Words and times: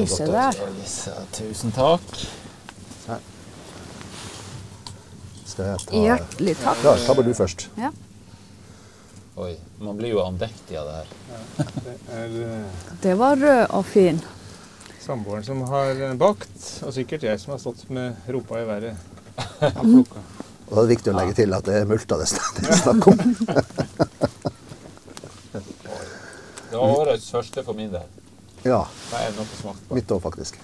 Oi, 0.00 0.06
se 0.08 0.24
der. 0.26 0.56
Tusen 1.36 1.72
takk. 1.76 2.12
Skal 5.50 5.66
jeg 5.66 5.80
ta 5.84 6.00
Hjertelig 6.04 6.54
takk. 6.62 6.84
Ja, 6.86 6.94
ta 7.04 7.14
bare 7.18 7.26
du 7.26 7.34
først. 7.36 7.66
Ja. 7.76 7.90
Oi, 9.40 9.54
man 9.80 9.98
blir 9.98 10.14
jo 10.14 10.22
andektig 10.24 10.78
av 10.80 10.88
det 10.88 10.94
her. 11.00 11.08
Det 11.84 11.96
er 12.16 12.36
eh, 12.46 12.84
Det 13.02 13.14
var 13.20 13.36
rød 13.40 13.66
og 13.76 13.84
fin. 13.88 14.20
samboeren 15.00 15.44
som 15.44 15.60
har 15.68 16.00
bakt, 16.20 16.56
og 16.86 16.92
sikkert 16.94 17.22
jeg 17.24 17.40
som 17.40 17.52
har 17.54 17.60
stått 17.62 17.84
med 17.90 18.16
rumpa 18.28 18.60
i 18.62 18.66
været. 18.68 18.96
og 19.76 19.84
plukka. 19.84 20.24
Da 20.70 20.76
er 20.76 20.80
det 20.86 20.90
viktig 20.94 21.12
å 21.12 21.16
legge 21.18 21.34
til 21.40 21.56
at 21.56 21.66
det 21.66 21.76
er 21.80 21.88
multa 21.90 22.16
det 22.20 22.28
det 22.30 22.68
er 22.70 22.82
snakk 22.84 23.10
om. 23.10 23.18
Det 26.70 26.78
var 26.78 27.00
årets 27.00 27.30
første 27.34 27.64
for 27.66 27.74
min 27.74 27.90
del. 27.90 28.19
Ja, 28.66 28.82
Hva 29.10 29.18
er 29.24 29.30
det 29.32 29.38
noe 29.38 29.56
smakt 29.56 29.86
på? 29.88 29.94
mitt 29.96 30.10
òg, 30.12 30.20
faktisk. 30.24 30.58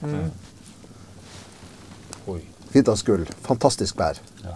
Oi. 2.28 2.40
Fint 2.72 2.88
av 2.92 2.96
skull. 3.00 3.24
Fantastisk 3.46 3.96
bær. 3.96 4.18
Ja. 4.42 4.54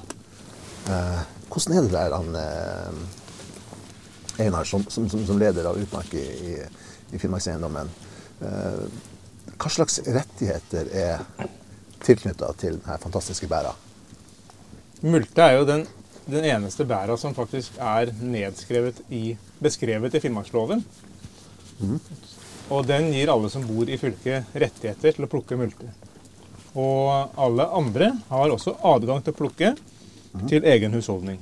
Eh, 0.91 1.21
hvordan 1.49 1.77
er 1.79 1.83
det 1.87 1.93
der, 1.95 2.17
han 2.17 2.31
eh, 2.41 4.45
Einar, 4.45 4.65
som, 4.69 4.85
som, 4.91 5.07
som, 5.13 5.23
som 5.29 5.39
leder 5.41 5.69
av 5.71 5.79
Utmark 5.81 6.11
i, 6.19 6.25
i, 6.51 6.53
i 7.15 7.21
Finnmarkseiendommen? 7.21 7.89
Eh, 8.41 8.83
hva 9.61 9.69
slags 9.73 10.01
rettigheter 10.07 10.85
er 10.97 11.25
tilknytta 12.05 12.53
til 12.61 12.79
denne 12.81 12.99
fantastiske 13.03 13.49
bæra? 13.51 13.73
Multe 15.05 15.43
er 15.47 15.53
jo 15.59 15.65
den, 15.69 15.83
den 16.29 16.45
eneste 16.49 16.85
bæra 16.89 17.17
som 17.21 17.35
faktisk 17.37 17.71
er 17.81 18.13
nedskrevet 18.21 18.97
i, 19.13 19.37
beskrevet 19.65 20.15
i 20.17 20.21
Finnmarksloven. 20.25 20.81
Og 22.71 22.87
den 22.87 23.11
gir 23.15 23.33
alle 23.33 23.51
som 23.51 23.67
bor 23.67 23.89
i 23.91 23.99
fylket 23.99 24.55
rettigheter 24.55 25.17
til 25.17 25.27
å 25.27 25.31
plukke 25.31 25.59
multer. 25.59 25.91
Og 26.79 27.39
alle 27.41 27.67
andre 27.75 28.13
har 28.29 28.53
også 28.55 28.77
adgang 28.93 29.25
til 29.25 29.35
å 29.35 29.41
plukke 29.41 29.73
til 30.51 30.67
egen 30.71 30.95
husholdning. 30.95 31.41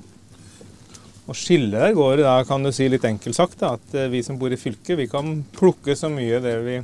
Og 1.28 1.36
skillet 1.36 1.76
der 1.76 1.92
går 1.92 2.22
da, 2.24 2.38
kan 2.48 2.64
du 2.64 2.70
si 2.72 2.86
litt 2.88 3.04
enkelt 3.04 3.36
sagt, 3.36 3.58
da, 3.60 3.74
at 3.76 3.96
eh, 3.96 4.08
vi 4.08 4.22
som 4.24 4.38
bor 4.40 4.52
i 4.52 4.56
fylket, 4.56 4.96
vi 4.96 5.10
kan 5.12 5.42
plukke 5.52 5.92
så 5.96 6.08
mye 6.08 6.40
det 6.40 6.54
vi 6.64 6.78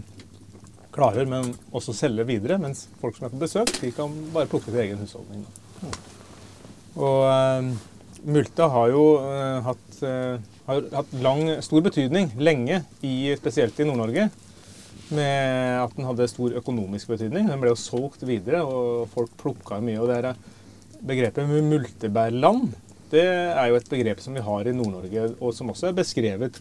klarer, 0.95 1.25
men 1.29 1.55
også 1.73 1.95
selge 1.97 2.27
videre. 2.29 2.59
Mens 2.61 2.85
folk 3.01 3.17
som 3.17 3.27
er 3.27 3.33
på 3.33 3.41
besøk, 3.41 3.73
de 3.81 3.93
kan 3.97 4.13
bare 4.35 4.51
plukke 4.51 4.69
til 4.69 4.83
egen 4.85 5.01
husholdning. 5.01 5.47
Og 7.01 7.25
uh, 7.25 7.73
multa 8.29 8.69
har 8.71 8.93
jo 8.93 9.07
uh, 9.25 9.65
hatt, 9.67 9.97
eh, 10.07 10.37
har 10.69 10.89
hatt 10.95 11.15
lang, 11.25 11.45
stor 11.65 11.85
betydning 11.85 12.33
lenge, 12.41 12.81
i, 13.05 13.33
spesielt 13.39 13.79
i 13.81 13.87
Nord-Norge. 13.89 14.29
Med 15.15 15.83
at 15.83 15.93
den 15.97 16.07
hadde 16.09 16.31
stor 16.31 16.55
økonomisk 16.61 17.13
betydning. 17.13 17.51
Den 17.51 17.61
ble 17.61 17.75
jo 17.75 17.79
solgt 17.79 18.25
videre, 18.27 18.63
og 18.65 19.11
folk 19.13 19.35
plukka 19.41 19.81
mye. 19.85 19.99
Og 20.01 20.09
det 20.09 20.21
her 20.21 20.39
begrepet 21.05 21.51
multebærland, 21.69 22.73
det 23.13 23.27
er 23.27 23.69
jo 23.69 23.77
et 23.79 23.91
begrep 23.91 24.23
som 24.25 24.37
vi 24.37 24.45
har 24.45 24.71
i 24.71 24.75
Nord-Norge, 24.75 25.29
og 25.39 25.53
som 25.55 25.71
også 25.71 25.91
er 25.91 25.99
beskrevet 25.99 26.57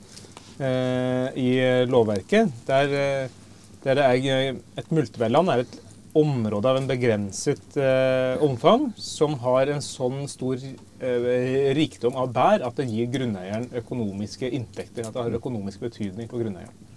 eh, 0.59 1.29
i 1.39 1.49
lovverket. 1.89 2.51
Der, 2.67 2.97
eh, 2.99 3.39
der 3.85 4.01
det 4.01 4.03
er, 4.03 4.59
et 4.77 4.91
multebærland 4.91 5.49
er 5.49 5.63
et 5.63 5.79
område 6.13 6.69
av 6.69 6.77
en 6.77 6.87
begrenset 6.87 7.77
eh, 7.77 8.43
omfang 8.43 8.91
som 8.97 9.33
har 9.41 9.71
en 9.73 9.81
sånn 9.81 10.27
stor 10.29 10.61
eh, 10.61 11.69
rikdom 11.73 12.17
av 12.21 12.31
bær 12.35 12.65
at 12.67 12.77
det 12.77 12.85
gir 12.91 13.09
grunneieren 13.13 13.69
økonomiske 13.81 14.49
inntekter. 14.53 15.07
At 15.07 15.15
det 15.15 15.25
har 15.25 15.37
økonomisk 15.39 15.87
betydning 15.87 16.29
for 16.29 16.43
grunneieren. 16.43 16.91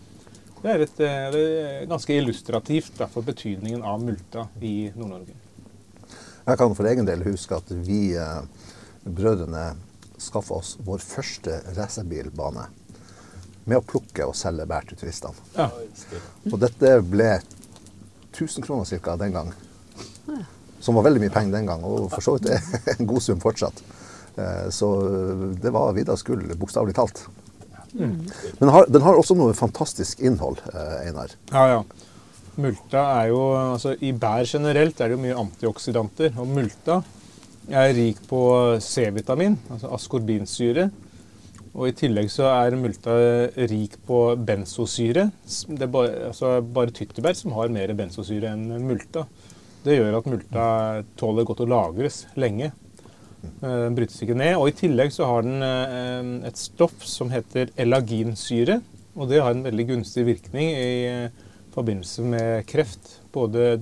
Det 0.62 0.72
er, 0.72 0.84
et, 0.84 1.00
eh, 1.00 1.26
det 1.32 1.42
er 1.46 1.88
ganske 1.88 2.14
illustrativt 2.16 3.02
for 3.12 3.24
betydningen 3.24 3.84
av 3.86 4.00
multa 4.04 4.48
i 4.60 4.90
Nord-Norge. 4.96 5.36
Jeg 6.46 6.58
kan 6.60 6.74
for 6.78 6.88
egen 6.88 7.08
del 7.08 7.24
huske 7.26 7.56
at 7.56 7.72
vi 7.88 8.14
eh, 8.14 8.40
brødrene 9.04 9.68
skaffa 10.20 10.60
oss 10.60 10.76
vår 10.84 11.02
første 11.04 11.60
racerbilbane 11.76 12.68
med 13.66 13.80
å 13.80 13.84
plukke 13.84 14.28
og 14.28 14.36
selge 14.38 14.66
bær 14.68 14.86
til 14.88 15.00
turistene. 15.00 15.46
Ja. 15.56 15.68
Og 16.52 16.60
dette 16.62 16.92
ble 17.02 17.30
1000 18.36 18.64
kroner 18.66 18.84
ca. 19.00 19.16
den 19.16 19.32
gang. 19.32 19.52
Som 20.80 20.94
var 20.98 21.06
veldig 21.08 21.22
mye 21.24 21.32
penger 21.32 21.56
den 21.56 21.66
gang, 21.70 21.84
og 21.88 22.10
for 22.12 22.20
så 22.24 22.36
vidt 22.36 22.50
er 22.52 22.60
en 22.98 23.08
god 23.08 23.24
sum 23.24 23.40
fortsatt. 23.42 23.80
Eh, 24.36 24.68
Så 24.70 24.90
det 25.62 25.72
var 25.72 25.92
Vidas 25.96 26.22
gull, 26.22 26.44
bokstavelig 26.60 26.94
talt. 26.94 27.24
Men 27.96 28.26
den 28.58 28.68
har, 28.68 28.84
den 28.92 29.02
har 29.02 29.16
også 29.16 29.34
noe 29.38 29.54
fantastisk 29.56 30.20
innhold, 30.20 30.60
eh, 30.74 31.06
Einar. 31.08 31.32
Ja, 31.52 31.64
ja. 31.72 31.82
Multa 32.56 33.02
er 33.22 33.30
jo, 33.32 33.40
altså 33.74 33.94
I 34.00 34.12
bær 34.16 34.44
generelt 34.48 35.00
er 35.00 35.10
det 35.10 35.16
jo 35.16 35.22
mye 35.24 35.36
antioksidanter. 35.40 36.36
Og 36.40 36.48
multa 36.48 37.00
er 37.68 37.92
rik 37.96 38.20
på 38.28 38.40
C-vitamin, 38.84 39.56
altså 39.72 39.90
askorbinsyre. 39.96 40.90
Og 41.76 41.90
i 41.90 41.96
tillegg 41.96 42.30
så 42.32 42.46
er 42.48 42.78
multa 42.80 43.14
rik 43.68 43.98
på 44.08 44.20
benzosyre. 44.48 45.26
Det 45.44 45.84
er 45.84 45.92
bare, 45.92 46.14
altså 46.30 46.56
bare 46.64 46.94
tyttebær 46.96 47.36
som 47.36 47.52
har 47.52 47.72
mer 47.72 47.92
benzosyre 47.98 48.54
enn 48.54 48.70
multa. 48.86 49.26
Det 49.84 49.98
gjør 49.98 50.16
at 50.18 50.28
multa 50.30 50.66
tåler 51.20 51.46
godt 51.46 51.60
å 51.62 51.68
lagres 51.68 52.22
lenge. 52.40 52.70
Eh, 53.44 53.82
Den 53.84 53.96
brytes 53.98 54.22
ikke 54.24 54.38
ned. 54.38 54.56
Og 54.56 54.70
i 54.70 54.76
tillegg 54.80 55.12
så 55.14 55.28
har 55.28 55.44
den 55.44 55.62
eh, 55.62 56.48
et 56.48 56.60
stoff 56.60 57.04
som 57.06 57.30
heter 57.34 57.70
elaginsyre. 57.76 58.80
Og 59.16 59.28
det 59.30 59.42
har 59.44 59.52
en 59.52 59.64
veldig 59.66 59.86
gunstig 59.92 60.24
virkning 60.28 60.72
i 60.72 60.88
eh, 61.10 61.44
forbindelse 61.76 62.24
med 62.24 62.64
kreft. 62.72 63.18
Både 63.36 63.76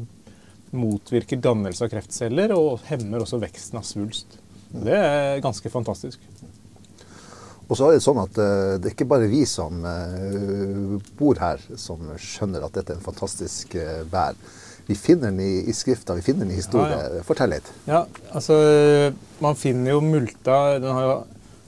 motvirker 0.74 1.38
dannelse 1.38 1.86
av 1.86 1.94
kreftceller 1.94 2.56
og 2.58 2.82
hemmer 2.90 3.22
også 3.22 3.38
veksten 3.38 3.78
av 3.78 3.86
svulst. 3.86 4.40
Det 4.74 4.98
er 4.98 5.42
ganske 5.44 5.70
fantastisk. 5.70 6.18
Og 7.64 7.78
så 7.78 7.88
er 7.88 7.96
det 7.96 8.04
sånn 8.04 8.20
at 8.20 8.38
eh, 8.40 8.74
det 8.78 8.90
er 8.90 8.96
ikke 8.96 9.08
bare 9.08 9.30
vi 9.30 9.44
som 9.48 9.84
eh, 9.88 10.98
bor 11.18 11.40
her, 11.40 11.62
som 11.80 12.12
skjønner 12.20 12.66
at 12.66 12.76
dette 12.76 12.92
er 12.92 13.00
en 13.00 13.08
fantastisk 13.08 13.78
vær. 13.78 14.36
bær. 14.36 14.60
Vi 14.86 14.94
finner 14.94 15.30
den 15.30 15.40
i, 15.40 15.64
i 15.68 15.72
skrifta, 15.72 16.16
vi 16.18 16.24
finner 16.24 16.44
den 16.44 16.52
i 16.52 16.58
historie. 16.58 16.92
Ja, 16.92 17.22
Fortell 17.24 17.54
litt. 17.54 17.70
Ja, 17.88 18.04
altså 18.36 18.58
Man 19.40 19.56
finner 19.56 19.94
jo 19.94 20.02
multa 20.04 20.76
Den 20.76 20.92
har 20.92 21.06
jo 21.06 21.14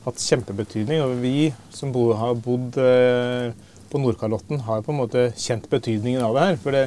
hatt 0.06 0.22
kjempebetydning. 0.22 1.02
Og 1.04 1.16
vi 1.22 1.50
som 1.74 1.94
bo, 1.94 2.10
har 2.18 2.36
bodd 2.38 2.76
eh, 2.82 3.50
på 3.90 4.02
Nordkalotten, 4.02 4.62
har 4.66 4.84
på 4.84 4.92
en 4.94 5.00
måte 5.00 5.28
kjent 5.40 5.68
betydningen 5.72 6.24
av 6.26 6.36
det 6.36 6.44
her. 6.44 6.60
For 6.62 6.76
det, 6.76 6.84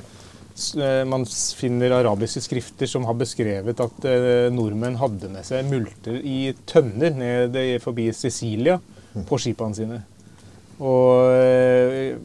eh, 0.77 1.01
man 1.09 1.25
finner 1.57 1.97
arabiske 1.97 2.45
skrifter 2.45 2.89
som 2.89 3.09
har 3.09 3.17
beskrevet 3.19 3.83
at 3.83 4.07
eh, 4.07 4.47
nordmenn 4.53 4.99
hadde 5.01 5.33
med 5.33 5.47
seg 5.47 5.67
multer 5.71 6.21
i 6.21 6.53
tønner 6.69 7.17
ned 7.17 7.59
forbi 7.83 8.11
Sicilia 8.15 8.77
på 9.27 9.39
skipene 9.41 9.77
sine. 9.77 10.01
Og 10.79 11.31
eh, 11.35 12.19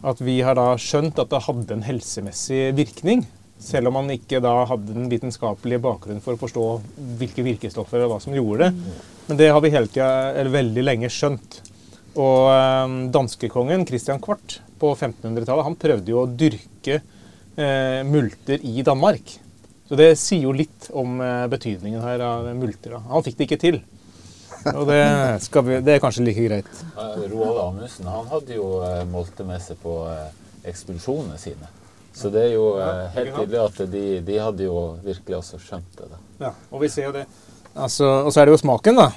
at 0.00 0.22
vi 0.24 0.38
har 0.44 0.56
da 0.56 0.72
skjønt 0.80 1.18
at 1.20 1.30
det 1.30 1.44
hadde 1.44 1.76
en 1.76 1.84
helsemessig 1.84 2.70
virkning. 2.78 3.26
Selv 3.60 3.90
om 3.90 3.98
man 3.98 4.08
ikke 4.14 4.40
da 4.40 4.54
hadde 4.70 4.94
den 4.94 5.10
vitenskapelige 5.12 5.82
bakgrunnen 5.84 6.22
for 6.24 6.32
å 6.32 6.40
forstå 6.40 6.66
hvilke 7.20 7.44
virkestoffer 7.44 8.06
og 8.06 8.14
hva 8.14 8.20
som 8.24 8.36
gjorde 8.36 8.70
det. 8.70 8.94
Men 9.28 9.40
det 9.40 9.50
har 9.52 9.60
vi 9.60 9.72
hele 9.74 9.90
tida, 9.90 10.32
eller 10.32 10.54
veldig 10.54 10.86
lenge 10.86 11.12
skjønt. 11.12 11.60
Og 12.16 12.48
eh, 12.54 12.96
danskekongen 13.12 13.84
Christian 13.88 14.22
Kvart 14.24 14.58
på 14.80 14.94
1500-tallet 14.96 15.68
han 15.68 15.78
prøvde 15.78 16.14
jo 16.14 16.24
å 16.24 16.30
dyrke 16.30 16.98
eh, 17.00 18.00
multer 18.08 18.64
i 18.64 18.80
Danmark. 18.86 19.36
Så 19.90 19.98
det 19.98 20.14
sier 20.22 20.46
jo 20.48 20.56
litt 20.56 20.88
om 20.96 21.20
eh, 21.20 21.46
betydningen 21.52 22.02
her 22.02 22.24
av 22.24 22.48
multer. 22.56 22.96
Da. 22.96 23.04
Han 23.12 23.26
fikk 23.26 23.38
det 23.38 23.50
ikke 23.50 23.60
til. 23.68 23.80
Og 24.74 24.86
det, 24.88 25.00
skal 25.44 25.64
vi, 25.66 25.78
det 25.84 25.94
er 25.94 26.02
kanskje 26.02 26.24
like 26.26 26.44
greit. 26.46 26.70
Roald 27.30 27.60
Amundsen 27.62 28.08
han 28.10 28.28
hadde 28.30 28.56
jo 28.58 28.66
eh, 28.84 29.02
molte 29.08 29.46
med 29.48 29.62
seg 29.64 29.80
på 29.82 29.94
eh, 30.10 30.26
ekspedisjonene 30.68 31.38
sine. 31.40 31.70
Så 32.16 32.28
det 32.34 32.48
er 32.48 32.54
jo 32.56 32.66
eh, 32.82 33.06
helt 33.14 33.34
tydelig 33.38 33.60
at 33.62 33.80
de, 33.92 34.04
de 34.26 34.38
hadde 34.42 34.66
jo 34.66 34.84
virkelig 35.04 35.38
også 35.40 35.60
skjønt 35.62 36.02
det. 36.02 36.20
Ja, 36.42 36.52
og 36.70 36.84
vi 36.84 36.90
ser 36.92 37.08
jo 37.08 37.16
det. 37.16 37.26
Altså, 37.74 38.06
og 38.26 38.32
så 38.34 38.42
er 38.42 38.50
det 38.50 38.56
jo 38.56 38.62
smaken, 38.64 39.00
da. 39.00 39.10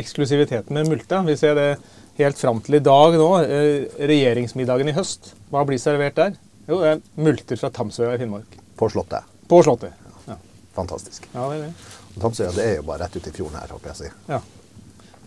Eksklusiviteten 0.00 0.74
med 0.74 0.88
multa. 0.90 1.20
Vi 1.26 1.36
ser 1.38 1.54
det 1.58 1.68
helt 2.18 2.40
fram 2.40 2.62
til 2.64 2.80
i 2.80 2.84
dag 2.84 3.14
nå. 3.20 3.28
Regjeringsmiddagen 4.10 4.90
i 4.90 4.96
høst. 4.96 5.34
Hva 5.52 5.62
blir 5.68 5.78
servert 5.78 6.18
der? 6.18 6.38
Jo, 6.66 6.80
det 6.80 6.94
er 6.96 7.02
multer 7.20 7.60
fra 7.60 7.70
Tamsøya 7.74 8.16
i 8.16 8.22
Finnmark. 8.22 8.56
På 8.78 8.88
Slottet. 8.90 9.28
På 9.50 9.60
Slottet. 9.66 9.94
Ja, 10.26 10.36
Fantastisk. 10.76 11.28
ja 11.34 11.46
det 11.50 11.60
er 11.60 11.68
det. 11.68 12.20
Tamsøya 12.22 12.50
det 12.56 12.66
er 12.66 12.76
jo 12.80 12.86
bare 12.88 13.04
rett 13.04 13.16
ut 13.20 13.28
i 13.30 13.32
fjorden 13.34 13.60
her, 13.60 13.72
håper 13.74 13.92
jeg 13.92 13.96
å 13.96 14.00
si. 14.00 14.10
Ja. 14.30 14.40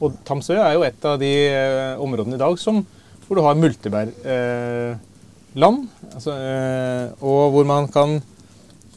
Og 0.04 0.20
Tamsøy 0.28 0.58
er 0.58 0.76
jo 0.76 0.84
et 0.84 1.06
av 1.08 1.18
de 1.22 1.32
eh, 1.48 2.02
områdene 2.04 2.36
i 2.36 2.42
dag 2.42 2.58
som, 2.60 2.82
hvor 3.28 3.40
du 3.40 3.46
har 3.46 3.60
multebærland. 3.60 4.26
Eh, 4.28 5.10
land, 5.54 5.88
altså, 6.14 6.32
eh, 6.32 7.12
og 7.22 7.54
hvor 7.54 7.68
man 7.70 7.88
kan 7.94 8.18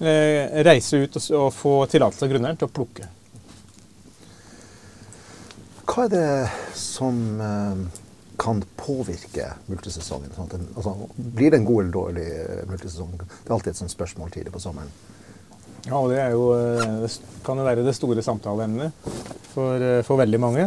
eh, 0.00 0.62
reise 0.64 1.02
ut 1.04 1.18
og, 1.18 1.28
og 1.36 1.52
få 1.54 1.74
tillatelse 1.92 2.24
av 2.24 2.32
grunneieren 2.32 2.60
til 2.60 2.70
å 2.70 2.74
plukke. 2.78 3.10
Hva 5.86 6.06
er 6.06 6.12
det 6.12 6.30
som 6.76 7.18
kan 8.36 8.58
påvirke 8.76 9.46
multesesongen? 9.70 10.32
Sånn 10.36 10.66
altså, 10.74 10.92
blir 11.16 11.52
det 11.52 11.60
en 11.60 11.68
god 11.68 11.84
eller 11.84 11.94
dårlig 11.94 12.26
multesesong? 12.72 13.14
Det 13.20 13.46
er 13.46 13.54
alltid 13.56 13.72
et 13.72 13.80
sånt 13.80 13.94
spørsmål 13.94 14.34
tidlig 14.34 14.52
på 14.52 14.60
sommeren. 14.60 14.90
Ja, 15.86 16.00
og 16.00 16.10
det 16.10 16.18
jo, 16.34 16.50
det 17.04 17.12
kan 17.46 17.62
jo 17.62 17.64
være 17.64 17.86
det 17.86 17.94
store 17.96 18.24
samtaleemnet 18.26 19.06
for, 19.52 19.86
for 20.04 20.20
veldig 20.20 20.42
mange. 20.42 20.66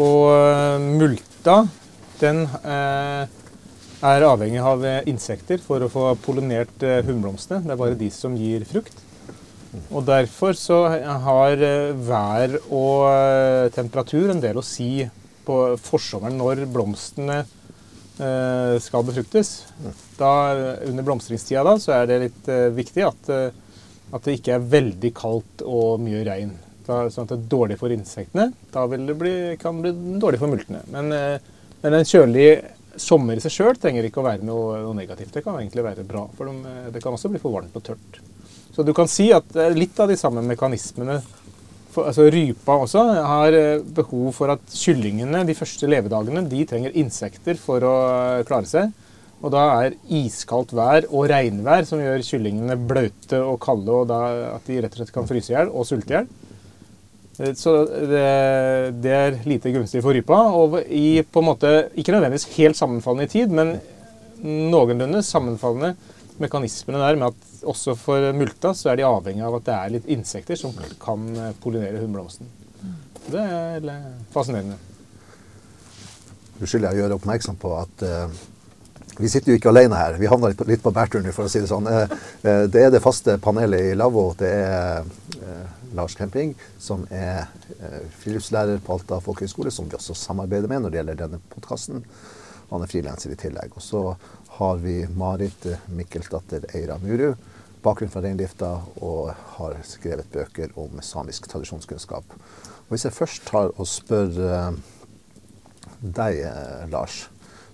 Og 0.00 0.30
eh, 0.32 0.84
multa, 0.96 1.58
den 2.20 2.46
eh, 2.64 3.24
er 4.02 4.24
avhengig 4.24 4.60
av 4.64 4.84
eh, 4.88 5.02
insekter 5.10 5.60
for 5.60 5.84
å 5.84 5.90
få 5.92 6.06
pollinert 6.24 6.84
hunnblomstene. 7.04 7.60
Det 7.66 7.74
er 7.74 7.80
bare 7.80 7.98
de 8.00 8.08
som 8.12 8.36
gir 8.38 8.64
frukt. 8.68 8.94
Og 9.92 10.04
derfor 10.04 10.56
så 10.56 10.82
har 11.24 11.62
vær 12.04 12.58
og 12.68 13.72
temperatur 13.72 14.28
en 14.28 14.42
del 14.42 14.58
å 14.60 14.64
si 14.64 15.06
på 15.46 15.56
forsommeren 15.80 16.36
når 16.36 16.66
blomstene 16.68 17.38
skal 18.84 19.06
befruktes. 19.08 19.54
Da, 20.18 20.34
under 20.84 21.06
blomstringstida 21.08 21.64
da, 21.64 21.78
så 21.80 21.94
er 21.96 22.10
det 22.10 22.20
litt 22.26 22.52
viktig 22.76 23.06
at, 23.08 23.32
at 24.12 24.28
det 24.28 24.36
ikke 24.36 24.58
er 24.58 24.68
veldig 24.76 25.14
kaldt 25.16 25.64
og 25.64 26.04
mye 26.04 26.20
regn. 26.28 26.52
Da, 26.86 27.04
sånn 27.12 27.28
at 27.28 27.34
det 27.34 27.38
er 27.40 27.50
dårlig 27.52 27.78
for 27.80 27.94
insektene. 27.94 28.50
Da 28.74 28.86
det 28.90 29.16
bli, 29.18 29.34
kan 29.60 29.82
det 29.82 29.92
bli 29.92 30.20
dårlig 30.22 30.40
for 30.42 30.50
multene. 30.50 30.82
Men, 30.90 31.12
eh, 31.14 31.52
men 31.82 31.98
en 31.98 32.08
kjølig 32.08 32.48
sommer 33.00 33.38
i 33.38 33.42
seg 33.44 33.54
sjøl 33.54 33.78
trenger 33.80 34.06
ikke 34.08 34.20
å 34.20 34.26
være 34.26 34.46
noe, 34.46 34.80
noe 34.84 34.96
negativt. 34.96 35.32
Det 35.34 35.44
kan 35.44 35.58
egentlig 35.60 35.84
være 35.86 36.06
bra. 36.08 36.26
For 36.36 36.50
de, 36.50 36.56
eh, 36.68 36.90
det 36.94 37.02
kan 37.04 37.14
også 37.14 37.30
bli 37.32 37.40
for 37.42 37.54
varmt 37.54 37.76
og 37.78 37.86
tørt. 37.86 38.20
Så 38.72 38.84
du 38.84 38.92
kan 38.96 39.10
si 39.10 39.28
at 39.36 39.56
er 39.56 39.76
litt 39.76 39.98
av 40.00 40.08
de 40.08 40.16
samme 40.16 40.42
mekanismene 40.46 41.20
for, 41.92 42.08
altså 42.08 42.26
Rypa 42.32 42.78
også 42.86 43.04
har 43.28 43.56
eh, 43.56 43.84
behov 43.84 44.32
for 44.36 44.52
at 44.54 44.64
kyllingene 44.72 45.44
de 45.48 45.56
første 45.56 45.88
levedagene 45.90 46.44
de 46.48 46.64
trenger 46.68 46.96
insekter 47.02 47.60
for 47.60 47.84
å 47.84 47.96
eh, 48.38 48.44
klare 48.48 48.68
seg. 48.70 48.94
Og 49.42 49.50
da 49.52 49.64
er 49.82 49.96
iskaldt 50.14 50.72
vær 50.78 51.08
og 51.10 51.26
regnvær 51.32 51.84
som 51.88 52.00
gjør 52.00 52.22
kyllingene 52.24 52.78
bløte 52.78 53.40
og 53.42 53.58
kalde, 53.64 53.90
og 53.90 54.06
da 54.08 54.20
at 54.54 54.68
de 54.70 54.78
rett 54.78 54.94
og 54.94 55.02
slett 55.02 55.14
kan 55.14 55.26
fryse 55.28 55.50
i 55.50 55.56
hjel 55.56 55.72
og 55.72 55.88
sulte 55.88 56.14
i 56.14 56.16
hjel. 56.20 56.30
Eh, 57.38 57.54
Så 57.54 57.74
det, 57.86 58.26
det 59.02 59.14
er 59.16 59.38
lite 59.48 59.72
gunstig 59.74 60.02
for 60.04 60.16
rypa. 60.16 60.40
Og 60.58 60.80
i 60.88 61.22
på 61.22 61.42
en 61.42 61.48
måte, 61.52 61.72
ikke 61.96 62.14
nødvendigvis 62.14 62.50
helt 62.58 62.78
sammenfallende 62.78 63.28
i 63.28 63.32
tid, 63.32 63.54
men 63.54 63.76
noenlunde 64.42 65.22
sammenfallende 65.22 65.94
mekanismene 66.42 66.98
der 66.98 67.18
med 67.20 67.30
at 67.30 67.66
også 67.68 67.94
for 67.94 68.32
multa 68.34 68.72
så 68.74 68.90
er 68.90 68.98
de 68.98 69.04
avhengig 69.06 69.44
av 69.46 69.54
at 69.60 69.66
det 69.68 69.74
er 69.76 69.92
litt 69.94 70.08
insekter 70.10 70.58
som 70.58 70.72
kan 71.02 71.28
eh, 71.36 71.52
pollinere 71.62 72.00
hunnblomsten. 72.02 72.48
Det 73.30 73.42
er 73.42 73.84
eh, 73.86 74.08
fascinerende. 74.34 74.80
Unnskyld, 76.58 76.88
jeg 76.88 76.98
gjør 77.00 77.14
oppmerksom 77.16 77.56
på 77.58 77.70
at 77.78 78.02
vi 79.18 79.28
sitter 79.28 79.52
jo 79.52 79.58
ikke 79.58 79.70
alene 79.72 79.98
her. 79.98 80.16
Vi 80.20 80.28
havna 80.30 80.50
litt 80.50 80.58
på, 80.58 80.66
litt 80.68 80.84
bærtur 80.84 81.22
nå, 81.22 81.32
for 81.36 81.48
å 81.48 81.52
si 81.52 81.60
det 81.60 81.68
sånn. 81.70 81.88
Eh, 81.88 82.14
eh, 82.48 82.64
det 82.72 82.86
er 82.86 82.92
det 82.94 83.02
faste 83.04 83.36
panelet 83.42 83.90
i 83.90 83.96
Lavvo. 83.98 84.30
Det 84.38 84.48
er 84.48 85.02
eh, 85.36 85.80
Lars 85.96 86.16
Kemping, 86.16 86.54
som 86.80 87.04
er 87.12 87.50
friluftslærer 88.22 88.80
på 88.84 88.96
Alta 88.96 89.18
folkehøgskole, 89.20 89.72
som 89.74 89.88
vi 89.90 89.98
også 89.98 90.16
samarbeider 90.16 90.70
med 90.70 90.84
når 90.84 90.92
det 90.92 91.00
gjelder 91.00 91.18
denne 91.24 91.40
podkasten. 91.52 92.04
Han 92.70 92.84
er 92.84 92.88
frilanser 92.88 93.34
i 93.34 93.36
tillegg. 93.40 93.74
Og 93.76 93.84
så 93.84 94.02
har 94.56 94.80
vi 94.80 95.02
Marit 95.12 95.66
Mikkelsdatter 95.92 96.64
Eira 96.72 96.96
Muru. 97.02 97.34
Bakgrunn 97.84 98.12
fra 98.14 98.22
reindrifta 98.24 98.70
og 99.02 99.34
har 99.58 99.76
skrevet 99.84 100.30
bøker 100.32 100.72
om 100.80 101.02
samisk 101.04 101.50
tradisjonskunnskap. 101.52 102.32
Og 102.86 102.94
hvis 102.94 103.04
jeg 103.08 103.16
først 103.18 103.44
tar 103.50 103.74
og 103.74 103.90
spør 103.90 104.32
deg, 106.00 106.40
Lars. 106.94 107.26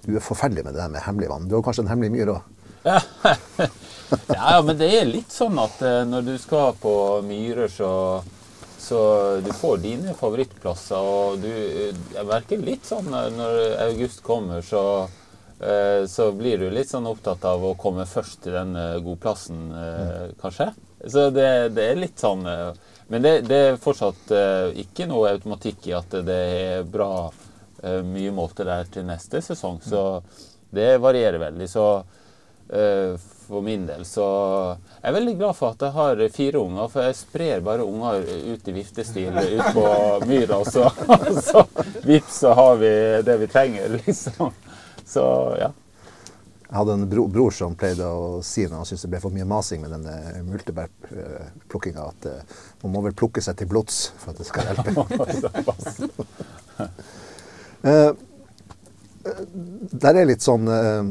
Du 0.04 0.14
er 0.16 0.24
forferdelig 0.24 0.64
med 0.64 0.74
det 0.74 0.82
der 0.82 0.92
med 0.94 1.04
hemmelig 1.04 1.28
vann. 1.32 1.48
Du 1.48 1.56
har 1.58 1.64
kanskje 1.66 1.84
en 1.86 1.92
hemmelig 1.92 2.14
myr 2.14 2.34
òg? 2.36 2.54
Ja, 4.32 4.62
men 4.64 4.78
det 4.80 4.86
er 4.96 5.04
litt 5.04 5.32
sånn 5.34 5.58
at 5.60 5.82
eh, 5.84 6.00
når 6.08 6.22
du 6.24 6.34
skal 6.40 6.72
på 6.80 6.92
myrer, 7.28 7.68
så, 7.68 8.22
så 8.80 9.00
du 9.44 9.50
får 9.52 9.82
dine 9.82 10.14
favorittplasser. 10.16 10.96
Og 10.96 11.42
du 11.42 11.50
Jeg 11.50 12.24
merker 12.24 12.62
litt 12.62 12.88
sånn 12.88 13.12
eh, 13.12 13.28
når 13.36 13.58
august 13.90 14.22
kommer, 14.24 14.64
så, 14.64 14.82
eh, 15.60 16.06
så 16.08 16.30
blir 16.32 16.62
du 16.62 16.70
litt 16.72 16.88
sånn 16.88 17.08
opptatt 17.10 17.44
av 17.50 17.64
å 17.68 17.74
komme 17.76 18.08
først 18.08 18.46
til 18.46 18.56
den 18.56 18.72
gode 18.78 19.02
godplassen, 19.10 19.66
eh, 19.76 20.24
kanskje. 20.40 20.70
Så 21.06 21.28
det, 21.30 21.50
det 21.76 21.84
er 21.90 22.00
litt 22.00 22.18
sånn 22.18 22.46
eh, 22.48 22.72
Men 23.12 23.22
det, 23.22 23.34
det 23.48 23.58
er 23.66 23.78
fortsatt 23.80 24.32
eh, 24.34 24.80
ikke 24.82 25.06
noe 25.08 25.34
automatikk 25.36 25.86
i 25.88 25.94
at 25.96 26.16
det 26.26 26.40
er 26.56 26.88
bra 26.88 27.28
eh, 27.28 27.44
mye 28.06 28.32
måltid 28.34 28.66
der 28.66 28.88
til 28.92 29.06
neste 29.06 29.42
sesong. 29.44 29.78
Så 29.84 30.04
det 30.74 30.96
varierer 31.00 31.38
veldig. 31.42 31.68
Så 31.70 31.88
Eh, 32.68 33.16
for 33.46 33.62
min 33.62 33.86
del. 33.86 34.04
Så 34.04 34.22
jeg 35.00 35.08
er 35.08 35.12
veldig 35.12 35.36
glad 35.38 35.56
for 35.56 35.72
at 35.72 35.82
jeg 35.86 35.94
har 35.94 36.20
fire 36.34 36.60
unger, 36.60 36.88
for 36.92 37.06
jeg 37.06 37.16
sprer 37.16 37.62
bare 37.64 37.86
unger 37.86 38.26
ut 38.28 38.68
i 38.68 38.74
viftestil 38.76 39.32
ut 39.32 39.70
på 39.72 39.84
myra, 40.28 40.58
og 40.58 40.68
så, 40.68 40.90
så 41.48 41.64
vips, 42.04 42.42
så 42.42 42.52
har 42.58 42.76
vi 42.76 42.90
det 43.24 43.38
vi 43.40 43.48
trenger, 43.48 43.88
liksom. 43.96 44.52
Så 45.08 45.24
ja. 45.62 45.70
Jeg 46.68 46.76
hadde 46.76 46.98
en 46.98 47.08
bro, 47.08 47.24
bror 47.32 47.54
som 47.56 47.72
pleide 47.80 48.04
å 48.04 48.42
si 48.44 48.66
når 48.68 48.82
han 48.82 48.88
syntes 48.90 49.06
det 49.06 49.12
ble 49.14 49.22
for 49.22 49.32
mye 49.32 49.48
masing 49.48 49.80
med 49.80 49.94
denne 49.96 50.42
multebærplukkinga, 50.50 52.04
at 52.04 52.28
eh, 52.28 52.56
man 52.84 52.92
må 52.98 53.06
vel 53.08 53.16
plukke 53.16 53.40
seg 53.40 53.56
til 53.56 53.72
blods 53.72 54.10
for 54.20 54.34
at 54.34 54.42
det 54.42 54.50
skal 54.50 54.68
hjelpe. 54.68 54.92
Eh, 57.82 58.08
eh, 59.24 59.42
der 59.92 60.18
er 60.18 60.26
litt 60.26 60.42
sånn 60.42 60.66
eh, 60.72 61.02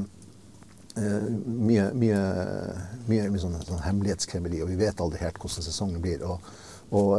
mye, 0.97 1.89
mye, 1.95 2.21
mye, 3.07 3.27
sånn, 3.39 3.59
sånn 3.63 3.83
hemmelighetskremmeri, 3.85 4.63
og 4.65 4.71
vi 4.73 4.79
vet 4.81 5.03
aldri 5.03 5.21
helt 5.23 5.39
hvordan 5.39 5.67
sesongen 5.67 6.01
blir. 6.03 6.25
Og, 6.27 6.49
og 6.91 7.13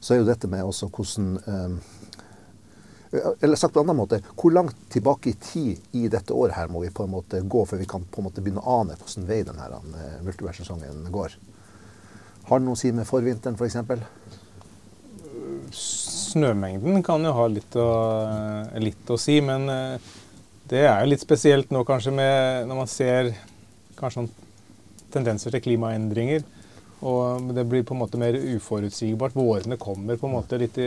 så 0.00 0.14
er 0.14 0.22
jo 0.22 0.28
dette 0.28 0.50
med 0.50 0.64
også 0.64 0.88
hvordan 0.94 1.80
Eller 3.40 3.56
sagt 3.56 3.72
på 3.72 3.80
en 3.80 3.86
annen 3.86 3.98
måte, 3.98 4.18
hvor 4.36 4.52
langt 4.52 4.76
tilbake 4.92 5.30
i 5.30 5.36
tid 5.40 5.94
i 5.96 6.08
dette 6.12 6.34
året 6.34 6.56
her 6.56 6.68
må 6.68 6.82
vi 6.82 6.90
på 6.92 7.06
en 7.06 7.12
måte 7.14 7.40
gå 7.40 7.62
før 7.64 7.80
vi 7.80 7.86
kan 7.88 8.02
på 8.04 8.20
en 8.20 8.26
måte 8.26 8.42
begynne 8.42 8.60
å 8.60 8.80
ane 8.82 8.96
hvordan 8.98 9.28
vei 9.28 9.38
denne 9.46 9.68
multiversesongen 10.26 11.06
går? 11.14 11.36
Har 12.50 12.60
det 12.60 12.66
noe 12.66 12.76
å 12.76 12.78
si 12.78 12.92
med 12.94 13.08
forvinteren, 13.08 13.56
f.eks.? 13.58 13.78
Snømengden 15.76 17.02
kan 17.06 17.24
jo 17.24 17.34
ha 17.36 17.46
litt 17.50 17.76
å, 17.80 17.88
litt 18.82 19.12
å 19.12 19.18
si, 19.20 19.38
men 19.44 19.68
eh, 19.72 20.10
det 20.68 20.82
er 20.84 21.02
jo 21.02 21.12
litt 21.12 21.22
spesielt 21.22 21.72
nå 21.74 21.84
kanskje 21.86 22.12
med, 22.14 22.66
når 22.68 22.80
man 22.80 22.90
ser 22.90 23.30
kanskje 23.98 24.24
noen 24.24 24.34
tendenser 25.14 25.54
til 25.54 25.64
klimaendringer. 25.64 26.44
Og 27.06 27.52
det 27.54 27.66
blir 27.68 27.84
på 27.86 27.94
en 27.94 28.00
måte 28.00 28.18
mer 28.20 28.34
uforutsigbart. 28.34 29.36
Vårene 29.36 29.76
kommer 29.80 30.18
på 30.18 30.28
en 30.28 30.36
måte 30.38 30.58
litt 30.60 30.78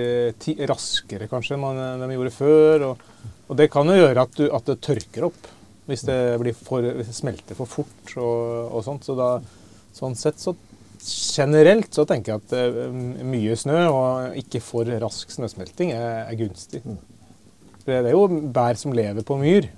ti, 0.41 0.55
raskere 0.67 1.29
kanskje 1.29 1.55
enn 1.55 1.81
enn 1.83 2.03
de 2.03 2.17
gjorde 2.17 2.33
før. 2.33 2.85
Og, 2.89 3.03
og 3.47 3.59
det 3.59 3.69
kan 3.71 3.87
jo 3.87 3.99
gjøre 3.99 4.25
at, 4.25 4.35
du, 4.35 4.47
at 4.49 4.71
det 4.71 4.79
tørker 4.85 5.29
opp 5.29 5.49
hvis 5.89 6.03
det, 6.05 6.17
for, 6.65 6.85
hvis 6.85 7.09
det 7.09 7.17
smelter 7.17 7.57
for 7.57 7.69
fort 7.69 8.15
og, 8.17 8.73
og 8.73 8.83
sånt. 8.85 9.05
Så 9.05 9.15
da, 9.17 9.35
sånn 9.95 10.17
sett 10.17 10.41
så 10.41 10.55
generelt 11.01 11.93
så 11.95 12.05
tenker 12.07 12.33
jeg 12.33 12.43
at 12.43 12.53
eh, 12.57 12.91
mye 13.25 13.55
snø 13.57 13.79
og 13.87 14.37
ikke 14.39 14.61
for 14.63 14.89
rask 15.01 15.31
snøsmelting 15.31 15.93
er, 15.95 16.25
er 16.27 16.39
gunstig. 16.39 16.81
For 17.83 17.91
Det 17.91 18.11
er 18.11 18.15
jo 18.15 18.25
bær 18.53 18.79
som 18.79 18.95
lever 18.95 19.25
på 19.25 19.39
myr. 19.39 19.69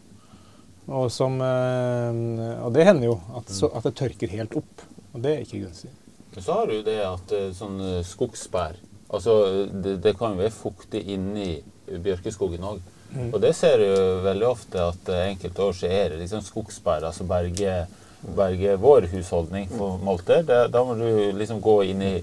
Og, 0.92 1.08
som, 1.14 1.38
eh, 1.46 2.22
og 2.66 2.72
det 2.76 2.88
hender 2.88 3.12
jo 3.12 3.18
at, 3.38 3.52
så, 3.54 3.70
at 3.78 3.86
det 3.88 3.96
tørker 4.00 4.34
helt 4.34 4.56
opp. 4.60 4.86
Og 5.14 5.22
det 5.24 5.36
er 5.36 5.44
ikke 5.46 5.66
gunstig. 5.66 5.92
Men 6.32 6.46
så 6.46 6.62
har 6.62 6.72
du 6.72 6.80
det 6.86 6.98
at 7.06 7.36
eh, 7.38 7.52
sånn 7.56 7.82
skogsbær 8.08 8.80
Altså, 9.12 9.34
det, 9.68 9.98
det 10.00 10.14
kan 10.16 10.32
jo 10.32 10.40
være 10.40 10.54
fuktig 10.56 11.02
inni 11.12 11.58
bjørkeskogen 11.84 12.64
òg. 12.64 12.78
Og 13.26 13.42
det 13.44 13.50
ser 13.58 13.82
du 13.82 14.22
veldig 14.24 14.46
ofte 14.48 14.86
at 14.86 15.10
enkelte 15.18 15.66
år 15.66 15.74
så 15.76 15.90
er 15.92 16.14
det 16.14 16.22
liksom 16.22 16.46
skogsbær 16.46 17.10
som 17.12 17.28
berger, 17.28 17.90
berger 18.22 18.76
vår 18.82 19.02
husholdning 19.12 19.70
for 19.70 19.98
molter. 20.04 20.44
Det, 20.44 20.68
da 20.74 20.84
må 20.86 20.96
du 21.00 21.32
liksom 21.38 21.62
gå 21.62 21.84
inn 21.92 22.02
i, 22.02 22.16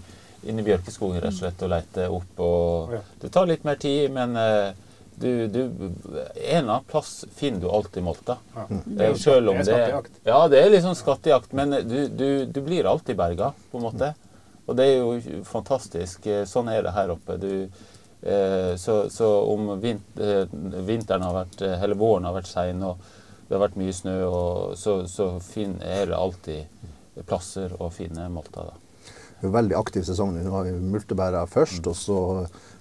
inn 0.46 0.58
i 0.58 0.66
bjørkeskogen 0.66 1.20
rett 1.20 1.34
og 1.34 1.40
slett 1.40 1.64
og 1.66 1.72
lete 1.72 2.08
opp. 2.08 2.44
Og 2.44 2.94
det 3.22 3.32
tar 3.34 3.48
litt 3.50 3.66
mer 3.66 3.80
tid, 3.82 4.12
men 4.14 4.36
eh, 4.38 4.70
du, 5.18 5.48
du, 5.50 5.60
en 5.64 6.62
eller 6.62 6.62
annen 6.62 6.86
plass 6.86 7.24
finner 7.34 7.60
du 7.60 7.68
alltid 7.70 8.06
molter. 8.06 8.38
Ja. 8.54 8.66
Det 8.84 9.10
Selv 9.18 9.50
om 9.50 9.58
det 9.58 9.66
er 9.66 9.84
skattejakt. 9.88 10.22
Ja, 10.24 10.40
det 10.48 10.62
er 10.62 10.70
liksom 10.70 10.94
skattejakt, 10.94 11.52
men 11.58 11.74
du, 11.88 11.98
du, 12.08 12.28
du 12.46 12.60
blir 12.62 12.86
alltid 12.86 13.18
berga, 13.18 13.52
på 13.70 13.80
en 13.80 13.86
måte. 13.88 14.14
Og 14.68 14.76
det 14.78 14.86
er 14.86 14.98
jo 15.00 15.42
fantastisk. 15.48 16.26
Eh, 16.28 16.44
Sånn 16.46 16.70
er 16.70 16.84
det 16.86 16.94
her 16.94 17.10
oppe. 17.16 17.38
Du, 17.40 17.52
eh, 18.22 18.74
så, 18.78 19.00
så 19.10 19.30
om 19.48 19.72
vint, 19.82 20.20
eh, 20.20 20.44
vinteren 20.86 21.24
har 21.26 21.40
vært, 21.40 21.62
eh, 21.66 21.82
eller 21.82 21.98
våren 21.98 22.28
har 22.28 22.36
vært 22.36 22.50
sein, 22.52 22.82
og 22.86 23.00
det 23.48 23.56
har 23.56 23.64
vært 23.64 23.78
mye 23.80 23.94
snø, 23.96 24.16
og 24.28 24.76
så, 24.76 25.00
så 25.08 25.30
fin, 25.40 25.78
er 25.80 26.10
det 26.10 26.18
alltid 26.18 27.24
plasser 27.28 27.72
å 27.80 27.88
finne 27.92 28.28
molta. 28.30 28.68
da. 28.68 28.76
Det 29.38 29.46
er 29.46 29.48
en 29.48 29.56
veldig 29.56 29.76
aktiv 29.78 30.04
sesong. 30.04 30.34
nå. 30.36 30.50
Har 30.52 30.68
vi 30.68 30.74
multebæra 30.76 31.46
først, 31.48 31.86
og 31.88 31.96
så 31.96 32.20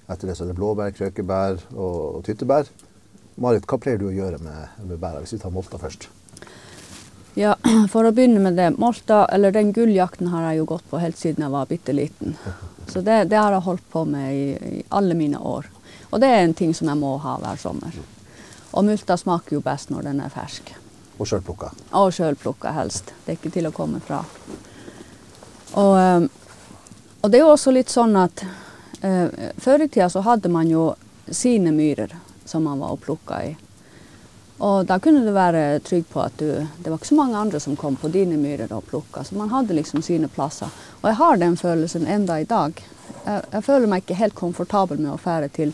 etter 0.08 0.30
det 0.30 0.38
så 0.38 0.46
er 0.46 0.52
det 0.52 0.58
blåbær, 0.60 0.94
krøkebær 0.96 1.60
og, 1.76 1.96
og 2.18 2.22
tyttebær. 2.28 2.70
Marit, 3.38 3.68
hva 3.70 3.80
pleier 3.80 4.00
du 4.02 4.08
å 4.10 4.16
gjøre 4.16 4.40
med, 4.42 4.80
med 4.84 5.00
bæra, 5.00 5.22
hvis 5.22 5.36
vi 5.36 5.42
tar 5.42 5.54
molta 5.54 5.80
først? 5.80 6.10
Ja, 7.38 7.54
For 7.94 8.08
å 8.08 8.14
begynne 8.16 8.42
med 8.44 8.58
det. 8.58 8.72
Molta, 8.82 9.26
eller 9.32 9.56
den 9.56 9.72
gulljakten 9.76 10.32
har 10.34 10.50
jeg 10.50 10.62
jo 10.62 10.70
gått 10.74 10.88
på 10.90 11.00
helt 11.00 11.20
siden 11.20 11.46
jeg 11.46 11.54
var 11.54 11.70
bitte 11.70 11.96
liten. 11.96 12.36
Så 12.90 13.04
det, 13.06 13.28
det 13.32 13.40
har 13.40 13.54
jeg 13.54 13.68
holdt 13.68 13.88
på 13.94 14.04
med 14.10 14.34
i, 14.34 14.46
i 14.80 14.84
alle 14.90 15.16
mine 15.16 15.40
år. 15.40 15.68
Og 16.10 16.24
det 16.24 16.32
er 16.32 16.44
en 16.44 16.56
ting 16.58 16.74
som 16.76 16.90
jeg 16.90 17.00
må 17.00 17.18
ha 17.22 17.36
hver 17.44 17.60
sommer. 17.62 17.96
Og 18.72 18.86
multa 18.86 19.18
smaker 19.18 19.58
jo 19.58 19.62
best 19.64 19.92
når 19.94 20.10
den 20.10 20.22
er 20.24 20.34
fersk. 20.34 20.74
Og 21.18 21.28
sjølplukka? 21.30 21.72
Og 21.98 22.14
sjølplukka 22.14 22.74
helst. 22.76 23.14
Det 23.26 23.34
er 23.34 23.40
ikke 23.40 23.54
til 23.54 23.70
å 23.70 23.74
komme 23.76 24.02
fra. 24.04 24.22
Og, 25.74 25.94
eh, 26.00 26.28
og 27.22 27.32
det 27.32 27.40
er 27.40 27.46
jo 27.46 27.54
også 27.54 27.74
litt 27.74 27.92
sånn 27.92 28.16
at 28.20 28.44
uh, 29.02 29.28
før 29.58 29.84
i 29.84 29.88
tida 29.90 30.10
så 30.10 30.22
hadde 30.24 30.52
man 30.54 30.70
jo 30.70 30.92
sine 31.28 31.74
myrer 31.76 32.14
som 32.46 32.64
man 32.64 32.80
var 32.80 32.94
og 32.96 33.02
plukka 33.04 33.40
i. 33.44 33.56
Og 34.64 34.86
da 34.90 34.98
kunne 35.00 35.22
du 35.26 35.32
være 35.36 35.80
trygg 35.86 36.08
på 36.10 36.22
at 36.24 36.38
du, 36.40 36.48
det 36.82 36.90
var 36.90 36.98
ikke 36.98 37.12
så 37.12 37.18
mange 37.20 37.38
andre 37.38 37.60
som 37.62 37.76
kom 37.78 37.98
på 38.00 38.10
dine 38.14 38.40
myrer 38.42 38.72
og 38.74 38.88
plukka. 38.90 39.24
Så 39.24 39.38
man 39.38 39.52
hadde 39.54 39.76
liksom 39.78 40.02
sine 40.06 40.30
plasser. 40.32 40.72
Og 41.02 41.10
jeg 41.12 41.20
har 41.20 41.42
den 41.42 41.58
følelsen 41.58 42.08
enda 42.08 42.40
i 42.42 42.48
dag. 42.50 42.80
Jeg, 43.26 43.44
jeg 43.52 43.66
føler 43.66 43.92
meg 43.92 44.06
ikke 44.06 44.22
helt 44.22 44.38
komfortabel 44.38 45.02
med 45.02 45.14
å 45.14 45.22
fære 45.22 45.52
til 45.54 45.74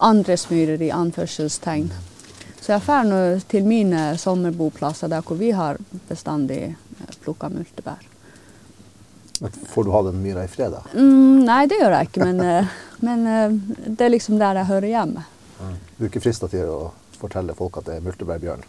andres 0.00 0.46
myrer 0.52 0.80
i 0.84 0.92
anførselstegn. 0.94 1.90
Så 2.60 2.72
jeg 2.72 2.82
drar 2.86 3.06
nå 3.06 3.20
til 3.50 3.66
mine 3.68 4.08
sommerboplasser 4.18 5.10
der 5.12 5.24
hvor 5.26 5.38
vi 5.38 5.52
har 5.54 5.78
bestandig 6.08 6.74
plukka 7.22 7.50
multebær. 7.52 8.02
Men 9.40 9.50
Får 9.68 9.84
du 9.84 9.90
ha 9.90 10.02
den 10.02 10.22
myra 10.22 10.44
i 10.44 10.48
fred, 10.48 10.72
da? 10.72 10.82
Mm, 10.94 11.44
nei, 11.44 11.66
det 11.68 11.80
gjør 11.80 11.92
jeg 11.98 12.08
ikke, 12.08 12.24
men, 12.24 12.40
eh, 12.40 12.76
men 13.04 13.26
eh, 13.28 13.58
det 13.86 14.06
er 14.06 14.14
liksom 14.14 14.38
der 14.40 14.62
jeg 14.62 14.70
hører 14.70 14.88
hjemme. 14.92 15.26
Du 15.96 16.04
er 16.04 16.08
ikke 16.08 16.24
frista 16.24 16.48
til 16.52 16.68
å 16.70 16.80
fortelle 17.16 17.56
folk 17.56 17.76
at 17.80 17.88
det 17.88 17.98
er 17.98 18.04
multebærbjørn? 18.04 18.64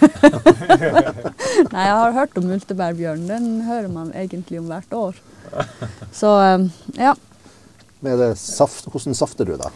Nei, 1.74 1.84
jeg 1.84 1.96
har 2.00 2.16
hørt 2.16 2.36
om 2.38 2.46
multebærbjørn. 2.48 3.26
Den 3.28 3.48
hører 3.66 3.88
man 3.92 4.12
egentlig 4.16 4.60
om 4.60 4.68
hvert 4.70 4.96
år. 4.96 5.18
Så 6.20 6.32
eh, 6.44 6.68
ja. 7.00 7.14
Saft, 8.40 8.88
hvordan 8.88 9.16
safter 9.16 9.48
du, 9.48 9.56
da? 9.60 9.68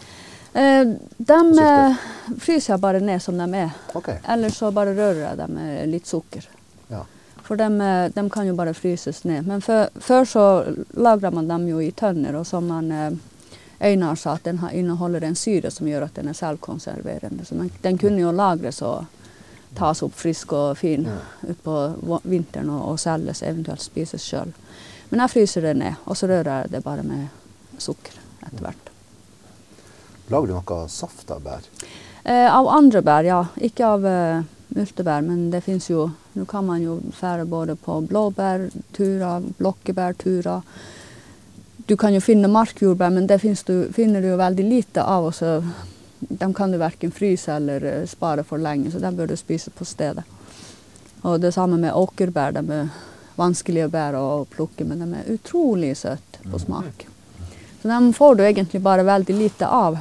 Eh, 0.55 0.87
dem 1.17 1.49
eh, 1.59 1.95
fryser 2.39 2.73
jeg 2.73 2.79
bare 2.79 2.99
ned 3.03 3.19
som 3.21 3.37
de 3.37 3.47
er. 3.59 3.71
Okay. 3.93 4.21
Eller 4.31 4.49
så 4.55 4.69
bare 4.71 4.93
rører 4.95 5.19
jeg 5.25 5.37
dem 5.41 5.55
med 5.57 5.89
litt 5.91 6.07
sukker. 6.07 6.47
Ja. 6.87 7.01
For 7.43 7.59
de, 7.59 7.67
de, 8.15 8.23
kan 8.31 8.47
jo 8.47 8.55
bare 8.55 8.73
fryses 8.73 9.23
ned. 9.27 9.43
Men 9.45 9.61
før, 9.61 9.89
før 10.01 10.23
så 10.25 10.45
lagrer 10.95 11.35
man 11.35 11.49
dem 11.51 11.67
jo 11.67 11.81
i 11.83 11.91
tønner, 11.91 12.37
og 12.39 12.47
som 12.47 12.71
han 12.71 12.91
eh, 12.91 13.11
Einar 13.85 14.15
sa, 14.15 14.37
at 14.39 14.47
den 14.47 14.61
har- 14.63 14.71
inneholder 14.71 15.27
en 15.27 15.35
syre 15.35 15.69
som 15.71 15.87
gjør 15.91 16.07
at 16.07 16.15
den 16.15 16.31
er 16.31 16.39
selvkonserverende. 16.39 17.43
Så 17.45 17.59
den, 17.59 17.69
den 17.83 17.97
kunne 17.99 18.23
jo 18.23 18.31
lagres 18.31 18.79
og 18.81 19.05
tas 19.75 20.01
opp 20.07 20.15
frisk 20.15 20.53
og 20.55 20.77
fin 20.79 21.03
Ja. 21.11 21.19
utpå 21.51 21.75
vinteren 22.23 22.69
og, 22.71 22.93
og 22.93 22.99
selges, 23.03 23.43
eventuelt 23.43 23.83
spises 23.83 24.23
sjøl. 24.23 24.55
Men 25.11 25.19
jeg 25.25 25.35
fryser 25.35 25.67
det 25.67 25.75
ned, 25.83 25.99
og 26.05 26.15
så 26.17 26.31
rører 26.31 26.61
jeg 26.63 26.71
det 26.71 26.83
bare 26.87 27.03
med 27.03 27.27
sukker 27.77 28.15
etter 28.47 28.63
hvert. 28.63 28.94
Lager 30.27 30.47
du 30.47 30.53
noe 30.57 30.87
saft 30.89 31.31
av 31.31 31.43
bær? 31.45 31.65
Eh, 32.23 32.49
av 32.49 32.67
andre 32.67 33.01
bær, 33.05 33.23
ja. 33.27 33.39
Ikke 33.61 33.85
av 33.85 34.05
eh, 34.09 34.43
multebær, 34.73 35.21
men 35.21 35.49
det 35.53 35.61
fins 35.65 35.89
jo 35.89 36.09
Nå 36.35 36.43
kan 36.51 36.65
man 36.67 36.81
jo 36.83 36.97
fære 37.15 37.45
både 37.47 37.77
på 37.79 38.01
blåbærturer, 38.09 39.45
blokkebærturer. 39.55 40.65
Du 41.87 41.93
kan 41.95 42.11
jo 42.11 42.19
finne 42.19 42.49
markjordbær, 42.51 43.13
men 43.15 43.29
det 43.29 43.37
du, 43.63 43.87
finner 43.95 44.19
du 44.19 44.33
jo 44.33 44.41
veldig 44.41 44.65
lite 44.67 45.03
av. 45.03 45.29
Og 45.29 45.35
så, 45.37 45.61
de 46.19 46.49
kan 46.53 46.71
du 46.73 46.77
verken 46.81 47.13
fryse 47.15 47.55
eller 47.55 47.85
eh, 47.87 48.03
spare 48.09 48.43
for 48.43 48.59
lenge, 48.59 48.91
så 48.91 48.99
de 48.99 49.13
bør 49.15 49.31
du 49.31 49.35
spise 49.39 49.71
på 49.71 49.87
stedet. 49.87 50.25
Og 51.21 51.39
det 51.39 51.53
samme 51.55 51.77
med 51.79 51.95
åkerbær. 51.95 52.57
De 52.57 52.81
er 52.81 52.89
vanskelige 53.39 53.87
bær 53.93 54.17
å 54.19 54.45
plukke, 54.49 54.83
men 54.83 55.05
de 55.05 55.21
er 55.21 55.31
utrolig 55.37 55.93
søte 55.97 56.43
på 56.51 56.59
smak. 56.59 57.07
Så 57.81 57.87
dem 57.87 58.11
får 58.13 58.35
du 58.35 58.43
egentlig 58.43 58.81
bare 58.81 59.07
veldig 59.07 59.37
lite 59.37 59.67
av, 59.67 59.99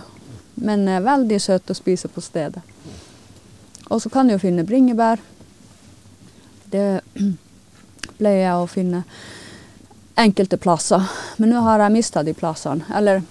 men 0.54 0.86
veldig 1.04 1.40
søt 1.40 1.70
å 1.70 1.76
spise 1.76 2.08
på 2.08 2.22
stedet. 2.24 2.62
Og 3.88 4.02
så 4.02 4.10
kan 4.10 4.28
du 4.28 4.38
finne 4.38 4.64
bringebær. 4.64 5.20
Det 6.70 7.00
pleier 8.18 8.40
jeg 8.40 8.60
å 8.60 8.70
finne 8.70 9.02
enkelte 10.14 10.56
plasser. 10.56 11.02
Men 11.36 11.52
nå 11.52 11.64
har 11.66 11.82
jeg 11.84 11.96
mista 11.96 12.22
de 12.22 12.34
plassene. 12.34 12.86
Eller 12.94 13.22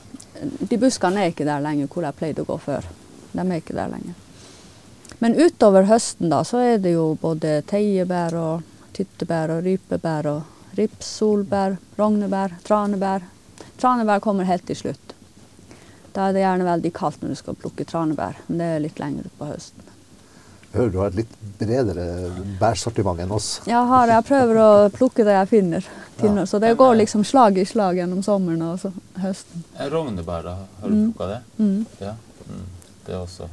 de 0.42 0.78
buskene 0.78 1.24
er 1.24 1.32
ikke 1.34 1.48
der 1.48 1.64
lenger 1.64 1.90
hvor 1.90 2.06
jeg 2.06 2.20
pleide 2.20 2.44
å 2.44 2.50
gå 2.50 2.60
før. 2.62 2.86
De 3.34 3.42
er 3.42 3.58
ikke 3.58 3.78
der 3.78 3.92
lenger. 3.94 4.20
Men 5.24 5.38
utover 5.40 5.88
høsten 5.88 6.30
da, 6.34 6.42
så 6.44 6.60
er 6.60 6.82
det 6.84 6.98
jo 6.98 7.14
både 7.22 7.62
teiebær 7.70 8.36
og 8.36 8.66
tyttebær 8.94 9.56
og 9.56 9.64
rypebær 9.64 10.28
og 10.30 10.78
rips, 10.78 11.08
solbær, 11.20 11.78
rognebær, 11.98 12.58
tranebær. 12.68 13.24
Tranebær 13.80 14.22
kommer 14.26 14.50
helt 14.50 14.66
til 14.68 14.80
slutt. 14.80 15.13
Da 16.14 16.28
er 16.30 16.34
det 16.36 16.44
gjerne 16.44 16.66
veldig 16.68 16.92
kaldt 16.94 17.22
når 17.24 17.30
du 17.34 17.36
skal 17.40 17.56
plukke 17.58 17.86
tranebær, 17.90 18.36
men 18.48 18.58
det 18.62 18.66
er 18.76 18.80
litt 18.84 19.00
lenger 19.02 19.26
utpå 19.32 19.48
høsten. 19.50 19.90
Jeg 20.74 20.80
hører 20.82 20.92
du 20.92 20.98
har 21.00 21.08
et 21.12 21.16
litt 21.20 21.34
bredere 21.60 22.06
bærsortiment 22.60 23.20
enn 23.22 23.32
oss. 23.36 23.60
Jeg, 23.70 23.78
har, 23.92 24.08
jeg 24.10 24.26
prøver 24.26 24.60
å 24.62 24.70
plukke 24.94 25.26
det 25.28 25.36
jeg 25.38 25.50
finner. 25.52 25.90
Til, 26.18 26.36
Ja. 26.38 26.46
Så 26.46 26.60
det 26.62 26.76
går 26.78 26.96
liksom 27.00 27.24
slag 27.26 27.58
i 27.58 27.66
slag 27.66 27.98
gjennom 27.98 28.22
sommeren 28.26 28.62
og 28.62 28.80
så 28.82 28.92
høsten. 29.22 29.64
Rognebær, 29.92 30.44
da? 30.46 30.56
Har 30.82 30.90
du 30.90 30.96
Mm. 30.96 31.14
plukka 31.14 31.28
det? 31.28 31.40
Mm. 31.60 31.86
Ja. 32.02 32.14
Mm. 32.50 32.64
Det 33.06 33.14
er 33.14 33.20
også 33.20 33.50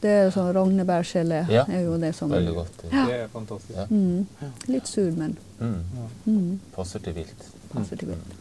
Det 0.00 0.10
er 0.10 0.30
sånn 0.30 0.52
rognebærgelé. 0.56 1.40
Ja. 1.50 1.64
er 1.68 1.82
jo 1.84 1.98
det 1.98 2.14
som 2.16 2.30
veldig 2.30 2.54
godt. 2.54 2.76
Det 2.90 2.92
er 3.20 3.28
fantastisk. 3.28 3.76
Ja. 3.76 3.84
Mm. 3.90 4.26
Litt 4.68 4.86
sur, 4.88 5.10
men 5.12 5.36
Mm. 5.60 5.84
mm. 6.26 6.60
Passer 6.74 6.98
til 7.00 7.12
vilt. 7.14 7.44
passer 7.74 7.96
til 7.96 8.08
vilt. 8.08 8.39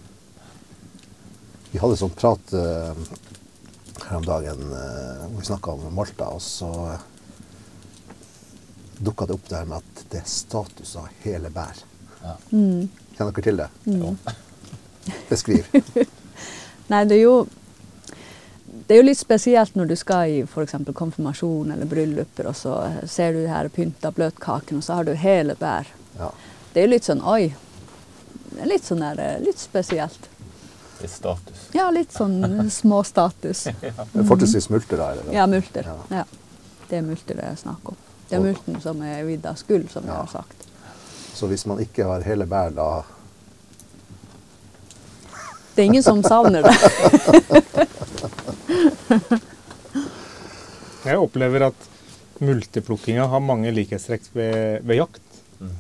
Vi 1.72 1.82
hadde 1.82 2.00
sånn 2.00 2.16
prat 2.18 2.54
eh, 2.58 2.94
her 4.08 4.18
om 4.18 4.26
dagen 4.26 4.64
eh, 4.74 5.22
hvor 5.26 5.38
vi 5.38 5.50
snakka 5.50 5.76
om 5.76 5.94
Malta, 5.94 6.32
og 6.34 6.42
så 6.42 6.72
dukka 9.00 9.28
det 9.30 9.38
opp 9.38 9.46
det 9.50 9.60
her 9.62 9.70
med 9.70 9.84
at 9.84 10.02
det 10.12 10.24
er 10.24 10.32
status 10.32 10.96
av 11.00 11.08
hele 11.24 11.52
bær. 11.54 11.84
Ja. 12.24 12.36
Mm. 12.52 12.90
Kjenner 13.16 13.32
dere 13.32 13.46
til 13.46 13.62
det? 13.62 13.70
Mm. 13.86 14.18
Beskriv. 15.30 15.70
Nei, 16.92 17.06
det 17.06 17.20
er 17.20 17.24
jo 17.24 17.38
det 18.90 18.96
er 18.96 19.04
jo 19.04 19.06
litt 19.06 19.20
spesielt 19.20 19.76
når 19.78 19.92
du 19.92 19.96
skal 20.02 20.32
i 20.34 20.38
f.eks. 20.48 20.74
konfirmasjon 20.98 21.76
eller 21.76 21.90
brylluper, 21.90 22.50
og 22.50 22.58
så 22.58 22.74
ser 23.06 23.36
du 23.36 23.44
de 23.44 23.52
her 23.52 23.70
pynta 23.74 24.10
bløtkakene, 24.14 24.82
og 24.82 24.86
så 24.86 24.98
har 24.98 25.06
du 25.06 25.14
hele 25.14 25.54
bær. 25.60 25.90
Ja. 26.18 26.32
Det 26.74 26.82
er 26.82 26.88
jo 26.88 26.94
litt 26.96 27.06
sånn 27.06 27.22
oi. 27.22 27.52
Litt 28.66 28.90
sånn 28.90 29.04
der, 29.06 29.22
eh, 29.22 29.42
litt 29.46 29.62
spesielt. 29.62 30.26
Er 31.04 31.08
status. 31.08 31.70
Ja, 31.74 31.86
litt 31.96 32.12
sånn 32.12 32.68
småstatus. 32.72 33.68
Fortrinnsvis 34.30 34.68
multer, 34.74 34.98
da? 35.00 35.12
Eller? 35.14 35.30
Ja, 35.34 35.46
multer. 35.48 35.84
Ja. 35.88 35.96
Ja. 36.20 36.24
Det 36.90 36.98
er 36.98 37.02
multer 37.06 37.36
det 37.40 37.46
er 37.46 37.56
snakk 37.62 37.90
om. 37.94 37.98
Det 38.30 38.36
er 38.38 38.42
multen 38.44 38.82
som 38.84 39.02
er 39.06 39.24
vidd 39.28 39.46
av 39.50 39.56
skull, 39.62 39.86
som 39.90 40.04
jeg 40.04 40.12
Ja. 40.14 40.18
har 40.26 40.32
sagt. 40.34 40.66
Så 41.38 41.48
hvis 41.48 41.64
man 41.70 41.80
ikke 41.80 42.04
har 42.10 42.22
hele 42.28 42.46
bær, 42.50 42.70
da 42.76 42.90
Det 45.76 45.82
er 45.86 45.90
ingen 45.94 46.04
som 46.04 46.24
savner 46.26 46.62
det. 46.66 46.76
Jeg 51.06 51.16
opplever 51.18 51.64
at 51.70 51.86
multeplukkinga 52.44 53.26
har 53.32 53.40
mange 53.44 53.72
likhetstrekk 53.72 54.26
ved, 54.36 54.84
ved 54.88 54.96
jakt. 55.00 55.38
Mm. 55.62 55.72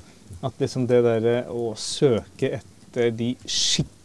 At 0.47 0.53
liksom 0.63 0.85
det 0.88 1.01
derre 1.03 1.41
å 1.51 1.73
søke 1.79 2.53
etter 2.61 3.11
de 3.15 3.33
skikkelig 3.43 3.97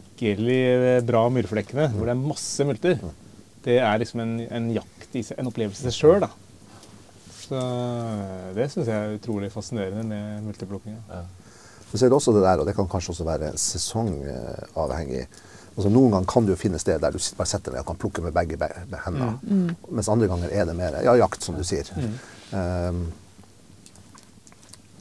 bra 1.05 1.23
myrflekkene, 1.29 1.89
hvor 1.95 2.05
det 2.07 2.13
er 2.15 2.21
masse 2.21 2.65
multer, 2.67 2.99
det 3.65 3.79
er 3.81 3.97
liksom 4.01 4.19
en, 4.21 4.35
en 4.49 4.67
jakt 4.75 5.15
i 5.17 5.23
seg, 5.25 5.39
en 5.41 5.49
opplevelse 5.49 5.81
i 5.81 5.89
seg 5.89 5.95
sjøl, 5.97 6.19
da. 6.25 6.29
Så 7.45 7.59
det 8.57 8.69
syns 8.73 8.87
jeg 8.89 8.95
er 8.95 9.17
utrolig 9.19 9.51
fascinerende 9.53 10.03
med 10.09 10.45
multeplukkinga. 10.47 11.01
Ja. 11.09 11.23
Men 11.85 11.99
så 11.99 12.05
er 12.05 12.09
det 12.09 12.17
også 12.17 12.33
det 12.35 12.41
der, 12.45 12.61
og 12.61 12.65
det 12.69 12.73
kan 12.75 12.87
kanskje 12.89 13.13
også 13.13 13.25
være 13.27 13.51
sesongavhengig. 13.61 15.25
Altså, 15.75 15.89
noen 15.91 16.13
ganger 16.15 16.29
kan 16.31 16.45
du 16.47 16.53
jo 16.53 16.57
finne 16.57 16.79
sted 16.79 17.01
der 17.03 17.11
du 17.13 17.19
bare 17.37 17.49
setter 17.51 17.75
deg 17.75 17.81
og 17.83 17.89
kan 17.91 17.99
plukke 17.99 18.23
med 18.23 18.33
begge 18.35 18.57
be- 18.57 18.71
be- 18.89 19.01
hendene. 19.05 19.75
Mens 19.91 20.09
andre 20.09 20.29
ganger 20.31 20.49
er 20.55 20.65
det 20.69 20.75
mer 20.79 20.97
ja, 21.03 21.13
jakt, 21.19 21.43
som 21.43 21.57
du 21.59 21.63
sier. 21.67 21.89
Um, 22.55 23.01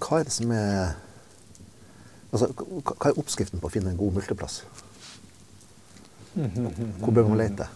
hva 0.02 0.20
er 0.20 0.26
det 0.28 0.34
som 0.34 0.50
er 0.52 0.96
Altså, 2.34 2.48
hva 2.58 3.12
er 3.12 3.18
oppskriften 3.20 3.60
på 3.62 3.68
å 3.68 3.70
finne 3.70 3.92
en 3.92 3.98
god 4.00 4.16
multeplass? 4.16 4.64
Hvor 6.34 7.12
bør 7.14 7.28
man 7.30 7.38
lete? 7.38 7.68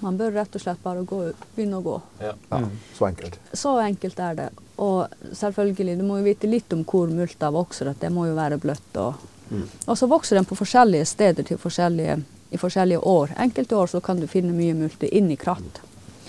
Man 0.00 0.16
bør 0.16 0.32
rett 0.32 0.54
og 0.56 0.62
slett 0.62 0.80
bare 0.82 1.02
gå, 1.04 1.18
begynne 1.54 1.76
å 1.76 1.84
gå. 1.84 1.96
Ja. 2.24 2.32
Ja, 2.48 2.60
så 2.96 3.06
enkelt. 3.10 3.36
Så 3.52 3.74
enkelt 3.82 4.18
er 4.18 4.38
det. 4.38 4.48
Og 4.80 5.12
selvfølgelig, 5.36 5.98
du 6.00 6.06
må 6.08 6.18
jo 6.20 6.24
vite 6.24 6.48
litt 6.48 6.72
om 6.72 6.86
hvor 6.88 7.12
multa 7.12 7.50
vokser, 7.52 7.90
at 7.92 8.00
det 8.00 8.08
må 8.14 8.24
jo 8.30 8.36
være 8.38 8.56
bløtt. 8.62 8.96
Og, 8.96 9.28
og 9.84 9.98
så 9.98 10.08
vokser 10.08 10.40
den 10.40 10.48
på 10.48 10.56
forskjellige 10.56 11.10
steder 11.10 11.46
til 11.50 11.60
forskjellige, 11.60 12.16
i 12.50 12.58
forskjellige 12.58 13.04
år. 13.12 13.36
Enkelte 13.44 13.76
år 13.76 13.92
så 13.92 14.00
kan 14.00 14.20
du 14.20 14.26
finne 14.30 14.56
mye 14.56 14.78
multe 14.78 15.10
inni 15.16 15.36
kratt. 15.36 15.82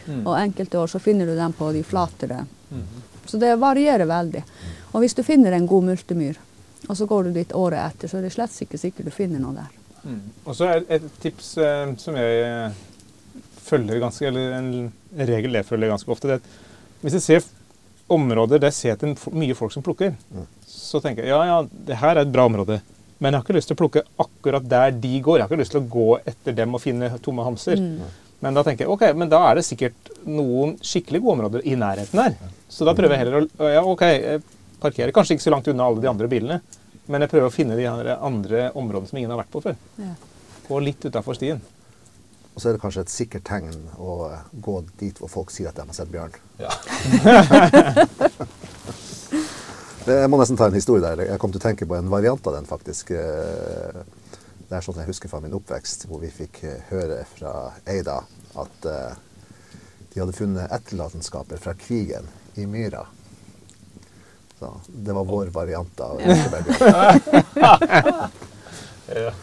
Mm. 0.05 0.25
Og 0.25 0.35
enkelte 0.35 0.81
år 0.81 0.91
så 0.91 0.99
finner 0.99 1.29
du 1.29 1.37
dem 1.37 1.55
på 1.55 1.71
de 1.71 1.83
flatere. 1.87 2.43
Mm. 2.69 2.85
Så 3.25 3.39
det 3.39 3.55
varierer 3.55 4.09
veldig. 4.09 4.43
Og 4.91 4.99
hvis 4.99 5.15
du 5.15 5.23
finner 5.23 5.55
en 5.55 5.69
god 5.69 5.93
multemyr, 5.93 6.39
og 6.89 6.97
så 6.97 7.05
går 7.07 7.29
du 7.29 7.37
dit 7.39 7.53
året 7.55 7.79
etter, 7.85 8.11
så 8.11 8.19
er 8.19 8.27
det 8.27 8.33
slett 8.35 8.65
ikke 8.65 8.79
sikkert 8.81 9.07
du 9.07 9.15
finner 9.15 9.39
noe 9.39 9.55
der. 9.55 9.80
Mm. 10.03 10.21
Og 10.45 10.55
så 10.57 10.67
er 10.71 10.85
et 10.97 11.07
tips 11.21 11.51
eh, 11.61 11.91
som 12.01 12.15
jeg 12.17 12.43
eh, 12.45 12.79
følger 13.67 14.01
ganske, 14.01 14.27
eller 14.27 14.55
en 14.57 14.71
regel 15.17 15.59
jeg 15.59 15.67
følger 15.67 15.91
ganske 15.93 16.11
ofte, 16.11 16.27
det 16.31 16.37
er 16.39 16.41
at 16.41 17.03
hvis 17.03 17.17
jeg 17.17 17.25
ser 17.27 17.49
områder 18.11 18.59
der 18.59 18.71
jeg 18.71 18.77
ser 18.97 19.05
er 19.07 19.13
mye 19.37 19.55
folk 19.57 19.71
som 19.73 19.83
plukker, 19.85 20.15
Mm. 20.31 20.47
så 20.67 20.99
tenker 21.03 21.23
jeg 21.23 21.31
ja, 21.31 21.43
ja, 21.47 21.59
det 21.87 21.97
her 22.01 22.15
er 22.17 22.25
et 22.25 22.31
bra 22.33 22.45
område. 22.49 22.81
Men 23.21 23.33
jeg 23.33 23.37
har 23.39 23.45
ikke 23.45 23.55
lyst 23.59 23.69
til 23.69 23.77
å 23.77 23.81
plukke 23.83 24.01
akkurat 24.19 24.65
der 24.67 24.91
de 24.97 25.19
går. 25.21 25.37
Jeg 25.37 25.45
har 25.45 25.51
ikke 25.51 25.61
lyst 25.61 25.71
til 25.75 25.81
å 25.83 25.89
gå 25.93 26.07
etter 26.25 26.55
dem 26.57 26.73
og 26.73 26.81
finne 26.81 27.11
tomme 27.21 27.43
hamser. 27.45 27.77
Mm. 27.77 28.01
Men 28.41 28.55
da 28.57 28.63
tenker 28.65 28.87
jeg 28.87 28.89
ok, 28.95 29.03
men 29.15 29.29
da 29.29 29.43
er 29.51 29.59
det 29.59 29.65
sikkert 29.67 30.09
noen 30.25 30.73
skikkelig 30.81 31.21
gode 31.21 31.35
områder 31.37 31.65
i 31.69 31.75
nærheten 31.77 32.17
her. 32.23 32.33
Så 32.67 32.87
da 32.87 32.95
prøver 32.97 33.13
jeg 33.13 33.21
heller 33.21 33.45
å 33.45 33.69
ja, 33.69 33.83
ok, 33.85 34.01
jeg 34.09 34.41
parkerer 34.81 35.13
kanskje 35.13 35.37
ikke 35.37 35.45
så 35.45 35.53
langt 35.53 35.69
unna 35.69 35.85
alle 35.85 36.01
de 36.01 36.09
andre 36.09 36.29
bilene, 36.31 36.57
men 37.11 37.21
jeg 37.25 37.31
prøver 37.33 37.47
å 37.49 37.53
finne 37.53 37.77
de 37.77 37.85
andre, 37.91 38.69
områdene 38.79 39.09
som 39.11 39.19
ingen 39.19 39.33
har 39.33 39.41
vært 39.43 39.53
på 39.53 39.61
før. 39.67 39.77
Ja. 39.99 40.13
Og 40.71 40.81
litt 40.85 41.03
utafor 41.05 41.35
stien. 41.37 41.59
Og 42.51 42.59
så 42.59 42.69
er 42.69 42.75
det 42.75 42.81
kanskje 42.83 43.05
et 43.05 43.11
sikkert 43.13 43.45
tegn 43.47 43.75
å 43.99 44.15
gå 44.63 44.77
dit 44.99 45.17
hvor 45.21 45.29
folk 45.31 45.51
sier 45.53 45.69
at 45.71 45.77
de 45.77 45.85
har 45.87 45.95
sett 45.95 46.11
bjørn. 46.11 46.33
Ja. 46.59 46.71
Jeg 50.01 50.29
må 50.33 50.39
nesten 50.41 50.57
ta 50.57 50.65
en 50.65 50.73
historie 50.75 51.03
der. 51.03 51.19
Jeg 51.29 51.39
kom 51.39 51.51
til 51.53 51.61
å 51.61 51.63
tenke 51.67 51.85
på 51.85 51.93
en 51.93 52.09
variant 52.09 52.47
av 52.49 52.55
den, 52.57 52.65
faktisk. 52.69 53.11
Eh, 53.13 54.01
Det 54.71 54.77
er 54.77 54.83
sånn 54.85 55.01
jeg 55.01 55.09
husker 55.09 55.27
fra 55.27 55.41
min 55.43 55.51
oppvekst, 55.57 56.05
hvor 56.07 56.21
vi 56.23 56.29
fikk 56.31 56.61
eh, 56.63 56.77
høre 56.87 57.17
fra 57.27 57.73
Eida 57.91 58.21
at 58.55 58.85
eh, 58.87 59.17
de 60.13 60.21
hadde 60.21 60.35
funnet 60.37 60.71
etterlatenskaper 60.71 61.59
fra 61.59 61.73
krigen 61.75 62.23
i 62.55 62.63
myra. 62.65 63.03
Så 64.61 64.69
det 64.93 65.13
var 65.17 65.25
vår 65.25 65.47
variant 65.55 66.01
av. 66.05 66.19
Ja. 67.57 69.31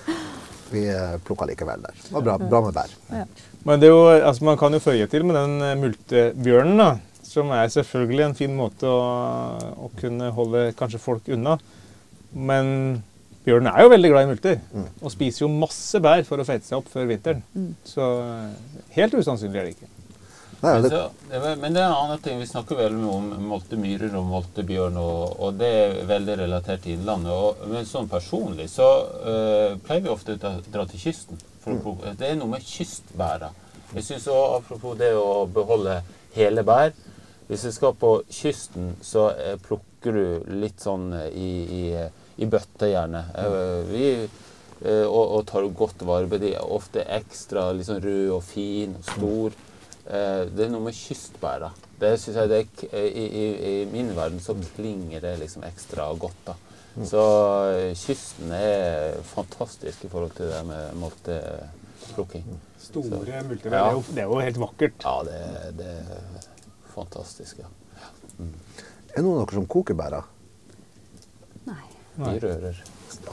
Vi 0.70 0.82
uh, 0.94 1.16
plukka 1.25 1.46
likevel 1.48 1.82
der. 1.82 1.94
Det 1.96 2.12
var 2.14 2.22
bra, 2.26 2.37
bra 2.38 2.60
med 2.66 2.75
bær. 2.76 2.90
Men 3.64 3.80
det 3.80 3.88
er 3.88 3.94
jo, 3.94 4.02
altså 4.28 4.44
man 4.46 4.58
kan 4.60 4.72
jo 4.76 4.80
føye 4.84 5.06
til 5.10 5.25
med 5.26 5.34
den 5.37 5.54
eh, 5.64 5.75
multebjørnen, 5.80 6.78
da, 6.78 6.88
som 7.26 7.50
er 7.56 7.70
selvfølgelig 7.72 8.25
en 8.28 8.37
fin 8.38 8.54
måte 8.56 8.87
å, 8.88 8.98
å 9.88 9.88
kunne 9.98 10.28
holde 10.37 10.66
kanskje 10.78 11.00
folk 11.02 11.26
unna. 11.34 11.56
Men 12.37 12.70
bjørnen 13.48 13.70
er 13.72 13.84
jo 13.87 13.92
veldig 13.94 14.10
glad 14.12 14.26
i 14.28 14.30
multer, 14.30 14.60
Mm. 14.76 14.87
og 15.02 15.12
spiser 15.16 15.46
jo 15.46 15.50
masse 15.52 16.00
bær 16.04 16.22
for 16.28 16.40
å 16.40 16.46
feite 16.48 16.68
seg 16.68 16.78
opp 16.78 16.88
før 16.92 17.08
vinteren. 17.10 17.40
Mm. 17.56 17.70
Så 17.88 18.04
eh, 18.22 18.84
helt 19.00 19.16
usannsynlig 19.18 19.58
er 19.62 19.70
det 19.70 19.75
ikke. 19.78 19.90
Nei, 20.60 20.72
Men, 20.80 20.82
det, 20.82 20.90
så, 20.90 21.56
men 21.60 21.74
det 21.74 21.80
er 21.80 21.86
en 21.86 21.94
annen 21.94 22.22
ting. 22.22 22.38
Vi 22.40 22.46
snakker 22.50 22.80
veldig 22.80 23.10
om 23.12 23.28
multemyrer 23.46 24.14
og 24.18 24.24
moltebjørn, 24.26 24.96
og, 24.98 25.36
og 25.38 25.60
det 25.60 25.68
er 25.70 25.98
veldig 26.08 26.34
relatert 26.40 26.82
til 26.82 26.96
Innlandet. 26.96 27.30
Og, 27.30 27.60
men 27.70 27.86
sånn 27.86 28.10
personlig 28.10 28.66
så 28.72 28.88
øh, 29.22 29.76
pleier 29.86 30.02
vi 30.02 30.10
ofte 30.10 30.34
å 30.34 30.40
dra, 30.66 30.86
til 30.90 31.04
kysten. 31.04 31.38
For 31.62 31.78
mm. 31.78 32.16
Det 32.18 32.26
er 32.26 32.40
noe 32.40 32.50
med 32.56 32.66
kystbæra. 32.66 33.52
Jeg 33.94 34.02
synes 34.08 34.26
også, 34.26 34.40
Apropos 34.56 34.98
det 34.98 35.12
å 35.14 35.46
beholde 35.46 36.00
hele 36.34 36.66
bær. 36.66 36.90
Hvis 37.48 37.68
du 37.68 37.70
skal 37.72 37.94
på 37.96 38.16
kysten, 38.26 38.96
så 39.00 39.30
eh, 39.38 39.54
plukker 39.62 40.18
du 40.18 40.50
litt 40.59 40.83
sånn 40.83 41.12
eh, 41.20 41.30
i, 41.38 41.52
i, 41.78 41.85
i 42.42 42.50
bøtter, 42.50 42.90
gjerne. 42.96 43.22
Eh, 43.44 43.94
vi, 43.94 44.11
og, 45.06 45.22
og 45.22 45.40
tar 45.46 45.70
godt 45.74 46.02
vare 46.06 46.26
på 46.30 46.42
de. 46.42 46.52
Ofte 46.59 47.06
ekstra 47.06 47.70
liksom 47.78 48.02
rød 48.02 48.37
og 48.40 48.44
fin 48.50 48.98
og 48.98 49.06
stor. 49.14 49.54
Eh, 49.54 49.64
det 50.09 50.64
er 50.64 50.71
noe 50.73 50.81
med 50.87 50.97
kystbæra. 50.97 51.68
Det 52.01 52.14
synes 52.23 52.37
jeg 52.40 52.49
det 52.49 52.59
er, 52.92 53.05
i, 53.11 53.25
i, 53.27 53.44
I 53.68 53.75
min 53.92 54.12
verden 54.16 54.40
så 54.40 54.55
klinger 54.77 55.21
det 55.25 55.35
liksom 55.42 55.64
ekstra 55.68 56.07
godt. 56.16 56.38
da. 56.47 56.55
Så 57.07 57.21
eh, 57.75 57.92
kysten 57.99 58.51
er 58.57 59.18
fantastisk 59.35 60.07
i 60.07 60.11
forhold 60.11 60.33
til 60.38 60.49
det 60.51 60.62
med 60.66 60.94
molteplukking. 61.03 62.49
Store 62.83 63.42
multer, 63.44 63.71
Ja. 63.71 63.71
det, 63.71 63.83
er 63.83 63.92
jo, 63.92 64.03
det 64.14 64.23
er 64.23 64.31
jo 64.33 64.40
helt 64.40 64.61
vakkert. 64.62 65.05
Ja, 65.05 65.16
det, 65.29 65.77
det 65.79 65.90
er 65.92 66.49
fantastisk. 66.94 67.59
ja. 67.62 67.68
er 69.14 69.23
noen 69.27 69.42
av 69.42 69.47
dere 69.49 69.59
som 69.61 69.66
koker 69.71 69.94
bæra? 69.99 70.23
Nei. 71.68 71.83
Vi 72.18 72.38
rører. 72.42 72.81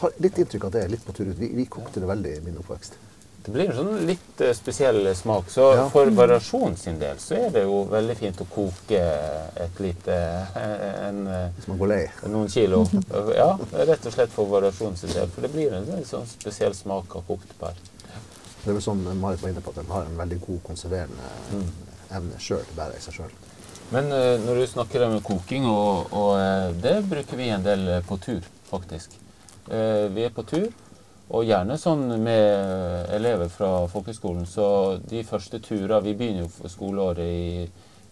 Har 0.02 0.14
litt 0.22 0.38
inntrykk 0.42 0.66
av 0.66 0.70
at 0.74 0.76
det 0.78 0.84
er 0.86 0.92
litt 0.94 1.06
på 1.06 1.14
tur 1.16 1.30
ut. 1.32 1.38
Vi, 1.40 1.50
vi 1.56 1.66
kokte 1.72 2.02
det 2.04 2.10
veldig 2.10 2.36
i 2.38 2.44
min 2.46 2.58
oppvekst. 2.62 2.98
Det 3.46 3.52
blir 3.54 3.70
en 3.70 3.76
sånn 3.78 4.06
litt 4.08 4.42
eh, 4.42 4.54
spesiell 4.58 5.06
smak. 5.16 5.50
Så 5.54 5.66
Ja. 5.76 5.84
for 5.94 6.10
variasjon 6.18 6.76
sin 6.78 6.98
del 7.00 7.18
så 7.22 7.36
er 7.38 7.50
det 7.54 7.62
jo 7.64 7.84
veldig 7.92 8.16
fint 8.18 8.40
å 8.42 8.46
koke 8.50 9.02
et 9.66 9.80
lite 9.80 10.16
eh, 10.56 11.08
en, 11.08 11.28
eh, 11.28 11.68
noen 12.28 12.50
kilo. 12.50 12.84
Ja, 13.36 13.52
rett 13.86 14.06
og 14.06 14.14
slett 14.16 14.32
for 14.34 14.46
variasjon 14.50 14.98
sin 14.98 15.10
del. 15.14 15.28
For 15.28 15.42
det 15.46 15.52
blir 15.54 15.74
en 15.78 15.86
en 15.94 16.04
sånn 16.04 16.26
spesiell 16.26 16.74
smak 16.74 17.16
av 17.16 17.24
kokt 17.28 17.54
bær. 17.60 17.74
Det 18.64 18.72
er 18.72 18.74
vel 18.74 18.82
som 18.82 19.04
Marit 19.22 19.42
var 19.44 19.50
inne 19.54 19.62
på, 19.62 19.70
at 19.70 19.76
den 19.84 19.92
har 19.94 20.02
en 20.10 20.18
veldig 20.18 20.40
god 20.48 20.64
konserverende 20.64 21.30
Mm. 21.54 21.68
evne 22.12 22.40
sjøl, 22.40 22.66
bæret 22.76 22.98
i 22.98 23.02
seg 23.02 23.14
sjøl. 23.14 23.32
Men 23.92 24.10
når 24.10 24.56
du 24.56 24.66
snakker 24.68 25.04
om 25.06 25.22
koking, 25.22 25.66
og, 25.70 26.08
og 26.12 26.82
det 26.82 27.04
bruker 27.08 27.38
vi 27.38 27.50
en 27.54 27.62
del 27.64 28.02
på 28.08 28.18
tur, 28.20 28.42
faktisk. 28.72 29.12
Vi 29.68 30.24
er 30.26 30.30
på 30.34 30.44
tur, 30.50 30.68
og 31.30 31.48
gjerne 31.48 31.78
sånn 31.82 32.06
med 32.22 32.44
eh, 32.44 33.16
elever 33.18 33.50
fra 33.50 33.72
folkehøgskolen. 33.90 34.46
Så 34.46 34.68
de 35.10 35.24
første 35.26 35.60
turene 35.64 36.04
Vi 36.06 36.14
begynner 36.14 36.46
jo 36.46 36.70
skoleåret 36.70 37.26
i, 37.26 37.66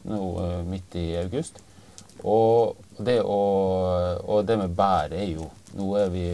nå 0.09 0.23
eh, 0.41 0.57
midt 0.65 0.97
i 0.97 1.07
august. 1.21 1.61
Og 2.23 2.79
det, 2.97 3.19
å, 3.21 3.39
og 4.23 4.45
det 4.47 4.57
med 4.57 4.73
bær 4.77 5.13
er 5.13 5.29
jo 5.33 5.49
noe 5.77 6.07
vi 6.13 6.27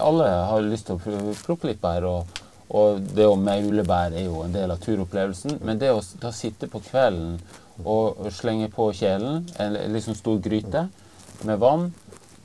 Alle 0.00 0.26
har 0.48 0.64
lyst 0.66 0.88
til 0.88 0.98
å 0.98 1.34
plukke 1.44 1.70
litt 1.70 1.82
bær. 1.82 2.08
og 2.10 2.40
og 2.74 3.02
det 3.14 3.26
å 3.28 3.36
maule 3.38 3.84
bær 3.86 4.14
er 4.16 4.24
jo 4.24 4.40
en 4.42 4.54
del 4.54 4.72
av 4.72 4.80
turopplevelsen. 4.82 5.60
Men 5.62 5.78
det 5.78 5.92
å 5.92 6.00
da 6.22 6.32
sitte 6.34 6.66
på 6.70 6.80
kvelden 6.82 7.36
og 7.84 8.24
slenge 8.34 8.70
på 8.72 8.88
kjelen, 8.96 9.44
en 9.60 9.76
liksom 9.92 10.16
stor 10.18 10.40
gryte 10.42 10.86
med 11.44 11.60
vann, 11.62 11.90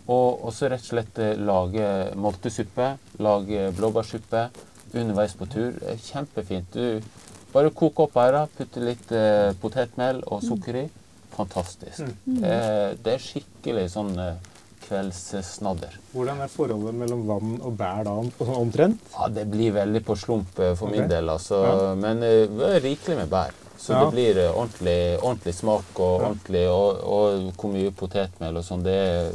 og, 0.10 0.42
og 0.44 0.52
så 0.54 0.70
rett 0.72 0.82
og 0.82 0.90
slett 0.90 1.20
eh, 1.22 1.38
lage 1.38 1.86
moltesuppe, 2.18 2.96
lage 3.20 3.70
blåbærsuppe 3.78 4.48
underveis 4.94 5.36
på 5.38 5.46
tur, 5.52 5.76
kjempefint. 6.06 6.74
Du 6.74 7.02
bare 7.54 7.70
koker 7.74 8.08
opp 8.08 8.16
bæra, 8.18 8.46
putter 8.58 8.86
litt 8.86 9.12
eh, 9.16 9.52
potetmel 9.62 10.24
og 10.28 10.42
sukker 10.46 10.84
i. 10.84 10.86
Fantastisk. 11.36 12.02
Eh, 12.04 12.96
det 13.04 13.14
er 13.16 13.22
skikkelig 13.24 13.86
sånn 13.94 14.12
eh, 14.20 14.36
kveldssnadder. 14.88 15.96
Hvordan 16.14 16.42
er 16.44 16.52
forholdet 16.52 16.98
mellom 16.98 17.24
vann 17.30 17.56
og 17.62 17.78
bær 17.80 18.04
da, 18.08 18.16
sånn 18.40 18.56
omtrent? 18.58 19.02
Ja, 19.14 19.30
det 19.34 19.46
blir 19.52 19.74
veldig 19.78 20.02
på 20.08 20.18
slump 20.20 20.60
eh, 20.60 20.74
for 20.80 20.90
okay. 20.90 21.00
min 21.04 21.10
del, 21.12 21.30
altså. 21.32 21.62
Ja. 21.66 21.90
Men 22.00 22.24
eh, 22.26 22.46
det 22.50 22.72
er 22.76 22.86
rikelig 22.86 23.20
med 23.24 23.32
bær. 23.34 23.56
Så 23.80 23.94
Ja. 23.94 24.00
det 24.04 24.12
blir 24.12 24.38
eh, 24.38 24.52
ordentlig, 24.52 25.00
ordentlig 25.22 25.54
smak 25.56 26.00
og 26.04 26.22
Ja. 26.22 26.30
ordentlig 26.30 26.66
Og, 26.68 27.04
og 27.04 27.54
hvor 27.56 27.72
mye 27.72 27.92
potetmel 27.96 28.58
og 28.60 28.66
sånn. 28.68 28.84
Det 28.84 28.96
er 28.96 29.32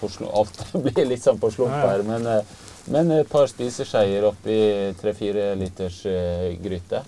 på 0.00 0.08
slump, 0.08 0.32
Alt 0.34 0.62
blir 0.86 1.06
litt 1.10 1.22
sånn 1.22 1.38
på 1.42 1.50
slump 1.52 1.74
Ja, 1.74 1.82
ja. 1.82 1.90
her. 1.90 2.02
Men, 2.08 2.26
eh, 2.26 2.60
men 2.90 3.10
et 3.14 3.28
par 3.28 3.46
spiseskeier 3.46 4.24
oppi 4.26 4.56
tre-fire 5.00 5.52
liters 5.60 6.00
eh, 6.06 6.56
gryte. 6.62 7.02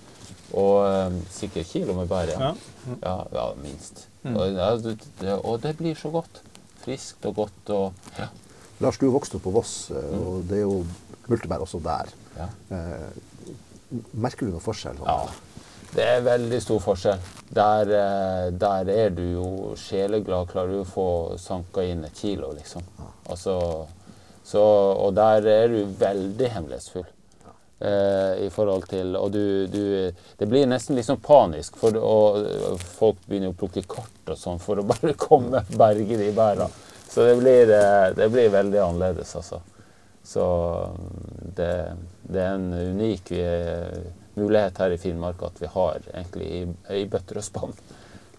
Og 0.55 0.85
eh, 0.87 1.15
sikkert 1.35 1.67
kilo 1.71 1.93
med 1.97 2.07
bær, 2.07 2.29
ja. 2.31 2.53
Ja. 3.01 3.15
Ja, 3.33 3.45
minst. 3.59 4.05
Mm. 4.23 4.35
Og, 4.37 4.53
ja, 4.55 4.69
det, 4.77 4.95
det, 5.19 5.33
og 5.43 5.59
det 5.61 5.75
blir 5.77 5.95
så 5.99 6.09
godt. 6.13 6.41
Friskt 6.85 7.25
og 7.25 7.35
godt 7.41 7.69
og 7.73 7.93
ja. 8.19 8.29
Lars, 8.83 8.97
du 8.99 9.07
vokste 9.09 9.37
opp 9.39 9.43
på 9.47 9.51
Voss, 9.55 9.89
eh, 9.91 10.03
Mm. 10.11 10.21
og 10.27 10.43
det 10.49 10.57
er 10.57 10.65
jo 10.67 10.85
multebær 11.27 11.63
også 11.65 11.79
der. 11.83 12.11
ja. 12.37 12.47
Eh, 12.75 13.51
merker 14.13 14.45
du 14.47 14.51
noe 14.55 14.63
forskjell? 14.63 14.97
Ja, 15.05 15.27
det 15.95 16.03
er 16.03 16.23
veldig 16.25 16.57
stor 16.63 16.79
forskjell. 16.83 17.19
Der, 17.55 17.91
eh, 17.97 18.49
der 18.59 18.89
er 18.91 19.09
du 19.15 19.21
jo 19.23 19.49
sjeleglad. 19.79 20.49
Klarer 20.51 20.73
du 20.73 20.81
å 20.81 20.87
få 20.89 21.05
sanka 21.39 21.83
inn 21.87 22.03
et 22.03 22.13
kilo, 22.19 22.51
liksom. 22.57 22.83
Altså, 23.29 23.55
så, 24.45 24.61
og 25.01 25.15
der 25.17 25.47
er 25.49 25.71
du 25.73 25.81
veldig 25.99 26.49
hemmelighetsfull. 26.53 27.07
Eh, 27.79 28.45
i 28.45 28.49
forhold 28.49 28.85
til 28.87 29.17
Og 29.19 29.33
du, 29.33 29.67
du 29.67 30.11
Det 30.39 30.45
blir 30.47 30.63
nesten 30.63 30.95
litt 30.95 31.09
sånn 31.09 31.19
panisk, 31.19 31.75
for 31.75 31.97
og 31.99 32.77
folk 32.79 33.19
begynner 33.27 33.51
å 33.51 33.57
plukke 33.59 33.83
kart 33.83 34.31
og 34.31 34.39
sånn 34.39 34.61
for 34.63 34.79
å 34.79 34.85
bare 34.87 35.11
komme 35.27 35.65
berge 35.75 36.19
de 36.21 36.29
bæra. 36.35 36.69
Så 37.09 37.27
det 37.27 37.35
blir, 37.41 37.73
eh, 37.75 38.13
det 38.15 38.29
blir 38.31 38.53
veldig 38.53 38.79
annerledes, 38.79 39.35
altså. 39.35 39.59
Så 40.25 40.45
mm, 40.95 41.51
det, 41.57 41.71
det 42.23 42.41
er 42.41 42.55
en 42.55 42.71
unik 42.95 43.29
vi, 43.35 43.43
mulighet 44.39 44.79
her 44.81 44.95
i 44.95 44.99
Finnmark 44.99 45.43
at 45.45 45.59
vi 45.61 45.69
har 45.75 45.99
egentlig 46.13 46.47
i, 46.47 46.61
i 46.95 47.05
bøtter 47.11 47.41
og 47.41 47.45
spann. 47.45 47.75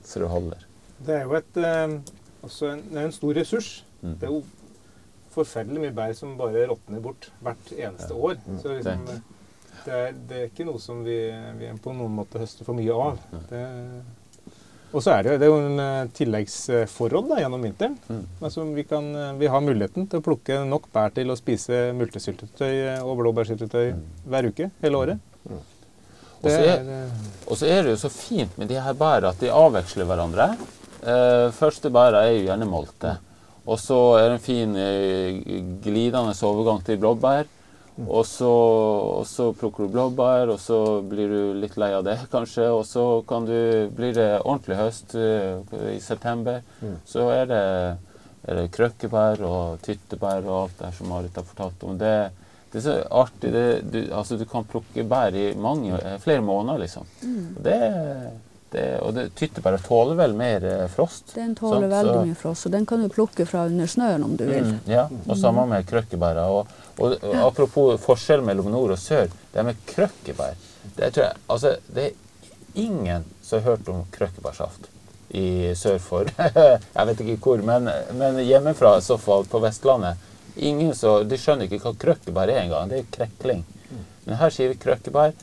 Så 0.04 0.22
det 0.22 0.32
holder. 0.32 0.64
Det 1.06 1.20
er 1.20 1.28
jo 1.28 1.36
et, 1.38 1.60
eh, 1.60 1.82
en, 1.84 2.00
det 2.42 2.98
er 2.98 3.04
en 3.04 3.14
stor 3.14 3.36
ressurs. 3.36 3.70
Mm. 4.00 4.16
Det 4.16 4.28
er 4.28 4.32
jo 4.32 4.42
forferdelig 5.36 5.84
mye 5.86 5.94
bær 5.96 6.12
som 6.18 6.34
bare 6.40 6.66
råtner 6.70 7.02
bort 7.04 7.30
hvert 7.44 7.72
eneste 7.76 8.12
Ja. 8.12 8.20
år. 8.30 8.38
Mm. 8.46 8.60
Så 8.62 8.74
liksom, 8.74 9.06
det, 9.86 9.92
er, 9.94 10.14
det 10.28 10.38
er 10.42 10.46
ikke 10.50 10.66
noe 10.68 10.80
som 10.82 11.02
vi, 11.06 11.18
vi 11.60 11.72
på 11.82 11.92
noen 11.94 12.14
måte 12.16 12.40
høster 12.42 12.66
for 12.66 12.74
mye 12.78 12.94
av. 12.94 13.20
Mm. 13.32 13.42
Det, 13.50 13.62
Og 14.96 15.02
så 15.04 15.12
er 15.16 15.26
det, 15.26 15.32
det 15.42 15.46
er 15.46 15.50
jo 15.52 15.60
en 15.60 15.80
eh, 15.82 16.08
tilleggsforråd 16.16 17.26
da, 17.32 17.40
gjennom 17.42 17.64
vinteren. 17.66 17.96
Mm. 18.08 18.22
Altså, 18.40 18.64
vi, 18.76 18.84
kan, 18.88 19.08
eh, 19.14 19.32
vi 19.42 19.50
har 19.52 19.60
muligheten 19.64 20.06
til 20.08 20.22
å 20.22 20.24
plukke 20.24 20.60
nok 20.64 20.86
bær 20.94 21.12
til 21.16 21.30
å 21.30 21.36
spise 21.38 21.80
multesyltetøy 21.98 22.74
eh, 22.94 23.00
og 23.04 23.18
blåbærsyltetøy 23.20 23.90
hver 24.30 24.48
uke 24.52 24.70
hele 24.82 25.02
året. 25.02 25.32
Mm. 25.50 25.64
Og 26.46 26.50
så 26.52 27.66
er, 27.66 27.76
er 27.76 27.86
det 27.86 27.92
jo 27.96 28.00
så 28.06 28.10
fint 28.12 28.56
med 28.60 28.68
de 28.70 28.76
her 28.80 28.94
bærene 28.96 29.32
at 29.34 29.40
de 29.42 29.48
avveksler 29.50 30.06
hverandre. 30.08 30.50
Eh, 31.02 31.46
første 31.56 31.90
bæra 31.92 32.24
er 32.26 32.36
jo 32.36 32.44
gjerne 32.46 32.68
molte. 32.70 33.16
Og 33.66 33.78
så 33.82 33.98
er 34.20 34.28
det 34.28 34.38
en 34.38 34.46
fin 34.46 34.76
eh, 34.78 35.42
glidende 35.82 36.34
overgang 36.46 36.82
til 36.86 37.00
blåbær. 37.02 37.48
Og 37.96 38.26
så, 38.28 38.48
og 38.48 39.24
så 39.24 39.48
plukker 39.56 39.86
du 39.86 39.94
blåbær, 39.94 40.50
og 40.52 40.58
så 40.60 41.00
blir 41.00 41.30
du 41.32 41.54
litt 41.56 41.78
lei 41.80 41.94
av 41.96 42.04
det, 42.04 42.18
kanskje. 42.32 42.68
Og 42.68 42.84
så 42.86 43.04
kan 43.28 43.46
du, 43.48 43.56
blir 43.96 44.12
det 44.16 44.28
ordentlig 44.42 44.76
høst 44.78 45.16
eh, 45.16 45.62
i 45.94 46.00
september. 46.04 46.60
Så 47.08 47.30
er 47.32 47.48
det, 47.50 47.62
er 48.46 48.60
det 48.60 48.72
krøkkebær 48.76 49.42
og 49.48 49.80
tyttebær 49.86 50.44
og 50.44 50.58
alt 50.60 50.76
det 50.78 50.90
her 50.90 50.98
som 50.98 51.08
Marit 51.14 51.40
har 51.40 51.48
fortalt 51.48 51.86
om. 51.88 51.96
Det, 51.98 52.14
det 52.72 52.82
er 52.82 52.84
så 52.84 52.98
artig. 53.24 53.54
Det, 53.56 53.66
du, 53.88 54.00
altså, 54.12 54.36
du 54.36 54.44
kan 54.50 54.68
plukke 54.68 55.06
bær 55.08 55.34
i 55.34 55.48
mange, 55.56 55.96
flere 56.22 56.44
måneder, 56.44 56.84
liksom. 56.84 57.08
Og 57.56 57.64
det, 57.64 57.80
det, 58.72 58.84
og 59.00 59.14
det, 59.14 59.28
tyttebær 59.38 59.78
tåler 59.84 60.18
vel 60.18 60.34
mer 60.36 60.64
eh, 60.66 60.86
frost. 60.92 61.34
Den 61.34 61.54
tåler 61.58 61.86
sant? 61.86 61.92
veldig 61.92 62.14
Så- 62.14 62.24
mye 62.26 62.38
frost, 62.40 62.66
og 62.66 62.72
den 62.72 62.86
kan 62.86 63.02
du 63.02 63.08
plukke 63.12 63.46
fra 63.46 63.66
under 63.70 63.86
snøen 63.86 64.24
om 64.24 64.36
du 64.36 64.44
vil. 64.44 64.64
Mm, 64.64 64.78
ja, 64.90 65.06
og 65.28 65.38
samme 65.38 65.66
med 65.70 65.86
krøkkebæra. 65.86 66.48
Og, 66.50 66.66
og, 66.98 67.16
og 67.22 67.36
apropos 67.46 68.00
forskjell 68.02 68.42
mellom 68.44 68.70
nord 68.74 68.96
og 68.96 68.98
sør, 68.98 69.28
det 69.54 69.64
med 69.64 69.78
krøkkebær 69.86 70.54
det, 70.96 71.10
tror 71.14 71.24
jeg, 71.24 71.36
altså, 71.50 71.76
det 71.94 72.04
er 72.04 72.12
ingen 72.74 73.24
som 73.42 73.58
har 73.60 73.72
hørt 73.72 73.88
om 73.88 74.04
krøkkebærsaft 74.14 74.90
i 75.36 75.74
sør 75.74 75.98
for 75.98 76.28
Jeg 76.96 77.06
vet 77.08 77.20
ikke 77.24 77.36
hvor, 77.42 77.62
men, 77.66 77.90
men 78.18 78.38
hjemmefra 78.46 78.96
i 78.98 79.04
så 79.04 79.16
fall, 79.18 79.44
på 79.50 79.60
Vestlandet. 79.64 80.22
Ingen 80.56 80.94
så, 80.96 81.18
De 81.28 81.36
skjønner 81.40 81.66
ikke 81.66 81.82
hva 81.82 81.92
krøkkebær 82.00 82.52
er 82.52 82.62
engang. 82.62 82.88
Det 82.92 83.02
er 83.02 83.10
krekling. 83.12 83.64
Men 84.24 84.38
her 84.40 84.54
sier 84.54 84.70
vi 84.72 84.78
krøkkebær. 84.80 85.34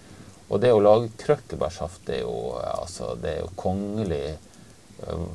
Og 0.49 0.59
det 0.61 0.73
å 0.73 0.81
lage 0.83 1.11
krøkkebærsaft, 1.21 2.03
det 2.07 2.19
er 2.19 2.25
jo, 2.25 2.57
altså, 2.59 3.13
det 3.21 3.31
er 3.31 3.39
jo 3.41 3.49
kongelig 3.59 4.23
øh, 5.07 5.25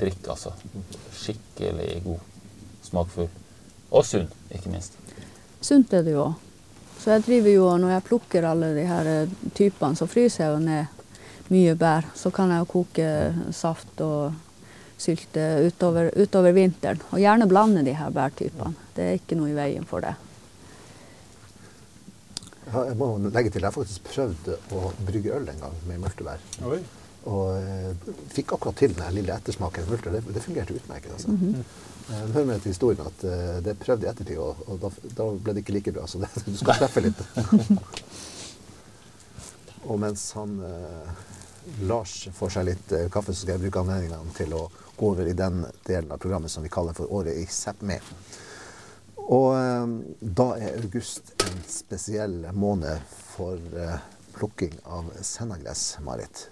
drikk, 0.00 0.30
altså. 0.34 0.54
Skikkelig 1.14 2.02
god. 2.06 2.24
Smakfull. 2.88 3.28
Og 3.88 4.04
sunn, 4.04 4.28
ikke 4.54 4.72
minst. 4.72 4.96
Sunt 5.60 5.92
er 5.94 6.04
det 6.06 6.16
jo. 6.16 6.30
Så 6.98 7.14
jeg 7.14 7.24
driver 7.26 7.54
jo, 7.54 7.66
når 7.78 7.94
jeg 7.94 8.06
plukker 8.08 8.46
alle 8.48 8.72
de 8.76 8.84
her 8.88 9.10
eh, 9.12 9.36
typene, 9.54 9.96
så 9.98 10.08
fryser 10.10 10.44
jeg 10.44 10.54
jo 10.54 10.62
ned 10.64 11.52
mye 11.52 11.74
bær. 11.78 12.08
Så 12.18 12.32
kan 12.34 12.52
jeg 12.52 12.64
jo 12.64 12.70
koke 12.72 13.10
saft 13.56 14.02
og 14.04 14.34
sylte 14.98 15.44
utover, 15.68 16.10
utover 16.18 16.56
vinteren. 16.56 17.00
Og 17.12 17.22
gjerne 17.22 17.48
blande 17.50 17.84
de 17.86 17.94
her 17.96 18.10
bærtypene. 18.14 18.74
Det 18.96 19.04
er 19.04 19.20
ikke 19.20 19.38
noe 19.38 19.52
i 19.52 19.56
veien 19.56 19.86
for 19.88 20.04
det. 20.04 20.16
Ja, 22.72 22.84
Jeg 22.90 22.96
må 23.00 23.10
legge 23.32 23.50
til, 23.50 23.62
jeg 23.62 23.68
har 23.70 23.74
faktisk 23.76 24.08
prøvd 24.12 24.48
å 24.76 24.92
brygge 25.08 25.34
øl 25.36 25.48
en 25.48 25.60
gang 25.66 25.76
med 25.88 26.00
multebær. 26.04 26.42
oi. 26.68 26.80
Og 27.28 27.50
eh, 27.58 28.14
fikk 28.32 28.52
akkurat 28.54 28.76
til 28.78 28.94
den 28.96 29.14
lille 29.16 29.34
ettersmaken. 29.34 29.84
av 29.84 29.90
multer. 29.90 30.14
Det, 30.14 30.34
det 30.34 30.42
fungerte 30.44 30.74
utmerket. 30.78 31.12
altså. 31.12 31.28
Eh, 32.08 32.22
Det 32.24 32.32
hører 32.32 32.46
med 32.48 32.62
til 32.62 32.72
historien 32.72 33.02
at 33.04 33.24
uh, 33.24 33.58
det 33.64 33.74
prøvde 33.78 34.06
i 34.06 34.08
ettertid, 34.08 34.38
og, 34.40 34.56
og 34.66 34.78
da, 34.80 34.88
da 35.18 35.26
ble 35.36 35.52
det 35.52 35.60
ikke 35.64 35.74
like 35.76 35.92
bra. 35.92 36.06
Så 36.08 36.22
det, 36.22 36.30
du 36.46 36.56
skal 36.56 36.78
treffe 36.80 37.02
litt. 37.04 37.20
og 39.90 39.98
mens 40.00 40.24
han 40.38 40.54
uh, 40.62 41.10
Lars 41.90 42.14
får 42.38 42.54
seg 42.56 42.68
litt 42.70 42.94
uh, 42.96 43.08
kaffe, 43.12 43.34
så 43.34 43.42
skal 43.44 43.58
jeg 43.58 43.66
bruke 43.66 43.82
anledningen 43.82 44.32
til 44.38 44.54
å 44.56 44.62
gå 44.96 45.10
over 45.12 45.28
i 45.28 45.36
den 45.36 45.66
delen 45.86 46.10
av 46.14 46.22
programmet 46.22 46.50
som 46.54 46.64
vi 46.64 46.72
kaller 46.72 46.96
for 46.96 47.12
Året 47.12 47.36
i 47.36 47.44
Sápmi. 47.44 48.00
Og 49.28 49.48
eh, 49.58 49.88
da 50.20 50.46
er 50.56 50.78
august 50.78 51.34
en 51.44 51.58
spesiell 51.68 52.46
måned 52.56 53.02
for 53.12 53.60
eh, 53.76 53.98
plukking 54.32 54.78
av 54.84 55.10
sennagress, 55.20 55.98
Marit. 56.00 56.48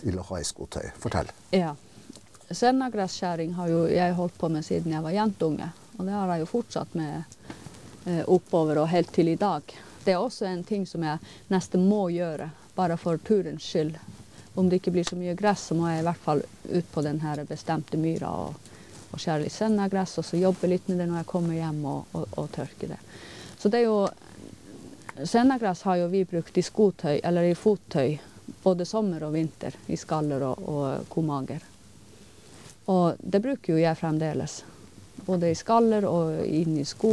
Til 0.00 0.18
å 0.20 0.24
ha 0.28 0.40
i 0.40 0.44
skotøy. 0.44 0.90
Fortell. 1.00 1.30
Ja. 1.56 1.72
Sennagresskjæring 2.50 3.54
har 3.56 3.70
jo 3.70 3.84
jeg 3.88 4.16
holdt 4.18 4.36
på 4.38 4.50
med 4.52 4.66
siden 4.66 4.92
jeg 4.92 5.04
var 5.04 5.16
jentunge. 5.16 5.70
Og 5.96 6.04
det 6.04 6.14
har 6.16 6.32
jeg 6.34 6.44
jo 6.44 6.50
fortsatt 6.50 6.94
med 6.98 7.22
eh, 8.04 8.24
oppover 8.28 8.82
og 8.82 8.90
helt 8.92 9.12
til 9.16 9.32
i 9.32 9.38
dag. 9.40 9.64
Det 10.04 10.12
er 10.12 10.20
også 10.20 10.48
en 10.48 10.64
ting 10.64 10.84
som 10.88 11.04
jeg 11.04 11.20
nesten 11.48 11.88
må 11.88 12.06
gjøre, 12.12 12.50
bare 12.76 12.96
for 13.00 13.20
turens 13.24 13.64
skyld. 13.64 13.96
Om 14.60 14.68
det 14.68 14.80
ikke 14.80 14.92
blir 14.92 15.08
så 15.08 15.16
mye 15.16 15.36
gress, 15.38 15.70
så 15.70 15.76
må 15.78 15.88
jeg 15.88 16.02
i 16.02 16.06
hvert 16.08 16.24
fall 16.24 16.44
ut 16.68 16.92
på 16.92 17.04
den 17.06 17.20
bestemte 17.48 18.00
myra 18.00 18.32
og, 18.44 18.70
og 19.10 19.20
skjære 19.20 19.44
litt 19.44 19.54
sennagress, 19.54 20.18
og 20.20 20.26
så 20.26 20.40
jobbe 20.40 20.70
litt 20.70 20.88
med 20.88 21.00
det 21.00 21.08
når 21.10 21.22
jeg 21.22 21.30
kommer 21.30 21.56
hjem 21.58 21.80
og, 21.90 22.16
og, 22.16 22.26
og 22.38 22.50
tørke 22.54 22.90
det. 22.90 22.98
Så 23.58 23.68
det 23.68 23.82
er 23.82 23.88
jo 23.90 24.02
Sennagress 25.20 25.82
har 25.84 25.98
jo 26.00 26.06
vi 26.08 26.22
brukt 26.24 26.56
i 26.56 26.62
skotøy, 26.64 27.18
eller 27.20 27.44
i 27.44 27.56
fottøy, 27.58 28.14
både 28.62 28.86
sommer 28.88 29.26
og 29.26 29.34
vinter, 29.34 29.74
i 29.92 29.98
skaller 30.00 30.46
og, 30.46 30.62
og 30.64 31.08
komager. 31.12 31.66
Og 32.88 33.18
det 33.20 33.42
bruker 33.44 33.74
jo 33.74 33.82
jeg 33.82 33.98
fremdeles. 34.00 34.62
Både 35.26 35.50
i 35.50 35.58
skaller 35.58 36.06
og 36.08 36.40
inn 36.46 36.78
i 36.80 36.86
sko. 36.88 37.12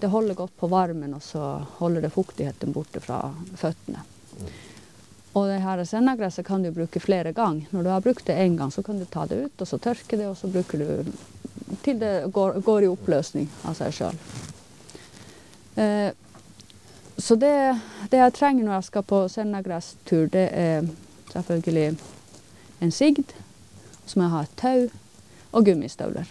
Det 0.00 0.10
holder 0.10 0.34
godt 0.34 0.56
på 0.58 0.66
varmen, 0.72 1.14
og 1.14 1.22
så 1.22 1.52
holder 1.78 2.08
det 2.08 2.14
fuktigheten 2.16 2.74
borte 2.74 3.00
fra 3.04 3.20
føttene. 3.54 4.02
Og 5.32 5.48
det 5.48 5.62
her 5.64 5.80
sennagresset 5.88 6.44
kan 6.46 6.62
du 6.62 6.70
bruke 6.74 7.00
flere 7.00 7.32
ganger. 7.32 7.68
Når 7.72 7.82
du 7.82 7.88
har 7.88 8.04
brukt 8.04 8.26
det 8.26 8.36
én 8.36 8.56
gang, 8.58 8.72
så 8.72 8.82
kan 8.82 8.98
du 8.98 9.04
ta 9.04 9.24
det 9.26 9.38
ut, 9.46 9.60
og 9.60 9.68
så 9.68 9.78
tørke 9.80 10.16
det, 10.16 10.26
og 10.28 10.36
så 10.36 10.50
bruker 10.52 10.78
du 10.78 11.12
til 11.82 12.00
det 12.00 12.32
går, 12.32 12.60
går 12.60 12.84
i 12.84 12.90
oppløsning 12.92 13.48
av 13.64 13.78
seg 13.78 13.94
sjøl. 13.96 14.18
Eh, 15.80 16.10
så 17.16 17.36
det, 17.40 17.54
det 18.12 18.20
jeg 18.20 18.34
trenger 18.36 18.66
når 18.66 18.74
jeg 18.74 18.88
skal 18.90 19.06
på 19.08 19.22
sennagresstur, 19.32 20.26
det 20.32 20.46
er 20.52 20.88
selvfølgelig 21.32 21.96
en 22.84 22.92
sigd, 22.92 23.32
så 24.04 24.18
må 24.18 24.26
jeg 24.26 24.34
ha 24.34 24.42
et 24.44 24.56
tau 24.60 24.82
og 25.52 25.64
gummistøvler. 25.64 26.28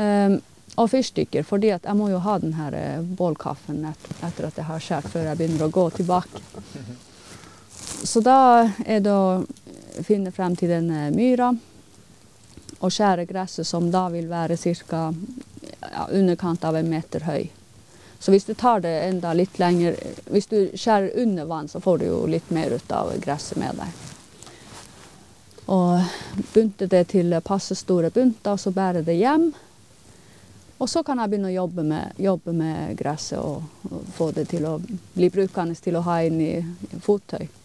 Eh, 0.00 0.38
og 0.80 0.88
fyrstikker, 0.88 1.44
fordi 1.44 1.74
jeg 1.74 1.96
må 1.98 2.08
jo 2.08 2.22
ha 2.24 2.38
den 2.40 2.54
her 2.56 2.74
eh, 2.78 3.04
bålkaffen 3.04 3.84
etter 3.90 4.48
at 4.48 4.56
jeg 4.56 4.68
har 4.70 4.80
skåret, 4.80 5.12
før 5.12 5.28
jeg 5.28 5.40
begynner 5.40 5.66
å 5.66 5.72
gå 5.74 5.88
tilbake. 5.98 6.44
Så 8.02 8.20
da 8.20 8.70
er 8.86 9.00
det 9.04 9.12
å 9.12 9.44
finne 10.06 10.32
frem 10.32 10.54
til 10.56 10.72
denne 10.72 11.10
myra 11.12 11.50
og 12.80 12.92
skjære 12.94 13.26
gresset 13.28 13.68
som 13.68 13.90
da 13.92 14.06
vil 14.12 14.30
være 14.30 14.56
ca. 14.56 15.10
Ja, 15.80 16.06
underkant 16.08 16.64
av 16.64 16.76
en 16.76 16.88
meter 16.88 17.26
høy. 17.28 17.50
Så 18.20 18.32
hvis 18.32 18.44
du 18.44 18.54
tar 18.54 18.80
det 18.84 18.92
enda 19.08 19.32
litt 19.32 19.58
lenger 19.58 19.96
Hvis 20.28 20.46
du 20.46 20.70
skjærer 20.76 21.16
under 21.22 21.44
vann, 21.44 21.68
så 21.68 21.80
får 21.80 21.98
du 21.98 22.04
jo 22.04 22.26
litt 22.26 22.50
mer 22.50 22.70
ut 22.70 22.92
av 22.92 23.12
gresset 23.20 23.58
med 23.58 23.80
deg. 23.80 24.06
Og 25.72 26.00
bunte 26.54 26.86
det 26.86 27.04
til 27.12 27.36
passe 27.44 27.76
store 27.78 28.10
bunter, 28.10 28.56
så 28.56 28.72
bærer 28.72 29.04
det 29.06 29.16
hjem. 29.20 29.50
Og 30.80 30.88
så 30.88 31.02
kan 31.04 31.20
jeg 31.20 31.30
begynne 31.30 31.52
å 31.52 31.58
jobbe 31.58 31.84
med, 31.84 32.16
jobbe 32.16 32.52
med 32.56 32.96
gresset 32.96 33.38
og, 33.38 33.64
og 33.90 34.12
få 34.16 34.30
det 34.36 34.48
til 34.52 34.68
å 34.68 34.78
bli 34.80 35.28
brukende 35.30 35.76
til 35.76 36.00
å 36.00 36.04
ha 36.08 36.20
inn 36.24 36.40
i 36.40 36.54
fottøy. 37.04 37.59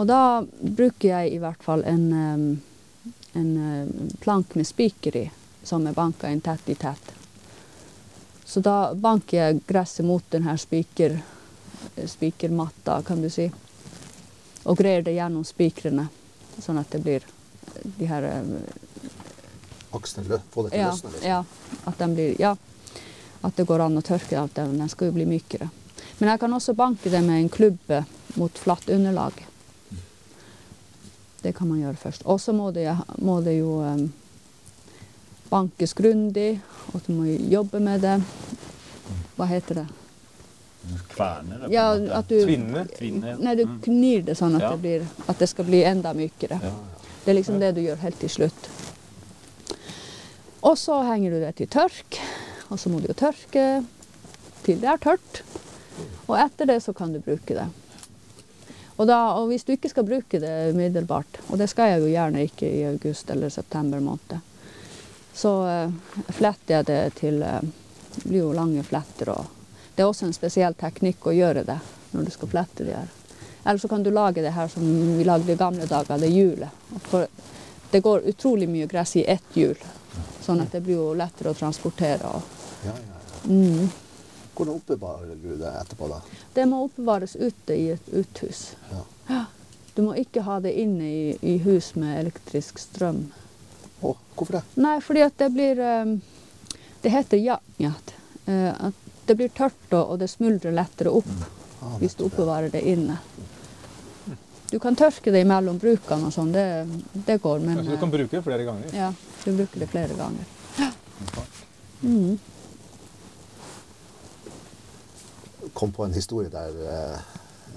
Og 0.00 0.06
da 0.08 0.40
bruker 0.60 1.08
jeg 1.10 1.34
i 1.34 1.38
hvert 1.42 1.60
fall 1.60 1.82
en, 1.84 2.06
en 3.36 3.50
plank 4.22 4.54
med 4.56 4.64
spiker 4.64 5.16
i, 5.20 5.26
som 5.62 5.84
er 5.84 5.96
banka 5.96 6.30
inn 6.32 6.40
tett 6.40 6.70
i 6.72 6.76
tett. 6.80 7.10
Så 8.48 8.62
da 8.64 8.94
banker 8.96 9.36
jeg 9.36 9.60
gresset 9.68 10.06
mot 10.08 10.24
denne 10.32 10.56
spiker, 10.58 11.18
spikermatta, 12.08 13.02
kan 13.04 13.20
du 13.20 13.28
si. 13.30 13.44
Og 14.64 14.80
greier 14.80 15.04
det 15.04 15.18
gjennom 15.18 15.44
spikrene, 15.44 16.06
sånn 16.56 16.80
at 16.80 16.96
det 16.96 17.02
blir 17.04 17.28
de 17.84 18.08
her 18.08 18.26
Aksene 18.30 18.64
Aksen, 19.92 20.24
få 20.50 20.64
det 20.64 20.72
til 20.72 20.80
å 20.80 20.82
ja, 20.82 20.88
løsne 20.94 21.12
litt. 21.12 21.28
ja, 21.28 21.38
at 21.92 22.00
den 22.00 22.16
blir, 22.16 22.34
ja, 22.40 22.54
at 23.42 23.60
det 23.60 23.68
går 23.68 23.84
an 23.84 24.00
å 24.00 24.06
tørke 24.06 24.40
alt 24.40 24.56
den, 24.56 24.78
den 24.80 24.88
skal 24.88 25.10
jo 25.10 25.18
bli 25.20 25.28
mykere. 25.28 25.68
Men 26.18 26.32
jeg 26.32 26.40
kan 26.40 26.56
også 26.56 26.78
banke 26.78 27.12
det 27.12 27.20
med 27.26 27.44
en 27.44 27.52
klubbe 27.52 28.04
mot 28.40 28.64
flatt 28.64 28.88
underlag. 28.88 29.44
Det 31.42 31.54
kan 31.56 31.68
man 31.70 31.80
gjøre 31.80 31.96
først. 31.96 32.26
Og 32.28 32.40
så 32.40 32.52
må, 32.52 32.68
må 33.24 33.38
det 33.44 33.58
jo 33.58 33.78
em, 33.86 34.12
bankes 35.50 35.94
grundig, 35.96 36.60
og 36.92 37.00
du 37.06 37.12
må 37.16 37.24
jobbe 37.50 37.80
med 37.80 38.00
det. 38.04 38.18
Hva 39.38 39.46
heter 39.50 39.82
det? 39.82 39.86
Kverner 41.12 41.58
det, 41.66 41.72
Ja, 41.74 41.90
at 42.18 42.28
du, 42.28 42.38
Tvinne. 42.44 42.86
Tvinne, 42.96 43.34
ja. 43.34 43.36
Nei, 43.40 43.54
du 43.58 43.66
knir 43.84 44.22
det 44.24 44.36
sånn 44.38 44.56
at, 44.56 44.62
Ja. 44.62 44.70
det 44.72 44.80
blir, 44.84 45.06
at 45.28 45.38
det 45.38 45.48
skal 45.48 45.64
bli 45.68 45.82
enda 45.84 46.12
mykere. 46.16 46.60
Ja. 46.62 46.72
Det 47.24 47.32
er 47.32 47.36
liksom 47.36 47.58
det 47.60 47.74
du 47.76 47.82
gjør 47.84 48.00
helt 48.00 48.18
til 48.20 48.32
slutt. 48.32 48.70
Og 50.62 50.76
så 50.78 51.02
henger 51.08 51.30
du 51.30 51.40
det 51.40 51.54
til 51.56 51.68
tørk, 51.72 52.18
og 52.70 52.78
så 52.80 52.88
må 52.92 53.00
du 53.00 53.08
jo 53.08 53.16
tørke 53.16 53.84
til 54.64 54.80
det 54.80 54.88
er 54.92 55.00
tørt. 55.00 55.42
Og 56.28 56.36
etter 56.38 56.68
det 56.68 56.82
så 56.84 56.92
kan 56.96 57.12
du 57.12 57.20
bruke 57.20 57.56
det. 57.56 57.68
Og, 59.00 59.06
da, 59.08 59.16
og 59.32 59.46
hvis 59.48 59.64
du 59.64 59.72
ikke 59.72 59.88
skal 59.88 60.04
bruke 60.04 60.38
det 60.42 60.74
umiddelbart, 60.74 61.38
og 61.48 61.56
det 61.56 61.70
skal 61.72 61.94
jeg 61.94 62.02
jo 62.02 62.10
gjerne 62.10 62.42
ikke 62.44 62.68
i 62.68 62.82
august 62.84 63.30
eller 63.32 63.48
september 63.48 64.02
måned, 64.04 64.42
så 65.32 65.52
eh, 65.70 65.94
fletter 66.36 66.74
jeg 66.74 66.86
det 66.90 66.98
til 67.22 67.40
eh, 67.42 67.62
Det 68.10 68.26
blir 68.26 68.42
jo 68.42 68.52
lange 68.52 68.82
fletter. 68.82 69.30
og 69.30 69.46
Det 69.94 70.02
er 70.02 70.08
også 70.10 70.26
en 70.26 70.34
spesiell 70.34 70.74
teknikk 70.74 71.28
å 71.30 71.32
gjøre 71.32 71.62
det 71.64 71.78
når 72.10 72.26
du 72.26 72.30
skal 72.34 72.50
flette 72.50 72.84
de 72.84 72.92
her. 72.92 73.08
Eller 73.62 73.78
så 73.78 73.88
kan 73.88 74.02
du 74.02 74.10
lage 74.10 74.42
det 74.42 74.50
her 74.52 74.68
som 74.68 74.82
vi 75.16 75.24
lagde 75.24 75.52
i 75.52 75.56
gamle 75.56 75.86
dager, 75.86 76.18
det 76.18 76.28
hjulet. 76.34 76.74
For 77.06 77.28
det 77.90 78.02
går 78.02 78.26
utrolig 78.32 78.68
mye 78.68 78.88
gress 78.90 79.14
i 79.16 79.24
ett 79.30 79.54
hjul, 79.54 79.78
sånn 80.42 80.60
at 80.64 80.74
det 80.74 80.82
blir 80.84 80.98
jo 80.98 81.14
lettere 81.14 81.54
å 81.54 81.56
transportere. 81.56 82.34
Og, 82.34 82.58
Ja, 82.84 82.92
ja, 82.96 83.16
ja. 83.16 83.48
mm. 83.48 84.09
Hvordan 84.60 84.76
oppbevarer 84.76 85.36
du 85.40 85.54
det 85.56 85.70
etterpå, 85.80 86.08
da? 86.12 86.18
Det 86.52 86.64
må 86.68 86.82
oppbevares 86.84 87.32
ute 87.40 87.76
i 87.76 87.86
et 87.94 88.08
uthus. 88.12 88.74
Ja. 89.28 89.44
Du 89.96 90.02
må 90.04 90.12
ikke 90.20 90.42
ha 90.44 90.58
det 90.60 90.74
inne 90.76 91.06
i, 91.08 91.22
i 91.40 91.54
hus 91.64 91.94
med 91.96 92.18
elektrisk 92.20 92.78
strøm. 92.78 93.22
Å, 94.04 94.12
hvorfor 94.36 94.58
det? 94.58 94.62
Nei, 94.80 94.98
fordi 95.04 95.22
at 95.24 95.38
det 95.40 95.48
blir 95.52 95.80
um, 95.80 96.12
Det 97.00 97.12
heter 97.12 97.40
jatnjat. 97.40 98.12
Uh, 98.44 98.90
at 98.90 99.08
det 99.26 99.38
blir 99.40 99.48
tørt 99.56 99.96
og, 99.96 100.18
det 100.20 100.28
smuldrer 100.28 100.76
lettere 100.76 101.12
opp 101.20 101.32
Ah, 101.80 101.96
hvis 101.96 102.14
du 102.18 102.26
oppbevarer 102.26 102.68
det 102.68 102.82
inne. 102.84 103.16
Du 104.70 104.76
kan 104.78 104.96
tørke 104.96 105.32
det 105.32 105.40
mellom 105.48 105.78
brukene 105.80 106.28
og 106.28 106.34
sånn, 106.34 106.52
det, 106.52 106.64
det 107.24 107.38
går, 107.40 107.62
men 107.64 107.80
Kanskje 107.80 107.94
du 107.96 108.02
kan 108.02 108.12
bruke 108.12 108.36
det 108.36 108.42
flere 108.44 108.66
ganger. 108.68 108.90
eh, 108.92 108.98
ja, 109.00 109.08
du 109.46 109.54
bruker 109.56 109.80
det 109.80 109.88
flere 109.88 110.18
ganger. 110.18 110.44
Mm. 112.02 112.36
Kom 115.74 115.92
på 115.92 116.04
en 116.04 116.14
historie 116.14 116.50
der 116.52 116.76
eh, 116.92 117.20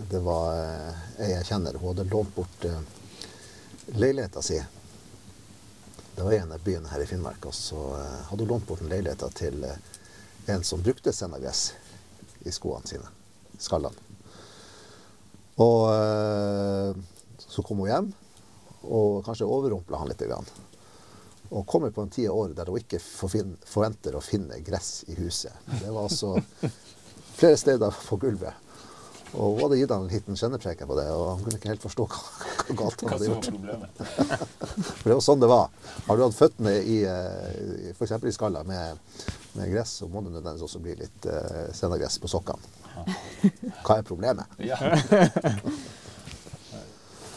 det 0.10 0.20
var 0.20 0.54
eh, 0.58 1.02
ei 1.22 1.32
jeg 1.34 1.50
kjenner. 1.52 1.78
Hun 1.78 1.94
hadde 1.94 2.10
lånt 2.10 2.36
bort 2.36 2.66
eh, 2.66 2.80
leiligheta 3.94 4.42
si. 4.42 4.60
Det 6.16 6.24
var 6.24 6.34
en 6.34 6.52
av 6.52 6.64
byene 6.64 6.90
her 6.90 7.04
i 7.04 7.08
Finnmark. 7.10 7.46
Og 7.50 7.54
så 7.58 7.82
eh, 8.00 8.20
hadde 8.30 8.46
hun 8.46 8.56
lånt 8.56 8.68
bort 8.68 8.82
en 8.82 8.92
leiligheta 8.92 9.30
til 9.38 9.64
eh, 9.68 9.78
en 10.54 10.66
som 10.66 10.82
brukte 10.84 11.14
sendagress 11.14 11.72
i 12.44 12.52
skoene 12.52 12.90
sine. 12.90 13.14
Skallene. 13.62 14.10
Og 15.62 15.88
eh, 15.94 17.02
så 17.38 17.64
kom 17.66 17.84
hun 17.84 17.92
hjem 17.92 18.14
og 18.84 19.22
kanskje 19.24 19.48
overrumpla 19.48 20.02
han 20.02 20.10
litt. 20.10 20.24
Grann. 20.28 20.48
Og 21.54 21.68
kommer 21.70 21.94
på 21.94 22.02
en 22.02 22.10
tid 22.12 22.32
av 22.32 22.40
året 22.42 22.58
der 22.58 22.72
hun 22.72 22.82
ikke 22.82 23.00
forventer 23.00 24.18
å 24.18 24.24
finne 24.24 24.58
gress 24.66 25.04
i 25.08 25.16
huset. 25.20 25.54
Det 25.70 25.92
var 25.92 26.08
altså 26.10 26.34
flere 27.38 27.58
steder 27.58 28.04
på 28.08 28.20
gulvet. 28.22 28.60
Og 29.34 29.56
hun 29.56 29.64
hadde 29.64 29.78
gitt 29.80 29.92
han 29.94 30.04
en 30.06 30.12
liten 30.12 30.38
kjennepreke 30.38 30.86
på 30.86 30.98
det, 30.98 31.08
og 31.10 31.24
han 31.32 31.40
kunne 31.42 31.58
ikke 31.58 31.72
helt 31.72 31.86
forstå 31.86 32.06
hva, 32.06 32.20
hva 32.68 32.76
galt 32.84 33.02
han 33.02 33.14
hadde 33.16 33.30
gjort. 33.32 33.48
For 35.00 35.10
det 35.10 35.16
var 35.16 35.24
sånn 35.26 35.42
det 35.42 35.50
var. 35.50 35.72
Har 36.06 36.20
du 36.20 36.26
hatt 36.26 36.38
føttene 36.38 36.76
i 36.78 37.00
eh, 37.10 37.90
f.eks. 37.96 38.14
i 38.30 38.36
skalla 38.36 38.62
med, 38.68 39.02
med 39.58 39.74
gress, 39.74 39.98
så 40.04 40.10
må 40.12 40.22
det 40.22 40.36
nødvendigvis 40.36 40.68
også 40.68 40.84
bli 40.84 40.94
litt 41.02 41.26
uh, 41.26 41.66
senagress 41.74 42.20
på 42.22 42.30
sokkene. 42.30 42.62
Hva 43.82 43.98
er 43.98 44.06
problemet? 44.06 44.54
Ja. 44.62 44.78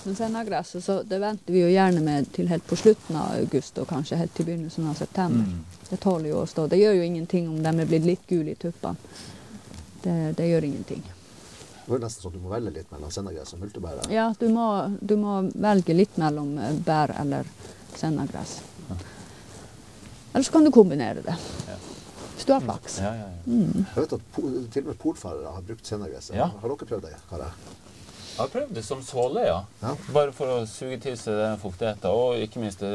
Men 0.07 0.17
sennagresset, 0.19 0.85
så 0.85 1.01
det 1.03 1.19
venter 1.19 1.53
vi 1.53 1.65
jo 1.65 1.71
gjerne 1.73 2.03
med 2.05 2.29
til 2.37 2.47
helt 2.47 2.67
på 2.69 2.77
slutten 2.79 3.17
av 3.19 3.41
august 3.41 3.81
og 3.83 3.89
kanskje 3.91 4.21
helt 4.21 4.37
til 4.37 4.47
begynnelsen 4.47 4.87
av 4.87 5.01
september. 5.01 5.49
Mm. 5.49 5.81
Det 5.89 5.99
tåler 6.05 6.31
jo 6.31 6.43
å 6.45 6.47
stå. 6.47 6.69
Det 6.71 6.79
gjør 6.79 7.01
jo 7.01 7.09
ingenting 7.09 7.49
om 7.51 7.57
de 7.65 7.73
er 7.73 7.89
blitt 7.89 8.07
litt 8.07 8.29
gule 8.29 8.53
i 8.53 8.61
tuppene. 8.61 9.01
Det, 10.07 10.17
det 10.39 10.47
gjør 10.47 10.69
ingenting. 10.69 11.03
Det 11.87 11.93
var 11.93 12.03
nesten 12.03 12.23
sånn 12.23 12.33
at 12.35 12.39
du 12.39 12.43
må 12.43 12.51
velge 12.51 12.73
litt 12.75 12.93
mellom 12.95 13.11
sendagress 13.15 13.55
og 13.55 13.63
multebær. 13.63 14.01
Ja, 14.11 14.29
du 14.39 14.47
må, 14.55 14.67
du 15.03 15.17
må 15.19 15.39
velge 15.55 15.95
litt 15.95 16.17
mellom 16.23 16.57
eh, 16.63 16.79
bær 16.87 17.15
eller 17.19 17.47
sennagress. 17.95 18.61
Eller 20.33 20.45
så 20.45 20.53
kan 20.53 20.67
du 20.67 20.71
kombinere 20.75 21.23
det. 21.25 21.35
Ja. 21.67 21.77
Hvis 22.37 22.45
du 22.45 22.53
har 22.53 22.61
flaks. 22.61 22.99
Ja, 23.01 23.13
ja, 23.17 23.29
ja. 23.33 23.43
Mm. 23.49 23.87
Jeg 23.87 24.03
vet 24.03 24.15
at 24.19 24.39
til 24.75 24.83
og 24.83 24.91
med 24.91 24.99
polfarere 25.01 25.53
har 25.55 25.67
brukt 25.71 25.89
sendagress. 25.89 26.31
Ja. 26.35 26.51
Har 26.61 26.75
dere 26.75 26.89
prøvd 26.91 27.07
det? 27.09 27.15
karer? 27.31 27.55
Jeg 28.37 28.43
har 28.43 28.51
prøvd 28.53 28.75
det 28.77 28.83
som 28.85 29.01
såle, 29.01 29.47
ja. 29.47 29.61
Ja. 29.81 29.95
Bare 30.13 30.35
for 30.37 30.53
å 30.53 30.59
suge 30.69 30.99
til 31.01 31.17
seg 31.17 31.39
den 31.41 31.57
fuktigheten. 31.63 32.11
Og 32.13 32.43
ikke 32.45 32.61
minst, 32.61 32.83
det, 32.85 32.91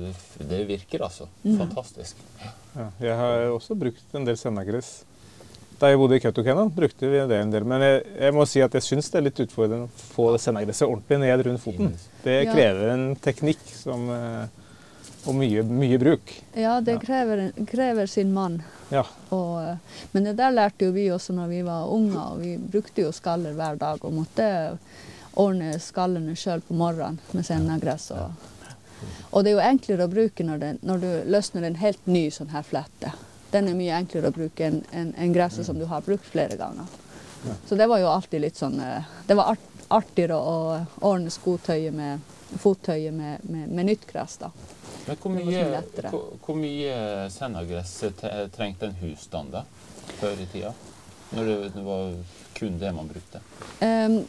det, 0.00 0.14
det 0.48 0.62
virker 0.70 1.04
altså. 1.04 1.28
Fantastisk. 1.44 2.22
Ja, 2.40 2.86
jeg 3.04 3.18
har 3.20 3.50
også 3.52 3.76
brukt 3.76 4.16
en 4.16 4.24
del 4.24 4.40
sendagress. 4.40 5.02
Da 5.84 5.90
jeg 5.92 5.98
bodde 6.00 6.16
i 6.16 6.20
Kautokeino, 6.24 6.62
brukte 6.72 7.08
vi 7.12 7.18
det 7.28 7.38
en 7.44 7.50
del. 7.52 7.64
Men 7.68 7.82
jeg, 7.84 8.04
jeg 8.16 8.32
må 8.32 8.44
si 8.48 8.62
at 8.64 8.72
jeg 8.72 8.84
syns 8.86 9.10
det 9.12 9.18
er 9.18 9.24
litt 9.26 9.40
utfordrende 9.44 9.84
å 9.84 10.04
få 10.14 10.30
sendegresset 10.40 10.88
ordentlig 10.88 11.18
ned 11.20 11.42
rundt 11.44 11.60
foten. 11.60 11.90
Det 12.24 12.36
krever 12.48 12.92
en 12.94 13.02
teknikk 13.20 13.60
som, 13.68 14.06
eh, 14.14 15.10
og 15.28 15.36
mye, 15.36 15.64
mye 15.68 15.98
bruk. 16.00 16.32
Ja, 16.56 16.78
det 16.80 16.94
krever, 17.02 17.42
krever 17.68 18.08
sin 18.08 18.32
mann. 18.32 18.62
Ja. 18.94 19.02
Og, 19.28 19.58
eh, 19.60 20.00
men 20.14 20.30
det 20.30 20.38
der 20.40 20.56
lærte 20.56 20.88
jo 20.88 20.96
vi 20.96 21.04
også 21.12 21.36
når 21.36 21.52
vi 21.52 21.60
var 21.68 21.92
unge, 21.92 22.16
og 22.16 22.40
vi 22.40 22.54
brukte 22.56 23.04
jo 23.04 23.12
skaller 23.12 23.52
hver 23.52 23.76
dag 23.84 24.00
og 24.00 24.16
måtte 24.22 24.48
ordne 25.36 25.76
skallene 25.84 26.32
sjøl 26.32 26.64
på 26.64 26.78
morgenen 26.80 27.20
med 27.36 27.44
sennagress. 27.44 28.08
Og, 28.16 28.48
og 29.34 29.44
det 29.44 29.52
er 29.52 29.58
jo 29.58 29.68
enklere 29.68 30.08
å 30.08 30.16
bruke 30.16 30.48
når, 30.48 30.64
det, 30.64 30.74
når 30.80 31.04
du 31.04 31.08
løsner 31.36 31.68
en 31.68 31.80
helt 31.84 32.08
ny 32.08 32.30
sånn 32.32 32.56
her 32.56 32.64
flette. 32.64 33.12
Den 33.54 33.70
er 33.70 33.78
mye 33.78 33.96
enklere 34.02 34.32
å 34.32 34.34
bruke 34.34 34.66
enn 34.66 34.82
en, 34.90 35.14
en 35.14 35.34
gresset 35.34 35.66
som 35.66 35.78
du 35.78 35.86
har 35.90 36.04
brukt 36.06 36.26
flere 36.26 36.58
ganger. 36.58 36.90
Så 37.68 37.76
det 37.78 37.86
var 37.86 38.00
jo 38.00 38.08
alltid 38.08 38.40
litt 38.40 38.56
sånn 38.56 38.78
eh, 38.80 39.10
Det 39.28 39.36
var 39.36 39.52
art, 39.52 39.66
artigere 39.92 40.38
å 40.40 40.54
ordne 41.04 41.32
skotøyet 41.32 41.94
med 41.94 42.32
fottøyet 42.60 43.14
med, 43.14 43.44
med, 43.50 43.68
med 43.68 43.86
nytt 43.90 44.06
gress, 44.06 44.38
da. 44.40 44.50
Men 45.06 45.18
hvor 45.20 45.32
mye, 45.34 45.82
hvor, 46.08 46.28
hvor 46.44 46.56
mye 46.56 46.94
sendagress 47.32 47.92
trengte 48.54 48.88
en 48.88 48.96
husstand 49.02 49.52
da, 49.52 49.64
før 50.20 50.40
i 50.40 50.46
tida? 50.52 50.72
Når 51.34 51.50
det, 51.50 51.56
det 51.74 51.82
var 51.84 52.14
kun 52.54 52.78
det 52.80 52.92
man 52.94 53.10
brukte? 53.10 53.40
Um, 53.80 54.20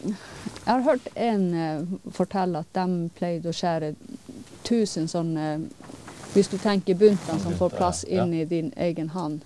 jeg 0.65 0.71
har 0.71 0.83
hørt 0.87 1.07
en 1.15 1.45
uh, 1.53 2.11
fortelle 2.11 2.63
at 2.65 2.71
de 2.75 3.09
pleide 3.15 3.51
å 3.51 3.55
skjære 3.55 3.93
1000 4.65 5.11
sånne 5.11 5.49
Hvis 6.35 6.51
du 6.51 6.57
tenker 6.59 6.97
buntene 6.99 7.39
som 7.39 7.55
får 7.55 7.75
plass 7.77 8.03
inn 8.03 8.33
i 8.35 8.45
din 8.45 8.73
egen 8.75 9.09
hånd. 9.15 9.45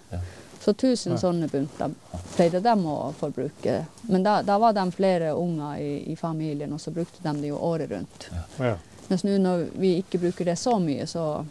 Så 0.59 0.73
1000 0.73 1.17
sånne 1.21 1.47
bunter 1.47 1.93
pleide 2.35 2.59
de 2.59 2.73
å 2.73 3.13
forbruke. 3.19 3.85
Men 4.09 4.25
da, 4.25 4.41
da 4.43 4.57
var 4.59 4.73
de 4.75 4.83
flere 4.91 5.31
unger 5.37 5.77
i, 5.79 5.93
i 6.11 6.15
familien, 6.19 6.73
og 6.73 6.81
så 6.81 6.91
brukte 6.91 7.23
de 7.23 7.33
det 7.41 7.53
jo 7.53 7.61
året 7.63 7.91
rundt. 7.93 8.27
Ja. 8.57 8.73
Mens 9.07 9.23
nå 9.23 9.37
når 9.41 9.69
vi 9.79 9.95
ikke 10.01 10.19
bruker 10.21 10.49
det 10.49 10.57
så 10.59 10.75
mye, 10.83 11.07
så 11.07 11.45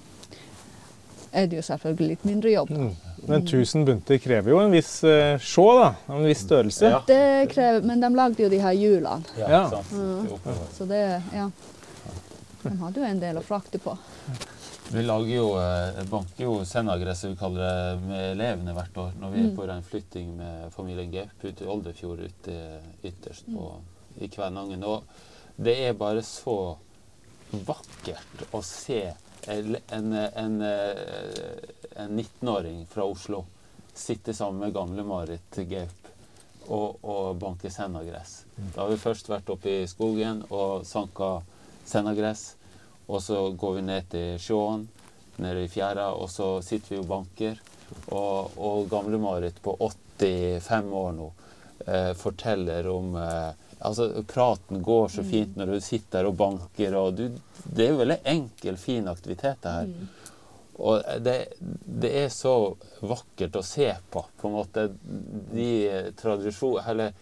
er 1.30 1.46
det 1.46 1.58
jo 1.58 1.64
selvfølgelig 1.64 2.08
litt 2.12 2.26
mindre 2.28 2.52
jobb. 2.52 2.70
Mm. 2.70 2.92
Men 3.28 3.42
1000 3.42 3.84
bunter 3.88 4.20
krever 4.22 4.52
jo 4.52 4.60
en 4.62 4.70
viss 4.72 4.92
eh, 5.04 5.40
sjå, 5.40 5.66
da. 5.80 5.88
En 6.14 6.28
viss 6.28 6.44
størrelse. 6.44 6.92
Ja. 6.92 7.00
Det 7.06 7.48
krever, 7.52 7.82
men 7.88 8.04
de 8.04 8.12
lagde 8.14 8.44
jo 8.44 8.52
de 8.52 8.60
her 8.62 8.76
hjulene. 8.76 9.40
Ja. 9.40 9.64
sant? 9.72 9.90
Det. 10.44 10.54
Så 10.76 10.86
det, 10.88 11.02
ja. 11.34 11.50
De 12.62 12.76
hadde 12.76 13.00
jo 13.00 13.08
en 13.08 13.20
del 13.20 13.40
å 13.40 13.44
frakte 13.44 13.80
på. 13.82 13.96
Vi 14.92 15.02
lager 15.02 15.34
jo, 15.34 15.48
eh, 15.60 16.04
banker 16.08 16.44
jo 16.44 16.64
sendagresset 16.64 17.30
vi 17.30 17.36
kaller 17.36 17.60
det, 17.60 18.00
med 18.08 18.30
elevene 18.32 18.72
hvert 18.72 18.96
år 18.96 19.12
når 19.20 19.30
vi 19.34 19.40
er 19.40 19.50
Mm. 19.50 19.56
på 19.56 19.68
en 19.68 19.82
flytting 19.82 20.36
med 20.36 20.72
familien 20.72 21.10
Gaup 21.12 21.44
ut 21.44 21.60
i 21.60 21.66
Oldefjord, 21.66 22.18
ute 22.20 22.80
ytterst 23.04 23.44
på, 23.46 23.72
i 24.20 24.28
Kvænangen. 24.28 24.84
Og 24.84 25.04
det 25.56 25.76
er 25.88 25.92
bare 25.92 26.22
så 26.22 26.76
vakkert 27.52 28.46
å 28.52 28.62
se 28.64 29.14
en, 29.46 29.76
en, 29.92 30.12
en, 30.14 30.62
eh, 30.62 31.58
en 31.96 32.16
19-åring 32.16 32.86
fra 32.86 33.04
Oslo 33.04 33.44
sitte 33.94 34.34
sammen 34.34 34.60
med 34.60 34.74
gamle-Marit 34.74 35.68
Gaup 35.68 36.08
og, 36.68 36.98
og 37.02 37.38
banke 37.38 37.70
sendagress. 37.70 38.44
Da 38.74 38.82
har 38.82 38.88
vi 38.90 38.96
først 38.96 39.28
vært 39.28 39.48
oppe 39.50 39.82
i 39.82 39.86
skogen 39.86 40.44
og 40.50 40.84
sanka 40.86 41.42
sendagress. 41.84 42.54
Og 43.08 43.22
så 43.24 43.40
går 43.56 43.78
vi 43.78 43.84
ned 43.88 44.08
til 44.12 44.40
sjøen, 44.42 44.88
nede 45.40 45.64
i 45.64 45.70
fjæra, 45.72 46.10
og 46.12 46.28
så 46.30 46.58
sitter 46.64 46.94
vi 46.94 47.00
og 47.02 47.08
banker. 47.08 47.60
Og, 48.12 48.58
og 48.60 48.88
gamle-Marit 48.90 49.62
på 49.64 49.72
85 49.80 50.92
år 50.92 51.14
nå 51.16 51.30
eh, 51.86 52.12
forteller 52.18 52.90
om 52.92 53.16
eh, 53.16 53.64
Altså, 53.78 54.24
praten 54.26 54.80
går 54.82 55.04
så 55.08 55.22
fint 55.22 55.54
når 55.54 55.68
du 55.70 55.80
sitter 55.86 56.26
og 56.26 56.34
banker, 56.34 56.96
og 56.98 57.12
du 57.14 57.28
Det 57.62 57.84
er 57.84 57.92
jo 57.92 58.00
veldig 58.00 58.16
enkel, 58.26 58.76
fin 58.76 59.06
aktivitet, 59.06 59.60
det 59.62 59.70
her. 59.70 59.92
Og 60.78 61.02
det, 61.22 61.36
det 61.84 62.10
er 62.24 62.28
så 62.32 62.74
vakkert 63.02 63.58
å 63.58 63.62
se 63.66 63.86
på, 64.10 64.22
på 64.40 64.48
en 64.48 64.54
måte. 64.54 64.88
De 65.52 65.68
tradisjon... 66.18 66.78
Eller 66.86 67.12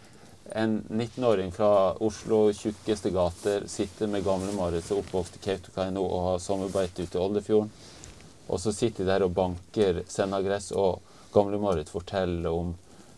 en 0.52 0.82
19-åring 0.88 1.52
fra 1.52 1.92
Oslo 1.92 2.52
tjukkeste 2.52 3.10
gater 3.10 3.66
sitter 3.66 4.06
med 4.06 4.24
gamle-Marit 4.24 4.84
som 4.84 4.96
er 4.96 5.02
oppvokst 5.02 5.38
i 5.38 5.42
Kautokeino 5.44 6.04
og 6.04 6.24
har 6.30 6.42
sommerbeite 6.42 7.06
ute 7.06 7.18
i 7.18 7.22
Oldefjorden. 7.22 7.70
Og 8.46 8.60
så 8.60 8.72
sitter 8.72 9.04
de 9.04 9.10
der 9.10 9.24
og 9.26 9.34
banker 9.34 10.02
sendagress, 10.08 10.70
og 10.72 11.00
gamle-Marit 11.34 11.90
forteller 11.90 12.50
om 12.52 12.74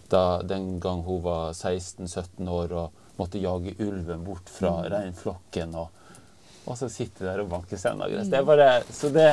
da, 0.08 0.40
den 0.42 0.78
gang 0.80 1.02
hun 1.04 1.20
var 1.22 1.52
16-17 1.52 2.48
år 2.48 2.72
og 2.72 3.04
måtte 3.18 3.42
jage 3.42 3.74
ulven 3.78 4.24
bort 4.24 4.48
fra 4.48 4.78
reinflokken. 4.88 5.74
Og, 5.76 5.88
og 6.64 6.78
så 6.80 6.88
sitter 6.88 7.26
de 7.26 7.30
der 7.32 7.42
og 7.44 7.50
banker 7.52 7.80
sendagress. 7.80 8.30
Det 8.32 8.40
er 8.40 8.46
bare, 8.48 8.70
så 8.88 9.10
det, 9.12 9.26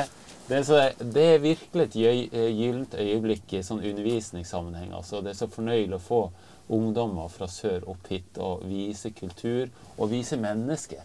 det, 0.48 0.58
er 0.58 0.66
så, 0.68 0.82
det 1.00 1.24
er 1.30 1.44
virkelig 1.44 1.86
et 1.86 1.96
eh, 2.32 2.50
gyllent 2.50 2.98
øyeblikk 3.00 3.56
i 3.56 3.64
sånn 3.64 3.80
undervisningssammenheng. 3.80 4.92
Altså, 4.98 5.22
det 5.24 5.32
er 5.32 5.40
så 5.40 5.48
fornøyelig 5.52 5.96
å 5.96 6.04
få 6.10 6.20
ungdommer 6.68 7.28
fra 7.30 7.46
sør 7.48 7.84
opp 7.92 8.08
hit 8.10 8.38
og 8.42 8.64
vise 8.66 9.10
kultur 9.14 9.68
og 9.96 10.10
vise 10.10 10.36
mennesker. 10.40 11.02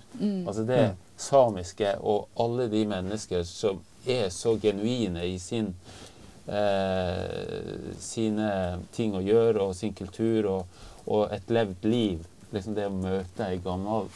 Altså 0.48 0.64
det 0.66 0.82
samiske 1.22 1.96
og 2.02 2.28
alle 2.42 2.66
de 2.72 2.86
mennesker 2.90 3.44
som 3.46 3.82
er 4.10 4.30
så 4.34 4.56
genuine 4.62 5.26
i 5.30 5.38
sin 5.40 5.74
eh, 6.48 7.94
sine 8.00 8.52
ting 8.96 9.14
å 9.16 9.22
gjøre 9.22 9.68
og 9.70 9.76
sin 9.78 9.94
kultur 9.94 10.48
og, 10.50 10.82
og 11.06 11.32
et 11.36 11.50
levd 11.54 11.86
liv. 11.86 12.26
Liksom 12.52 12.76
det 12.76 12.88
å 12.90 12.96
møte 12.96 13.46
ei 13.48 13.60
gammel 13.64 14.10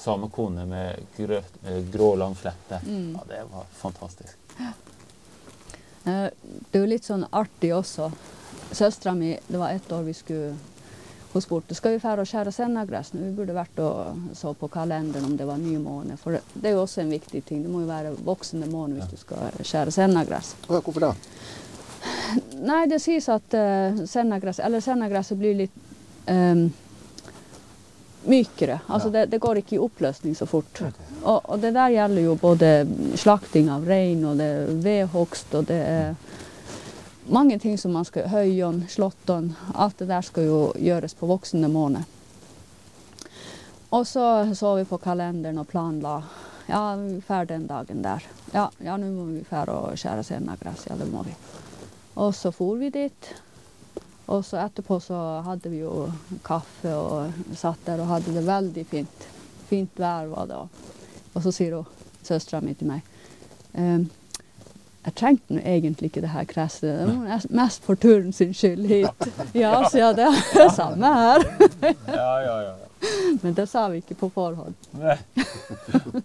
samekone 0.00 0.66
med 0.68 1.00
grø, 1.16 1.40
eh, 1.64 1.80
grå, 1.92 2.12
lang 2.20 2.36
flette. 2.38 2.80
Ja, 2.86 3.24
det 3.28 3.42
var 3.52 3.66
fantastisk. 3.80 4.36
Eh, 4.60 6.28
Det 6.70 6.78
er 6.78 6.84
jo 6.84 6.88
litt 6.88 7.04
sånn 7.04 7.26
artig 7.32 7.72
også. 7.76 8.10
Søstera 8.72 9.12
mi, 9.14 9.34
det 9.48 9.58
var 9.58 9.70
ett 9.74 9.92
år 9.92 10.02
vi 10.06 10.14
skulle 10.14 10.54
Hun 11.32 11.42
spurte 11.42 11.76
skal 11.78 11.94
vi 11.94 12.02
fære 12.02 12.24
og 12.24 12.26
skjære 12.26 12.52
sennagress. 12.52 13.12
nå? 13.14 13.22
Vi 13.28 13.36
burde 13.36 13.54
vært 13.54 13.78
og 13.84 14.34
så 14.34 14.52
på 14.58 14.68
kalenderen 14.72 15.28
om 15.28 15.36
det 15.38 15.46
var 15.46 15.60
ny 15.62 15.76
måned. 15.78 16.18
For 16.18 16.34
det, 16.34 16.42
det 16.54 16.70
er 16.70 16.74
jo 16.74 16.82
også 16.82 17.04
en 17.04 17.14
viktig 17.14 17.44
ting. 17.46 17.62
Det 17.62 17.70
må 17.70 17.84
jo 17.84 17.90
være 17.90 18.16
voksende 18.26 18.66
måned 18.70 18.98
hvis 18.98 19.12
du 19.12 19.20
skal 19.20 19.62
skjære 19.62 19.94
sennagress. 19.94 20.56
Ja, 20.66 20.80
hvorfor 20.80 21.06
det? 21.06 21.14
Nei, 22.60 22.84
det 22.90 22.98
sies 23.02 23.28
at 23.30 23.54
uh, 23.56 24.04
sennagress, 24.08 24.60
eller 24.64 24.82
sennagresset 24.82 25.38
blir 25.38 25.56
litt 25.62 25.76
um, 26.26 26.66
mykere. 28.30 28.80
Altså 28.86 29.10
det, 29.10 29.26
det 29.30 29.40
går 29.40 29.62
ikke 29.62 29.76
i 29.76 29.82
oppløsning 29.82 30.34
så 30.36 30.46
fort. 30.50 30.82
Og, 31.22 31.38
og 31.44 31.60
det 31.62 31.72
der 31.76 31.94
gjelder 31.94 32.26
jo 32.26 32.34
både 32.40 32.72
slakting 33.20 33.70
av 33.72 33.86
rein, 33.88 34.24
og 34.28 34.40
det 34.40 34.50
er 34.50 34.74
vedhogst, 34.84 35.54
og 35.54 35.68
det 35.70 35.78
er 35.78 36.12
mange 37.28 37.58
ting 37.58 37.78
som 37.78 37.92
man 37.92 38.04
skal 38.04 38.28
Høyånd, 38.28 38.88
slåttånd. 38.90 39.52
Alt 39.74 39.98
det 39.98 40.08
der 40.10 40.22
skal 40.22 40.46
jo 40.46 40.60
gjøres 40.78 41.14
på 41.14 41.26
voksende 41.26 41.68
måned. 41.68 42.02
Og 43.90 44.06
så 44.06 44.54
så 44.54 44.74
vi 44.74 44.84
på 44.84 44.98
kalenderen 44.98 45.58
og 45.58 45.68
planla. 45.68 46.22
Ja, 46.66 46.94
vi 46.96 47.22
drar 47.26 47.44
den 47.44 47.66
dagen 47.66 48.02
der. 48.02 48.26
Ja, 48.52 48.70
ja 48.78 48.96
nå 48.96 49.10
må 49.10 49.24
vi 49.32 49.44
dra 49.50 49.64
og 49.90 49.98
skjære 49.98 50.22
senagress. 50.24 50.86
Ja, 50.86 50.96
det 50.96 51.10
må 51.10 51.24
vi. 51.26 51.34
Og 52.14 52.34
så 52.34 52.52
for 52.54 52.78
vi 52.78 52.90
dit. 52.94 53.32
Og 54.30 54.44
så 54.46 54.60
etterpå 54.62 55.00
så 55.02 55.18
hadde 55.42 55.72
vi 55.72 55.80
jo 55.82 56.06
kaffe 56.46 56.94
og 56.94 57.56
satt 57.58 57.82
der 57.86 58.02
og 58.02 58.12
hadde 58.12 58.34
det 58.36 58.46
veldig 58.46 58.84
fint. 58.86 59.26
Fint 59.66 59.98
vær 59.98 60.30
var 60.30 60.46
det. 60.46 60.60
Og, 61.34 61.42
så 61.42 61.50
sier 61.54 61.80
søstera 62.22 62.60
mi 62.62 62.74
til 62.74 62.90
meg 62.90 63.02
ehm, 63.72 64.06
Jeg 65.04 65.14
trengte 65.16 65.54
nå 65.56 65.62
egentlig 65.64 66.10
ikke 66.10 66.20
det 66.20 66.28
her 66.34 66.44
gresset. 66.44 66.90
Det 67.08 67.14
var 67.16 67.44
mest- 67.56 67.84
for 67.86 67.96
turen 67.96 68.32
sin 68.36 68.50
skyld 68.54 68.84
hit. 68.90 69.28
Ja, 69.56 69.72
så 69.88 69.98
ja, 70.02 70.10
det 70.12 70.26
er 70.28 70.40
det 70.54 70.66
samme 70.76 71.12
her. 71.16 71.44
Ja, 72.06 72.32
ja, 72.44 72.56
ja. 72.68 72.74
Men 73.42 73.54
det 73.56 73.64
sa 73.70 73.86
vi 73.88 74.02
ikke 74.02 74.14
på 74.20 74.28
forhånd. 74.34 74.74
Nei. 75.00 75.16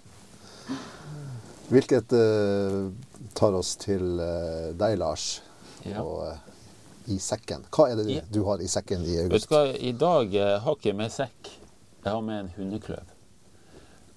Hvilket 1.72 2.12
uh, 2.14 2.92
tar 3.34 3.56
oss 3.58 3.76
til 3.82 4.20
uh, 4.20 4.74
deg, 4.78 4.98
Lars, 5.02 5.42
Ja. 5.86 6.02
og 6.02 6.28
uh, 6.28 7.12
i 7.14 7.20
sekken. 7.22 7.64
Hva 7.74 7.88
er 7.92 8.00
det 8.00 8.06
du, 8.10 8.14
du 8.40 8.44
har 8.48 8.62
i 8.62 8.68
sekken 8.70 9.04
i 9.06 9.16
Vet 9.16 9.26
august? 9.30 9.50
du 9.50 9.54
hva, 9.56 9.64
I 9.78 9.92
dag 10.02 10.32
har 10.66 10.76
ikke 10.78 10.90
jeg 10.92 10.98
med 10.98 11.12
sekk. 11.14 11.50
Jeg 12.06 12.12
har 12.12 12.22
med 12.26 12.40
en 12.44 12.52
hundekløv. 12.58 13.12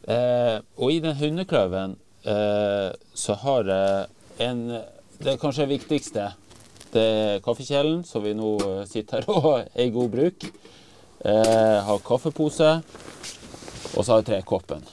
Eh, 0.09 0.55
og 0.81 0.93
i 0.95 1.01
den 1.05 1.17
hundekløven 1.19 1.95
eh, 2.25 2.89
så 3.13 3.37
har 3.43 3.69
jeg 3.69 4.07
en 4.39 4.63
Det 5.19 5.33
er 5.33 5.41
kanskje 5.41 5.67
det 5.67 5.75
viktigste. 5.81 6.29
Det 6.93 7.03
er 7.03 7.41
kaffekjelen, 7.43 8.05
som 8.07 8.23
vi 8.23 8.37
nå 8.39 8.53
eh, 8.63 8.85
sitter 8.87 9.25
her 9.27 9.33
og 9.39 9.49
er 9.67 9.89
i 9.89 9.91
god 9.91 10.13
bruk. 10.13 10.47
Eh, 11.27 11.79
har 11.89 12.05
kaffepose. 12.07 12.71
Og 13.97 14.05
så 14.05 14.13
har 14.13 14.23
jeg 14.23 14.29
trekoppen. 14.29 14.87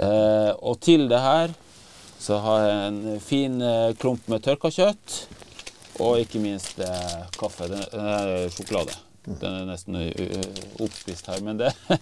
Eh, 0.00 0.52
og 0.56 0.80
til 0.80 1.04
det 1.10 1.20
her 1.20 1.52
så 2.24 2.40
har 2.40 2.64
jeg 2.64 2.88
en 2.88 3.20
fin 3.20 3.60
eh, 3.60 3.92
klump 4.00 4.24
med 4.32 4.40
tørka 4.46 4.72
kjøtt. 4.72 5.18
Og 6.00 6.24
ikke 6.24 6.40
minst 6.40 6.80
eh, 6.80 7.18
kaffe. 7.36 7.68
Den, 7.68 7.84
den 7.92 8.08
er 8.16 8.48
sjokolade. 8.54 8.96
Den 9.24 9.52
er 9.52 9.68
nesten 9.68 9.96
uh, 9.96 10.82
oppspist 10.84 11.30
her, 11.32 11.40
men 11.44 11.62
det 11.62 11.70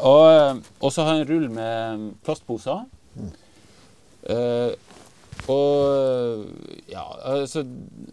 Og, 0.00 0.26
eh, 0.30 0.90
så 0.94 1.04
har 1.04 1.18
jeg 1.18 1.24
en 1.24 1.28
rull 1.28 1.48
med 1.52 2.04
plastposer. 2.24 2.86
Eh, 4.30 4.70
og 5.48 6.44
ja, 6.90 7.04
altså 7.32 7.62